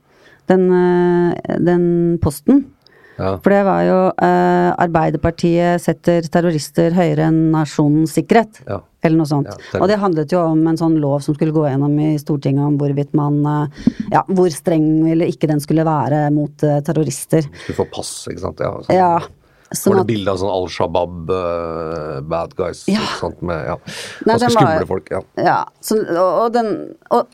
Den, 0.51 0.67
eh, 0.81 1.59
den 1.63 1.85
posten. 2.25 2.65
Ja. 3.19 3.37
For 3.45 3.53
det 3.55 3.61
var 3.67 3.83
jo 3.87 3.99
eh, 4.27 4.71
Arbeiderpartiet 4.85 5.83
setter 5.85 6.27
terrorister 6.33 6.95
høyere 6.97 7.29
enn 7.29 7.39
nasjonens 7.55 8.17
sikkerhet. 8.19 8.63
Ja. 8.67 8.81
Eller 9.05 9.21
noe 9.21 9.29
sånt. 9.29 9.51
Ja, 9.53 9.79
og 9.83 9.91
det 9.91 9.99
handlet 10.01 10.33
jo 10.33 10.41
om 10.41 10.63
en 10.71 10.79
sånn 10.81 10.97
lov 11.03 11.19
som 11.23 11.37
skulle 11.37 11.53
gå 11.55 11.67
gjennom 11.69 11.93
i 12.01 12.15
Stortinget 12.19 12.65
om 12.65 12.79
hvorvidt 12.81 13.13
man 13.15 13.39
eh, 13.45 13.87
Ja, 14.15 14.25
hvor 14.33 14.49
streng 14.55 14.87
eller 15.13 15.29
ikke 15.31 15.51
den 15.51 15.61
skulle 15.63 15.85
være 15.87 16.27
mot 16.35 16.65
eh, 16.67 16.81
terrorister. 16.87 17.45
Skulle 17.67 17.81
få 17.83 17.89
pass, 17.93 18.13
ikke 18.33 18.47
sant. 18.47 18.63
Ja, 18.65 18.73
sånn. 18.87 18.97
Ja. 18.97 19.15
Var 19.75 19.79
Sånn 19.81 19.97
det 19.99 20.03
at, 20.05 20.11
bilde 20.11 20.31
av 20.31 20.39
sånn 20.39 20.51
Al 20.55 20.67
Shabaab 20.71 21.31
uh, 21.35 22.19
bad 22.31 22.53
guys? 22.59 22.85
Ja. 22.87 23.01
Sant? 23.19 23.41
Med, 23.43 23.65
ja. 23.73 23.75
Nei, 24.29 24.37
Ganske 24.37 24.51
var- 24.53 24.55
skumle 24.55 24.87
folk. 24.91 25.09
Ja. 25.11 25.23
ja, 25.43 25.57
så, 25.83 25.97
og, 26.15 26.29
og 26.45 26.53
den 26.55 26.69
Og 27.17 27.33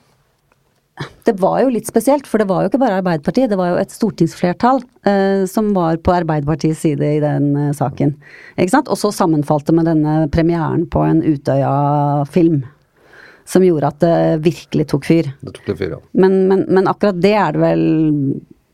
det 1.29 1.37
var 1.41 1.61
jo 1.63 1.71
litt 1.73 1.89
spesielt, 1.89 2.27
for 2.29 2.43
det 2.43 2.49
var 2.51 2.65
jo 2.65 2.71
ikke 2.71 2.81
bare 2.83 2.99
Arbeiderpartiet, 3.01 3.51
det 3.53 3.59
var 3.61 3.73
jo 3.73 3.79
et 3.81 3.95
stortingsflertall 3.95 4.83
eh, 5.09 5.47
som 5.51 5.71
var 5.77 6.01
på 6.05 6.15
Arbeiderpartiets 6.15 6.83
side 6.85 7.07
i 7.17 7.23
den 7.23 7.51
eh, 7.57 7.73
saken. 7.77 8.15
Ikke 8.57 8.75
sant? 8.75 8.91
Og 8.93 9.01
så 9.01 9.13
sammenfalt 9.15 9.69
det 9.69 9.77
med 9.79 9.89
denne 9.89 10.17
premieren 10.33 10.87
på 10.91 11.05
en 11.07 11.23
Utøya-film. 11.25 12.63
Som 13.51 13.65
gjorde 13.67 13.89
at 13.91 14.03
det 14.05 14.17
virkelig 14.45 14.87
tok 14.93 15.09
fyr. 15.09 15.31
Det 15.41 15.55
tok 15.57 15.73
litt 15.73 15.81
fyr, 15.81 15.95
ja. 15.97 16.01
Men, 16.13 16.43
men, 16.51 16.67
men 16.71 16.91
akkurat 16.91 17.19
det 17.19 17.35
er 17.35 17.57
det 17.57 17.63
vel 17.65 17.85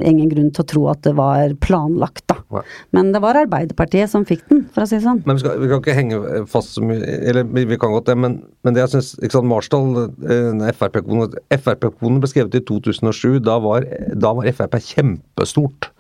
ingen 0.05 0.29
grunn 0.29 0.51
til 0.55 0.63
å 0.65 0.69
tro 0.69 0.83
at 0.93 1.03
det 1.07 1.15
var 1.17 1.55
planlagt, 1.65 2.25
da. 2.29 2.37
Nei. 2.53 2.63
Men 2.97 3.13
det 3.15 3.23
var 3.25 3.39
Arbeiderpartiet 3.41 4.13
som 4.13 4.27
fikk 4.29 4.45
den, 4.51 4.65
for 4.75 4.85
å 4.85 4.89
si 4.89 4.99
det 4.99 5.07
sånn. 5.07 5.23
Men 5.27 5.39
vi, 5.39 5.45
skal, 5.45 5.59
vi 5.63 5.71
kan 5.71 5.83
ikke 5.83 5.97
henge 5.97 6.21
fast 6.51 6.77
så 6.77 6.85
mye 6.85 7.01
Eller 7.01 7.49
vi, 7.49 7.79
kan 7.81 7.95
godt 7.95 8.11
det, 8.11 8.17
men, 8.21 8.39
men 8.67 8.77
det 8.77 8.85
jeg 8.85 8.95
syns 8.97 9.13
ikke 9.21 9.39
sant, 9.39 9.51
Marsdal, 9.51 10.07
eh, 10.29 10.73
Frp-konen 10.77 11.37
Frp-konen 11.57 12.23
ble 12.23 12.31
skrevet 12.31 12.59
i 12.61 12.65
2007. 12.69 13.39
Da 13.47 13.59
var, 13.65 13.87
da 14.15 14.33
var 14.37 14.51
Frp 14.57 14.81
kjempestort. 14.93 15.91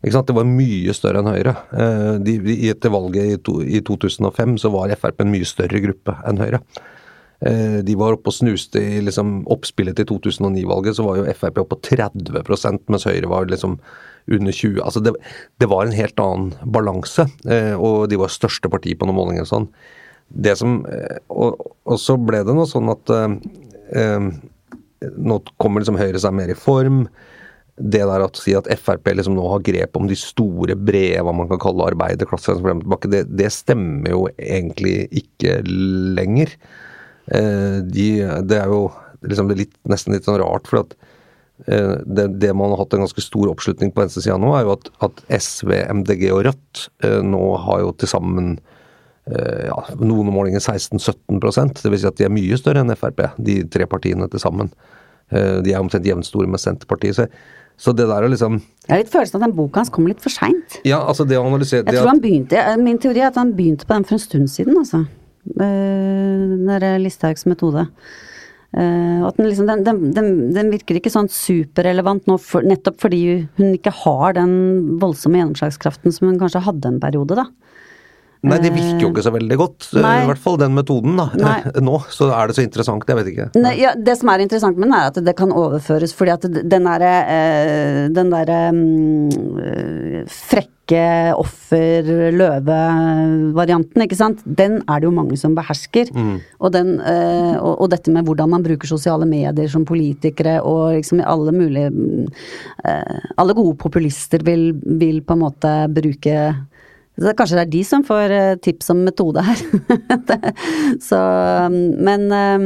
Ikke 0.00 0.16
sant? 0.16 0.30
Det 0.30 0.36
var 0.38 0.48
mye 0.48 0.94
større 0.96 1.20
enn 1.20 1.28
Høyre. 1.30 1.54
De, 2.24 2.38
De, 2.44 2.56
etter 2.72 2.92
valget 2.92 3.34
i, 3.34 3.40
to, 3.44 3.58
i 3.60 3.82
2005 3.84 4.56
så 4.62 4.72
var 4.72 4.92
Frp 4.98 5.22
en 5.22 5.34
mye 5.34 5.48
større 5.48 5.82
gruppe 5.84 6.16
enn 6.26 6.40
Høyre. 6.40 6.62
Eh, 7.40 7.80
De 7.86 7.96
var 7.96 8.16
oppe 8.16 8.28
og 8.28 8.36
snuste 8.36 8.82
i 8.82 9.00
liksom 9.04 9.40
oppspillet 9.50 9.96
til 9.96 10.08
2009-valget, 10.10 10.98
så 10.98 11.06
var 11.06 11.20
jo 11.20 11.28
Frp 11.32 11.62
oppe 11.62 11.76
på 11.76 11.96
30% 11.96 12.92
mens 12.92 13.08
Høyre 13.08 13.30
var 13.30 13.48
liksom 13.48 13.78
under 14.30 14.52
20 14.52 14.82
Altså 14.84 15.00
det, 15.00 15.14
det 15.58 15.68
var 15.70 15.86
en 15.86 15.96
helt 15.96 16.20
annen 16.20 16.52
balanse, 16.68 17.26
eh, 17.48 17.72
og 17.74 18.10
de 18.12 18.20
var 18.20 18.32
største 18.32 18.70
parti 18.72 18.94
på 18.96 19.08
noen 19.08 19.18
målinger 19.22 19.46
og 19.46 19.52
sånn. 19.54 19.68
Det 20.30 20.54
som 20.60 20.82
eh, 20.86 21.18
og, 21.32 21.64
og 21.88 22.00
så 22.00 22.18
ble 22.20 22.44
det 22.46 22.54
noe 22.54 22.68
sånn 22.68 22.92
at 22.92 23.14
eh, 23.16 24.28
nå 25.00 25.40
kommer 25.56 25.80
liksom 25.80 25.98
Høyre 25.98 26.20
seg 26.20 26.36
mer 26.36 26.52
i 26.52 26.58
form. 26.58 27.06
Det 27.80 28.02
der 28.04 28.26
at 28.26 28.36
si 28.36 28.52
at 28.52 28.68
Frp 28.82 29.08
liksom 29.16 29.38
nå 29.38 29.46
har 29.48 29.64
grep 29.64 29.96
om 29.96 30.04
de 30.10 30.18
store, 30.18 30.76
brede, 30.76 31.24
hva 31.24 31.32
man 31.32 31.48
kan 31.48 31.62
kalle 31.62 31.88
arbeiderklassen, 31.88 32.84
det, 33.08 33.24
det 33.32 33.48
stemmer 33.56 34.12
jo 34.12 34.22
egentlig 34.36 35.08
ikke 35.22 35.62
lenger. 35.64 36.52
Eh, 37.30 37.78
de, 37.86 38.08
det 38.48 38.58
er 38.58 38.72
jo 38.72 38.88
liksom 39.22 39.50
det 39.50 39.54
er 39.56 39.62
litt, 39.66 39.74
nesten 39.90 40.14
litt 40.16 40.26
sånn 40.26 40.40
rart, 40.40 40.66
for 40.70 40.82
at 40.82 40.94
eh, 41.68 41.96
det, 42.06 42.26
det 42.40 42.52
man 42.56 42.72
har 42.72 42.82
hatt 42.82 42.96
en 42.96 43.04
ganske 43.04 43.22
stor 43.24 43.50
oppslutning 43.52 43.92
på 43.92 44.02
venstresida 44.02 44.38
nå, 44.40 44.54
er 44.56 44.64
jo 44.66 44.74
at, 44.78 44.90
at 45.06 45.22
SV, 45.40 45.74
MDG 46.00 46.26
og 46.34 46.44
Rødt 46.48 46.86
eh, 47.04 47.20
nå 47.26 47.42
har 47.66 47.82
jo 47.84 47.92
til 48.00 48.10
sammen 48.10 48.54
eh, 49.30 49.66
ja, 49.68 49.78
noen 50.00 50.32
målinger 50.34 50.62
16-17% 50.64 51.84
Det 51.84 51.92
vil 51.92 52.02
si 52.02 52.08
at 52.10 52.18
de 52.18 52.26
er 52.26 52.34
mye 52.34 52.58
større 52.60 52.82
enn 52.82 52.96
Frp, 52.96 53.22
de 53.38 53.60
tre 53.70 53.86
partiene 53.90 54.28
til 54.32 54.42
sammen. 54.42 54.72
Eh, 55.30 55.60
De 55.64 55.74
er 55.74 55.80
omtrent 55.84 56.08
jevnstore 56.08 56.48
med 56.50 56.62
Senterpartiet. 56.62 57.20
Så, 57.20 57.28
Så 57.80 57.94
det 57.96 58.08
der 58.10 58.24
å 58.26 58.32
liksom 58.32 58.58
Jeg 58.88 58.90
har 58.92 59.04
litt 59.04 59.12
følelsen 59.12 59.36
av 59.38 59.42
at 59.44 59.46
den 59.50 59.56
boka 59.60 59.80
hans 59.84 59.92
kommer 59.92 60.12
litt 60.12 60.24
for 60.24 60.32
seint. 60.34 60.80
Ja, 60.84 61.04
altså 61.04 61.24
det 61.28 61.38
å 61.38 61.46
analysere 61.46 61.84
Jeg 61.86 62.00
tror 62.00 62.10
han 62.10 62.24
begynte, 62.24 62.64
Min 62.82 62.98
teori 62.98 63.22
er 63.22 63.30
at 63.30 63.38
han 63.40 63.54
begynte 63.56 63.86
på 63.86 63.94
den 63.94 64.04
for 64.08 64.18
en 64.18 64.24
stund 64.26 64.50
siden, 64.52 64.76
altså. 64.80 65.04
Eh, 65.48 66.42
Den 66.50 66.66
der 66.66 66.98
Listhaugs 66.98 67.46
metode. 67.46 67.88
Uh, 68.70 69.26
at 69.26 69.34
den, 69.34 69.48
liksom, 69.48 69.66
den, 69.66 70.12
den, 70.14 70.28
den 70.54 70.68
virker 70.70 70.94
ikke 70.94 71.10
sånn 71.10 71.26
superrelevant 71.26 72.28
nå, 72.30 72.36
for, 72.38 72.62
nettopp 72.62 73.00
fordi 73.02 73.48
hun 73.58 73.72
ikke 73.74 73.90
har 74.04 74.36
den 74.36 74.52
voldsomme 75.02 75.40
gjennomslagskraften 75.40 76.14
som 76.14 76.28
hun 76.28 76.38
kanskje 76.38 76.62
hadde 76.68 76.92
en 76.92 77.00
periode, 77.02 77.34
da. 77.40 77.48
Nei, 78.40 78.56
det 78.62 78.70
virker 78.72 79.02
jo 79.04 79.10
ikke 79.12 79.20
så 79.26 79.34
veldig 79.34 79.56
godt. 79.60 79.90
eh, 79.92 80.00
Nei. 80.00 80.22
I 80.22 80.28
hvert 80.30 80.40
fall 80.40 80.56
den 80.60 80.72
metoden, 80.72 81.12
da. 81.20 81.26
Nei. 81.36 81.60
Nå. 81.88 81.98
Så 82.08 82.30
er 82.32 82.48
det 82.48 82.56
så 82.56 82.64
interessant, 82.64 83.04
jeg 83.04 83.16
vet 83.18 83.28
ikke. 83.34 83.46
Nei, 83.60 83.74
ja, 83.82 83.90
det 83.94 84.14
som 84.16 84.28
er 84.32 84.40
interessant 84.46 84.76
med 84.80 84.88
den, 84.88 84.96
er 84.96 85.04
at 85.10 85.20
det 85.26 85.34
kan 85.36 85.52
overføres, 85.52 86.14
fordi 86.16 86.32
at 86.38 86.44
den 86.48 86.84
derre 86.88 87.14
eh, 87.28 88.08
Den 88.16 88.32
derre 88.32 88.60
mm, 88.72 89.28
eh, 89.60 90.24
frekke 90.30 90.78
offer-løve-varianten, 91.38 94.02
ikke 94.02 94.16
sant, 94.18 94.40
den 94.44 94.80
er 94.90 94.98
det 94.98 95.06
jo 95.06 95.12
mange 95.14 95.36
som 95.38 95.54
behersker. 95.54 96.10
Og, 96.58 96.72
den, 96.74 96.96
og, 96.98 97.78
og 97.84 97.90
dette 97.92 98.10
med 98.10 98.26
hvordan 98.26 98.50
man 98.56 98.64
bruker 98.64 98.88
sosiale 98.90 99.22
medier 99.28 99.68
som 99.70 99.84
politikere, 99.86 100.58
og 100.66 100.96
liksom 100.96 101.20
alle 101.22 101.52
mulige 101.54 101.92
mm, 101.94 102.26
Alle 103.38 103.54
gode 103.54 103.76
populister 103.78 104.42
vil, 104.46 104.72
vil 104.82 105.20
på 105.22 105.32
en 105.36 105.42
måte 105.44 105.86
bruke 105.94 106.34
så 107.20 107.34
Kanskje 107.36 107.58
det 107.58 107.66
er 107.66 107.74
de 107.74 107.82
som 107.84 108.04
får 108.06 108.32
eh, 108.32 108.56
tips 108.64 108.90
om 108.94 109.04
metode 109.04 109.44
her. 109.44 109.60
Så, 111.08 111.18
men 111.70 112.22
eh, 112.32 112.64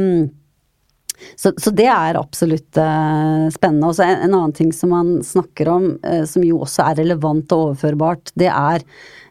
så, 1.35 1.51
så 1.59 1.71
det 1.75 1.87
er 1.91 2.19
absolutt 2.19 2.79
eh, 2.79 3.45
spennende. 3.53 3.89
Og 3.89 3.97
så 3.97 4.05
en, 4.05 4.23
en 4.27 4.37
annen 4.37 4.55
ting 4.55 4.71
som 4.75 4.93
man 4.95 5.11
snakker 5.25 5.69
om, 5.71 5.89
eh, 6.07 6.23
som 6.29 6.43
jo 6.45 6.61
også 6.65 6.87
er 6.89 6.99
relevant 7.03 7.51
og 7.55 7.69
overførbart, 7.69 8.33
det 8.39 8.51
er 8.51 8.85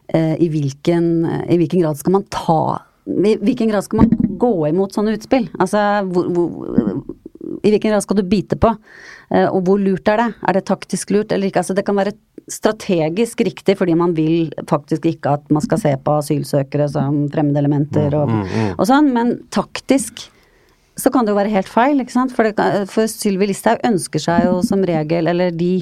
i, 0.05 0.45
hvilken, 0.53 1.05
i 1.49 1.55
hvilken 1.57 1.81
grad 1.81 1.97
skal 1.97 2.13
man 2.13 2.27
ta 2.29 2.75
I 3.09 3.31
hvilken 3.41 3.71
grad 3.71 3.87
skal 3.87 4.03
man 4.03 4.35
gå 4.37 4.51
imot 4.67 4.93
sånne 4.93 5.15
utspill? 5.17 5.47
Altså 5.57 5.81
hvor, 6.05 6.27
hvor, 6.29 6.99
i 7.63 7.71
hvilken 7.73 7.93
grad 7.93 8.03
skal 8.05 8.19
du 8.19 8.23
bite 8.27 8.57
på? 8.59 8.71
Eh, 9.31 9.47
og 9.47 9.63
hvor 9.67 9.79
lurt 9.81 10.07
er 10.11 10.21
det? 10.21 10.29
Er 10.47 10.57
det 10.59 10.65
taktisk 10.69 11.13
lurt 11.15 11.31
eller 11.31 11.49
ikke? 11.49 11.63
Altså 11.63 11.75
det 11.77 11.85
kan 11.87 11.97
være 11.97 12.13
strategisk 12.51 13.41
riktig 13.47 13.77
fordi 13.79 13.95
man 13.97 14.13
vil 14.17 14.51
faktisk 14.69 15.07
ikke 15.09 15.37
at 15.39 15.49
man 15.53 15.63
skal 15.65 15.81
se 15.81 15.95
på 16.05 16.19
asylsøkere 16.21 16.87
som 16.93 17.23
fremmedelementer 17.33 18.13
og, 18.19 18.31
og 18.77 18.85
sånn, 18.89 19.09
men 19.15 19.37
taktisk 19.55 20.27
så 20.95 21.09
kan 21.11 21.25
det 21.27 21.33
jo 21.33 21.35
være 21.35 21.51
helt 21.51 21.67
feil, 21.67 21.97
ikke 21.99 22.13
sant. 22.13 22.31
For, 22.31 22.47
det, 22.47 22.85
for 22.87 23.03
Sylvi 23.11 23.49
Listhaug 23.49 23.81
ønsker 23.83 24.21
seg 24.23 24.45
jo 24.47 24.61
som 24.63 24.79
regel, 24.87 25.27
eller 25.27 25.51
de 25.51 25.81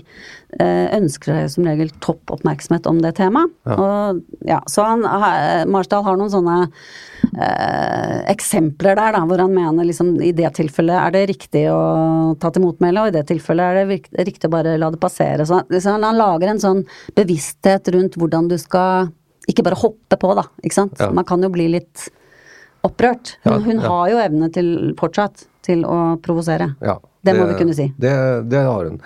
eh, 0.57 0.87
ønsker 0.97 1.29
seg 1.35 1.43
jo 1.43 1.51
som 1.53 1.67
regel 1.69 1.91
topp 2.01 2.33
oppmerksomhet 2.33 2.89
om 2.89 2.97
det 3.03 3.11
temaet. 3.19 3.51
Og, 3.77 4.23
ja, 4.49 4.57
så 4.65 4.87
han, 4.87 5.05
ha- 5.05 5.67
Marsdal 5.69 6.01
har 6.07 6.17
noen 6.17 6.33
sånne 6.33 6.57
eh, 7.35 8.19
eksempler 8.31 8.97
der, 8.99 9.15
da, 9.15 9.23
hvor 9.29 9.41
han 9.43 9.53
mener 9.53 9.87
liksom 9.87 10.15
i 10.23 10.31
det 10.35 10.51
tilfellet 10.57 10.97
er 10.99 11.15
det 11.15 11.23
riktig 11.31 11.65
å 11.71 11.81
ta 12.41 12.51
til 12.53 12.65
motmæle, 12.65 13.03
og 13.03 13.11
i 13.11 13.15
det 13.17 13.25
tilfellet 13.31 13.63
er 13.63 13.89
det 13.89 14.27
riktig 14.27 14.49
å 14.49 14.53
bare 14.53 14.77
la 14.81 14.91
det 14.93 15.01
passere. 15.01 15.45
Så 15.49 15.63
liksom, 15.73 16.01
han 16.03 16.19
lager 16.19 16.53
en 16.53 16.63
sånn 16.63 16.83
bevissthet 17.17 17.93
rundt 17.95 18.17
hvordan 18.19 18.49
du 18.51 18.57
skal 18.61 19.11
ikke 19.49 19.65
bare 19.65 19.79
hoppe 19.79 20.19
på, 20.19 20.35
da. 20.39 20.47
Ikke 20.63 20.77
sant. 20.77 20.99
Ja. 21.01 21.09
Man 21.15 21.27
kan 21.27 21.43
jo 21.43 21.51
bli 21.53 21.67
litt 21.73 22.07
opprørt. 22.83 23.37
Hun, 23.43 23.61
hun 23.63 23.79
ja. 23.79 23.89
har 23.89 24.07
jo 24.11 24.21
evne 24.23 24.49
til 24.53 24.71
fortsatt 24.99 25.45
til 25.63 25.85
å 25.87 26.17
provosere. 26.23 26.73
Ja, 26.83 26.97
det, 27.23 27.35
må 27.37 27.47
vi 27.51 27.59
kunne 27.59 27.75
si. 27.75 27.89
Det, 27.99 28.13
det 28.51 28.63
har 28.67 28.89
hun. 28.89 28.99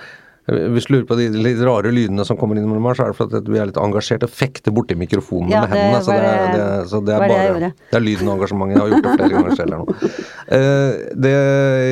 Hvis 0.48 0.86
du 0.88 0.94
lurer 0.94 1.06
på 1.10 1.18
de 1.20 1.26
litt 1.36 1.60
rare 1.68 1.92
lydene 1.92 2.24
som 2.24 2.38
kommer 2.40 2.56
innimellom 2.56 2.86
her, 2.88 2.96
så 2.96 3.04
er 3.04 3.12
det 3.12 3.18
fordi 3.20 3.52
vi 3.52 3.60
er 3.60 3.68
litt 3.68 3.80
engasjert 3.82 4.24
og 4.24 4.32
fekter 4.32 4.72
borti 4.72 4.96
mikrofonene 4.96 5.52
Ja, 5.52 5.62
med 5.66 5.74
hendene. 5.76 6.00
Så 6.06 6.14
det, 6.16 6.24
er- 6.24 6.52
det- 6.54 6.58
det, 6.58 6.90
så 6.92 7.02
det 7.04 7.16
er 7.18 7.28
bare. 7.28 7.72
Det 7.92 7.98
er 8.00 8.06
lyden 8.06 8.30
og 8.32 8.38
engasjementet. 8.38 8.76
Jeg 8.78 8.84
har 8.84 8.90
gjort 8.94 9.08
det 9.08 9.16
flere 9.18 9.34
ganger 9.36 9.56
selv 9.60 9.76
her 9.76 9.82
nå. 9.82 10.12
Eh, 10.48 10.92
det 11.28 11.34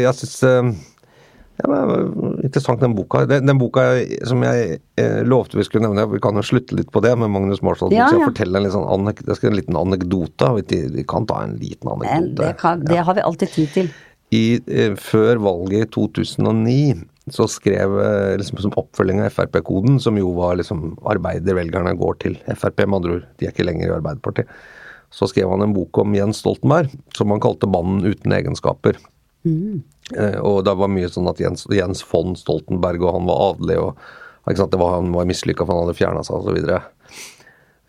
jeg 0.06 0.14
syns 0.22 0.38
ja, 1.56 1.70
men, 1.72 2.40
interessant 2.44 2.82
den 2.84 2.96
boka. 2.96 3.26
Den, 3.30 3.46
den 3.48 3.60
boka 3.60 3.84
som 4.28 4.42
jeg 4.44 4.80
eh, 5.00 5.22
lovte 5.24 5.56
vi 5.60 5.64
skulle 5.68 5.88
nevne, 5.88 6.04
vi 6.12 6.20
kan 6.24 6.36
jo 6.36 6.44
slutte 6.44 6.76
litt 6.76 6.92
på 6.92 7.00
det 7.04 7.14
med 7.20 7.32
Magnus 7.32 7.62
Marshall. 7.64 7.94
Ja, 7.96 8.10
så 8.10 8.18
jeg 8.18 8.26
ja. 8.26 8.30
forteller 8.32 8.66
en, 8.68 8.72
sånn 8.74 9.12
jeg 9.12 9.38
skal 9.40 9.52
en 9.54 9.60
liten 9.62 9.80
anekdote. 9.80 10.50
Vi, 10.60 10.82
vi 10.98 11.06
kan 11.08 11.28
ta 11.30 11.44
en 11.46 11.56
liten 11.62 11.92
anekdote. 11.92 12.40
det, 12.42 12.54
kan, 12.60 12.84
det 12.88 13.00
har 13.08 13.16
vi 13.20 13.24
alltid 13.24 13.52
tid 13.56 13.72
til. 13.76 13.92
I, 14.36 14.44
eh, 14.68 14.96
før 15.00 15.40
valget 15.44 15.88
i 15.88 15.92
2009 15.96 17.06
så 17.34 17.48
skrev 17.50 17.98
eh, 18.02 18.36
liksom 18.38 18.62
som 18.62 18.76
oppfølging 18.78 19.24
av 19.24 19.34
Frp-koden, 19.34 19.98
som 20.02 20.18
jo 20.20 20.32
var 20.38 20.60
liksom 20.60 20.94
arbeidervelgerne 21.10 21.96
går 21.98 22.20
til 22.22 22.38
Frp, 22.54 22.86
med 22.86 23.00
andre 23.00 23.16
ord, 23.18 23.28
de 23.40 23.48
er 23.48 23.56
ikke 23.56 23.66
lenger 23.66 23.90
i 23.90 23.96
Arbeiderpartiet, 23.98 24.52
så 25.14 25.30
skrev 25.32 25.50
han 25.50 25.64
en 25.66 25.74
bok 25.74 25.98
om 26.02 26.16
Jens 26.18 26.44
Stoltenberg, 26.44 26.92
som 27.16 27.32
han 27.32 27.42
kalte 27.42 27.70
'Mannen 27.70 28.06
uten 28.06 28.36
egenskaper'. 28.36 29.00
Eh, 30.18 30.40
og 30.42 30.66
det 30.66 30.76
var 30.78 30.92
mye 30.92 31.10
sånn 31.10 31.30
at 31.30 31.40
Jens, 31.42 31.66
Jens 31.72 32.04
von 32.06 32.36
Stoltenberg 32.38 33.02
og 33.02 33.14
han 33.14 33.30
var 33.30 33.42
adelig, 33.54 33.78
og 33.82 33.98
det 34.46 34.78
var, 34.78 35.00
han 35.00 35.14
var 35.14 35.26
mislykka 35.26 35.66
for 35.66 35.74
han 35.74 35.88
hadde 35.88 35.98
fjerna 35.98 36.22
seg 36.26 36.38
osv. 36.38 36.60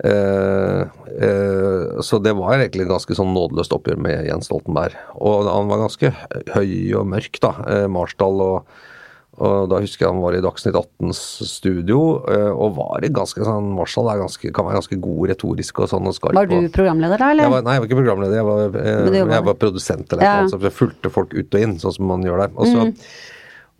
Eh, 0.04 0.80
eh, 1.20 2.00
så 2.00 2.18
det 2.20 2.34
var 2.36 2.58
egentlig 2.58 2.84
et 2.84 2.92
ganske 2.92 3.16
sånn 3.16 3.32
nådeløst 3.36 3.72
oppgjør 3.72 4.00
med 4.00 4.28
Jens 4.28 4.48
Stoltenberg. 4.48 4.96
Og 5.16 5.48
han 5.48 5.70
var 5.70 5.84
ganske 5.86 6.12
høy 6.52 6.72
og 6.98 7.08
mørk, 7.12 7.40
da, 7.40 7.52
eh, 7.72 7.86
Marsdal. 7.88 8.42
Og, 8.44 8.76
og 9.36 9.68
da 9.68 9.78
husker 9.82 10.06
jeg 10.06 10.12
han 10.14 10.22
var 10.22 10.36
i 10.36 10.40
Dagsnytt 10.44 10.76
18s 10.78 11.20
studio, 11.50 11.98
eh, 12.32 12.48
og 12.54 12.78
var 12.78 13.04
i 13.04 13.10
ganske 13.12 13.44
sånn 13.44 13.68
Marshall 13.76 14.08
er 14.08 14.22
ganske, 14.22 14.50
kan 14.56 14.64
være 14.68 14.78
ganske 14.80 14.98
god 15.04 15.30
retorisk 15.32 15.82
og 15.84 15.90
sånn 15.92 16.08
og 16.08 16.16
skarp. 16.16 16.38
Var 16.38 16.48
du 16.48 16.70
programleder 16.72 17.20
da, 17.20 17.30
jeg 17.36 17.52
var, 17.52 17.64
nei, 17.66 17.76
jeg 17.76 17.84
var 17.84 17.90
ikke 17.90 18.00
programleder, 18.00 18.36
jeg 18.40 18.48
var, 18.48 18.78
eh, 18.80 19.20
jobba 19.20 19.36
jeg 19.36 19.48
var 19.50 19.58
produsent 19.60 20.12
eller 20.16 20.24
Ja. 20.24 20.36
noe, 20.40 20.52
så 20.54 20.60
jeg 20.64 20.72
fulgte 20.72 21.12
folk 21.12 21.34
ut 21.36 21.54
og 21.58 21.60
inn, 21.66 21.76
sånn 21.82 21.96
som 21.98 22.08
man 22.08 22.24
gjør 22.24 22.46
der. 22.46 22.56
Og 22.56 22.66
så, 22.72 22.86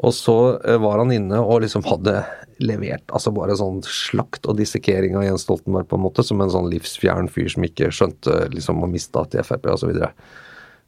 og 0.05 0.13
så 0.13 0.37
eh, 0.61 0.77
var 0.85 0.99
han 1.01 1.17
inne 1.17 1.41
og 1.41 1.63
liksom 1.65 1.87
hadde 1.89 2.19
levert 2.61 3.05
altså 3.13 3.33
bare 3.37 3.57
sånn 3.57 3.83
slakt 3.85 4.47
og 4.49 4.57
dissekering 4.61 5.17
av 5.17 5.25
Jens 5.25 5.45
Stoltenberg 5.49 5.89
på 5.89 5.97
en 5.97 6.05
måte, 6.05 6.25
som 6.25 6.41
en 6.41 6.53
sånn 6.53 6.71
livsfjern 6.73 7.29
fyr 7.33 7.49
som 7.53 7.65
ikke 7.65 7.89
skjønte 7.93 8.51
liksom 8.53 8.85
å 8.85 8.89
miste 8.93 9.25
til 9.33 9.45
Frp 9.45 9.73
og 9.73 9.81
så 9.81 9.89
videre. 9.89 10.13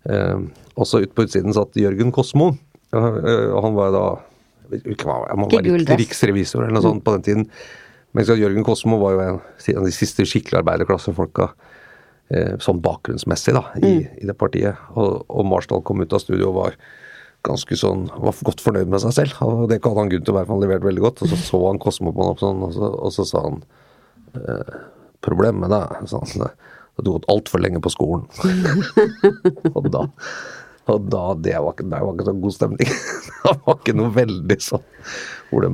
Eh, 0.09 0.39
og 0.77 0.87
så 0.89 1.01
ut 1.03 1.15
på 1.17 1.25
utsiden 1.25 1.57
satt 1.57 1.77
Jørgen 1.77 2.13
Kosmo, 2.13 2.53
og, 2.93 3.63
han 3.65 3.75
var 3.77 3.93
da 3.93 4.07
jeg 4.73 5.39
må 5.41 5.49
være 5.51 5.99
riksrevisor 5.99 6.65
eller 6.65 6.77
noe 6.77 6.85
sånt 6.85 7.05
på 7.07 7.15
den 7.17 7.27
tiden. 7.27 7.47
Men 8.17 8.25
Jørgen 8.25 8.65
Kosmo 8.65 8.99
var 9.01 9.15
jo 9.15 9.25
en 9.25 9.41
av 9.81 9.89
de 9.89 9.95
siste 9.95 10.25
skikkelig 10.27 10.63
arbeiderklassefolka 10.63 11.51
eh, 12.33 12.55
sånn 12.63 12.81
bakgrunnsmessig 12.85 13.55
da, 13.57 13.65
i, 13.81 13.93
i 14.23 14.29
det 14.29 14.37
partiet. 14.39 14.81
Og, 14.97 15.27
og 15.29 15.49
Marsdal 15.49 15.85
kom 15.87 16.03
ut 16.03 16.17
av 16.17 16.23
studio 16.25 16.51
og 16.51 16.59
var 16.63 16.79
ganske 17.47 17.79
sånn, 17.79 18.09
var 18.19 18.37
godt 18.49 18.63
fornøyd 18.65 18.91
med 18.91 19.03
seg 19.05 19.15
selv. 19.17 19.43
Og 19.45 19.67
det 19.71 19.81
hadde 19.83 20.01
han 20.01 20.13
grunn 20.13 20.25
til 20.27 20.35
å 20.35 20.39
være, 20.39 20.49
for 20.49 20.57
han 20.57 20.65
leverte 20.65 20.89
veldig 20.89 21.05
godt. 21.05 21.25
Og 21.25 21.33
så 21.33 21.41
så 21.43 21.61
han 21.67 21.83
Kosmo 21.83 22.15
på 22.15 22.25
han 22.25 22.35
opp 22.35 22.43
sånn, 22.43 22.65
og 22.67 22.75
så, 22.77 22.93
og 22.97 23.15
så 23.15 23.29
sa 23.29 23.45
han 23.49 23.61
eh, 24.37 24.79
Problemet 25.25 25.73
sa 26.07 26.21
han, 26.23 26.43
at 26.47 27.03
du 27.03 27.09
har 27.11 27.17
gått 27.17 27.31
altfor 27.33 27.59
lenge 27.59 27.81
på 27.83 27.91
skolen. 27.91 28.29
og 29.77 29.89
da 29.91 30.05
og 30.93 31.09
da, 31.13 31.25
det 31.45 31.57
var 31.57 31.75
ikke, 31.75 31.89
det 31.89 32.03
var 32.05 32.15
ikke 32.15 32.29
så 32.29 32.37
god 32.45 32.55
stemning. 32.57 32.93
det 33.45 33.57
var 33.65 33.81
ikke 33.81 33.97
noe 33.99 34.15
veldig 34.15 34.61
sånn 34.65 34.87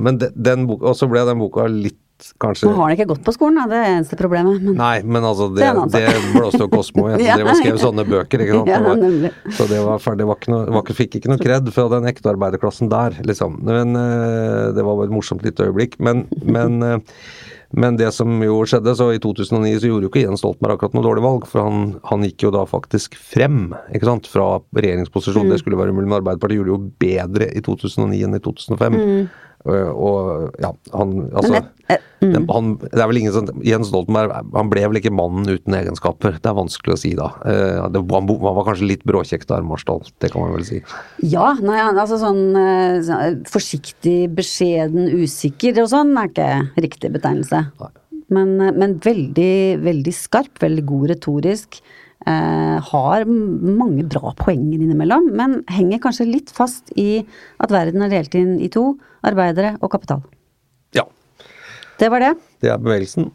Men 0.07 0.19
de, 0.21 0.31
den 0.35 0.65
boka, 0.69 0.91
og 0.91 0.99
så 0.99 1.09
ble 1.11 1.23
den 1.27 1.41
boka 1.41 1.67
litt 1.71 2.01
kanskje 2.39 2.69
Nå 2.69 2.75
har 2.77 2.87
han 2.87 2.95
ikke 2.95 3.07
gått 3.09 3.23
på 3.25 3.33
skolen, 3.35 3.57
da, 3.59 3.65
det 3.69 3.77
er 3.77 3.85
det 3.85 3.95
eneste 3.97 4.17
problemet. 4.19 4.61
Men 4.63 4.77
Nei, 4.79 4.95
men 5.03 5.25
altså, 5.27 5.49
Det 5.53 5.67
det, 5.91 6.03
det 6.05 6.31
blåste 6.35 6.61
jo 6.63 6.69
Kosmo 6.71 7.07
i. 7.09 7.17
Ja. 7.25 7.37
Det 7.39 7.47
var 7.47 7.59
skrevet 7.59 7.83
sånne 7.83 8.05
bøker, 8.07 8.43
ikke 8.45 8.59
sant. 8.59 8.69
Ja, 8.71 8.79
Det 8.79 9.11
var, 9.11 9.39
så 9.57 9.67
det 9.71 9.81
var 9.83 10.03
ferdig. 10.03 10.23
Det 10.23 10.29
var 10.29 10.39
ikke 10.39 10.53
noe, 10.53 10.69
var 10.77 10.85
ikke, 10.85 10.97
fikk 11.01 11.17
ikke 11.19 11.33
noe 11.33 11.41
kred 11.41 11.73
fra 11.75 11.87
den 11.95 12.07
ekte 12.11 12.31
arbeiderklassen 12.31 12.91
der, 12.91 13.19
liksom. 13.27 13.59
Men 13.67 13.99
eh, 13.99 14.69
det 14.77 14.85
var 14.85 15.01
bare 15.01 15.09
et 15.09 15.15
morsomt 15.15 15.43
lite 15.45 15.67
øyeblikk. 15.67 15.99
Men, 16.03 16.25
men, 16.45 16.79
eh, 16.85 17.19
men 17.73 17.97
det 17.99 18.11
som 18.15 18.29
jo 18.43 18.59
skjedde, 18.67 18.93
så 18.97 19.09
i 19.15 19.21
2009 19.21 19.79
så 19.81 19.89
gjorde 19.89 20.07
jo 20.07 20.11
ikke 20.11 20.25
Jens 20.25 20.43
Stoltenberg 20.43 20.77
akkurat 20.77 20.97
noe 20.97 21.05
dårlig 21.05 21.25
valg, 21.25 21.47
for 21.49 21.65
han, 21.65 21.87
han 22.09 22.25
gikk 22.27 22.47
jo 22.47 22.53
da 22.55 22.65
faktisk 22.69 23.17
frem, 23.17 23.73
ikke 23.95 24.09
sant, 24.09 24.29
fra 24.31 24.47
regjeringsposisjon. 24.77 25.47
Mm. 25.47 25.55
Det 25.55 25.61
skulle 25.63 25.79
være 25.79 25.95
umulig, 25.95 26.09
men 26.09 26.19
Arbeiderpartiet 26.19 26.61
gjorde 26.61 26.75
jo 26.75 26.81
bedre 27.01 27.49
i 27.51 27.63
2009 27.65 28.21
enn 28.27 28.37
i 28.37 28.43
2005. 28.45 28.99
Og, 29.01 29.41
og 29.65 30.59
ja, 30.61 30.71
han 30.93 31.15
altså 31.31 31.55
Mm. 31.55 31.63
Et- 31.87 32.01
et- 32.01 32.33
det, 32.33 32.39
han, 32.49 32.69
det 32.81 32.97
er 33.01 33.07
vel 33.11 33.17
ingen 33.19 33.33
sånn 33.35 33.49
Jens 33.61 33.91
Stoltenberg 33.91 34.31
han 34.55 34.69
ble 34.71 34.81
vel 34.87 34.97
ikke 34.97 35.11
mannen 35.13 35.45
uten 35.45 35.75
egenskaper. 35.77 36.39
Det 36.41 36.49
er 36.49 36.55
vanskelig 36.57 36.95
å 36.95 36.97
si 36.97 37.11
da. 37.13 37.27
Uh, 37.45 37.85
det, 37.93 38.01
han, 38.09 38.25
han 38.31 38.55
var 38.57 38.65
kanskje 38.65 38.87
litt 38.89 39.03
bråkjekk 39.05 39.45
der, 39.51 39.61
Marsdal. 39.61 40.01
Det 40.19 40.31
kan 40.33 40.41
man 40.41 40.55
vel 40.55 40.65
si. 40.65 40.81
ja, 41.21 41.51
nei, 41.61 41.77
altså 41.91 42.17
sånn, 42.17 42.41
eh, 42.57 42.97
sånn 43.05 43.43
forsiktig, 43.51 44.31
beskjeden, 44.33 45.11
usikker 45.21 45.77
og 45.83 45.91
sånn 45.93 46.15
er 46.17 46.31
ikke 46.31 46.49
riktig 46.87 47.13
betegnelse. 47.19 47.61
Men, 48.33 48.55
eh, 48.61 48.73
men 48.73 48.97
veldig, 49.05 49.83
veldig 49.85 50.15
skarp, 50.17 50.57
veldig 50.65 50.85
god 50.89 51.09
retorisk. 51.13 51.81
Eh, 52.25 52.77
har 52.81 53.25
mange 53.27 54.05
bra 54.09 54.31
poenger 54.39 54.79
innimellom, 54.81 55.27
men 55.37 55.59
henger 55.69 55.99
kanskje 56.01 56.25
litt 56.31 56.49
fast 56.55 56.89
i 56.97 57.19
at 57.61 57.69
verden 57.75 58.01
er 58.01 58.09
delt 58.09 58.33
inn 58.39 58.55
i 58.63 58.69
to, 58.73 58.95
arbeidere 59.25 59.75
og 59.83 59.91
kapital. 59.93 60.23
Ja. 60.95 61.03
Det 61.99 62.09
var 62.11 62.19
det. 62.23 62.31
Det 62.63 62.71
er 62.73 62.79
bevegelsen. 62.81 63.29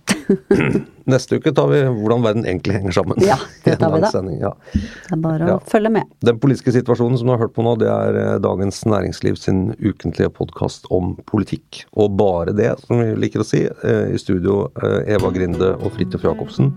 Neste 1.11 1.39
uke 1.41 1.53
tar 1.57 1.68
vi 1.70 1.78
hvordan 1.87 2.22
verden 2.24 2.45
egentlig 2.49 2.74
henger 2.76 2.93
sammen. 2.99 3.20
Ja, 3.24 3.37
det 3.64 3.78
tar 3.81 3.95
vi 3.95 4.01
da. 4.03 4.11
Ja. 4.41 4.51
Det 4.74 5.14
er 5.16 5.22
bare 5.22 5.47
å 5.47 5.53
Ja. 5.55 5.59
følge 5.70 5.93
med. 5.95 6.11
Den 6.26 6.39
politiske 6.43 6.74
situasjonen 6.74 7.16
som 7.18 7.31
du 7.31 7.35
har 7.37 7.41
hørt 7.45 7.55
på 7.57 7.64
nå, 7.66 7.76
det 7.81 7.89
er 7.91 8.18
eh, 8.20 8.39
Dagens 8.43 8.83
Næringsliv 8.91 9.39
sin 9.41 9.70
ukentlige 9.81 10.33
podkast 10.35 10.91
om 10.91 11.14
politikk. 11.31 11.85
Og 11.95 12.16
bare 12.20 12.53
det, 12.57 12.72
som 12.87 13.01
vi 13.01 13.14
liker 13.22 13.45
å 13.45 13.47
si. 13.49 13.64
Eh, 13.70 14.11
I 14.14 14.18
studio 14.20 14.66
eh, 14.83 15.14
Eva 15.16 15.31
Grinde 15.35 15.76
og 15.78 15.93
Fridtjof 15.97 16.26
Jacobsen. 16.26 16.74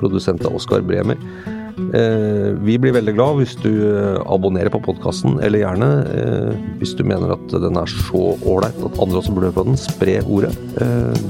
Produsent 0.00 0.44
av 0.48 0.56
Oskar 0.58 0.80
Bremer. 0.86 1.18
Eh, 1.94 2.50
Vi 2.60 2.78
blir 2.78 2.92
veldig 2.94 3.14
glad 3.16 3.36
hvis 3.40 3.54
du 3.62 3.70
eh, 3.70 4.18
abonnerer 4.30 4.70
på 4.72 4.80
podkasten, 4.84 5.38
eller 5.44 5.58
gjerne 5.62 5.88
eh, 6.12 6.50
hvis 6.80 6.94
du 6.98 7.02
mener 7.06 7.28
at 7.36 7.46
den 7.64 7.76
er 7.80 7.88
så 7.90 8.22
ålreit 8.40 8.80
at 8.84 9.00
andre 9.02 9.18
også 9.22 9.34
burde 9.34 9.46
høre 9.50 9.58
på 9.60 9.68
den, 9.70 9.78
spre 9.80 10.14
ordet. 10.26 10.54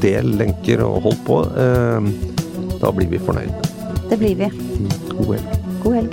Del 0.03 0.27
lenker 0.41 0.79
og 0.87 0.95
hold 1.09 1.21
på. 1.29 1.37
Da 2.81 2.89
blir 2.97 3.09
vi 3.11 3.19
fornøyd. 3.21 3.53
Det 4.11 4.17
blir 4.21 4.35
vi. 4.41 4.49
God 5.15 5.31
helg. 5.37 5.49
God 5.85 5.95
helg. 6.01 6.13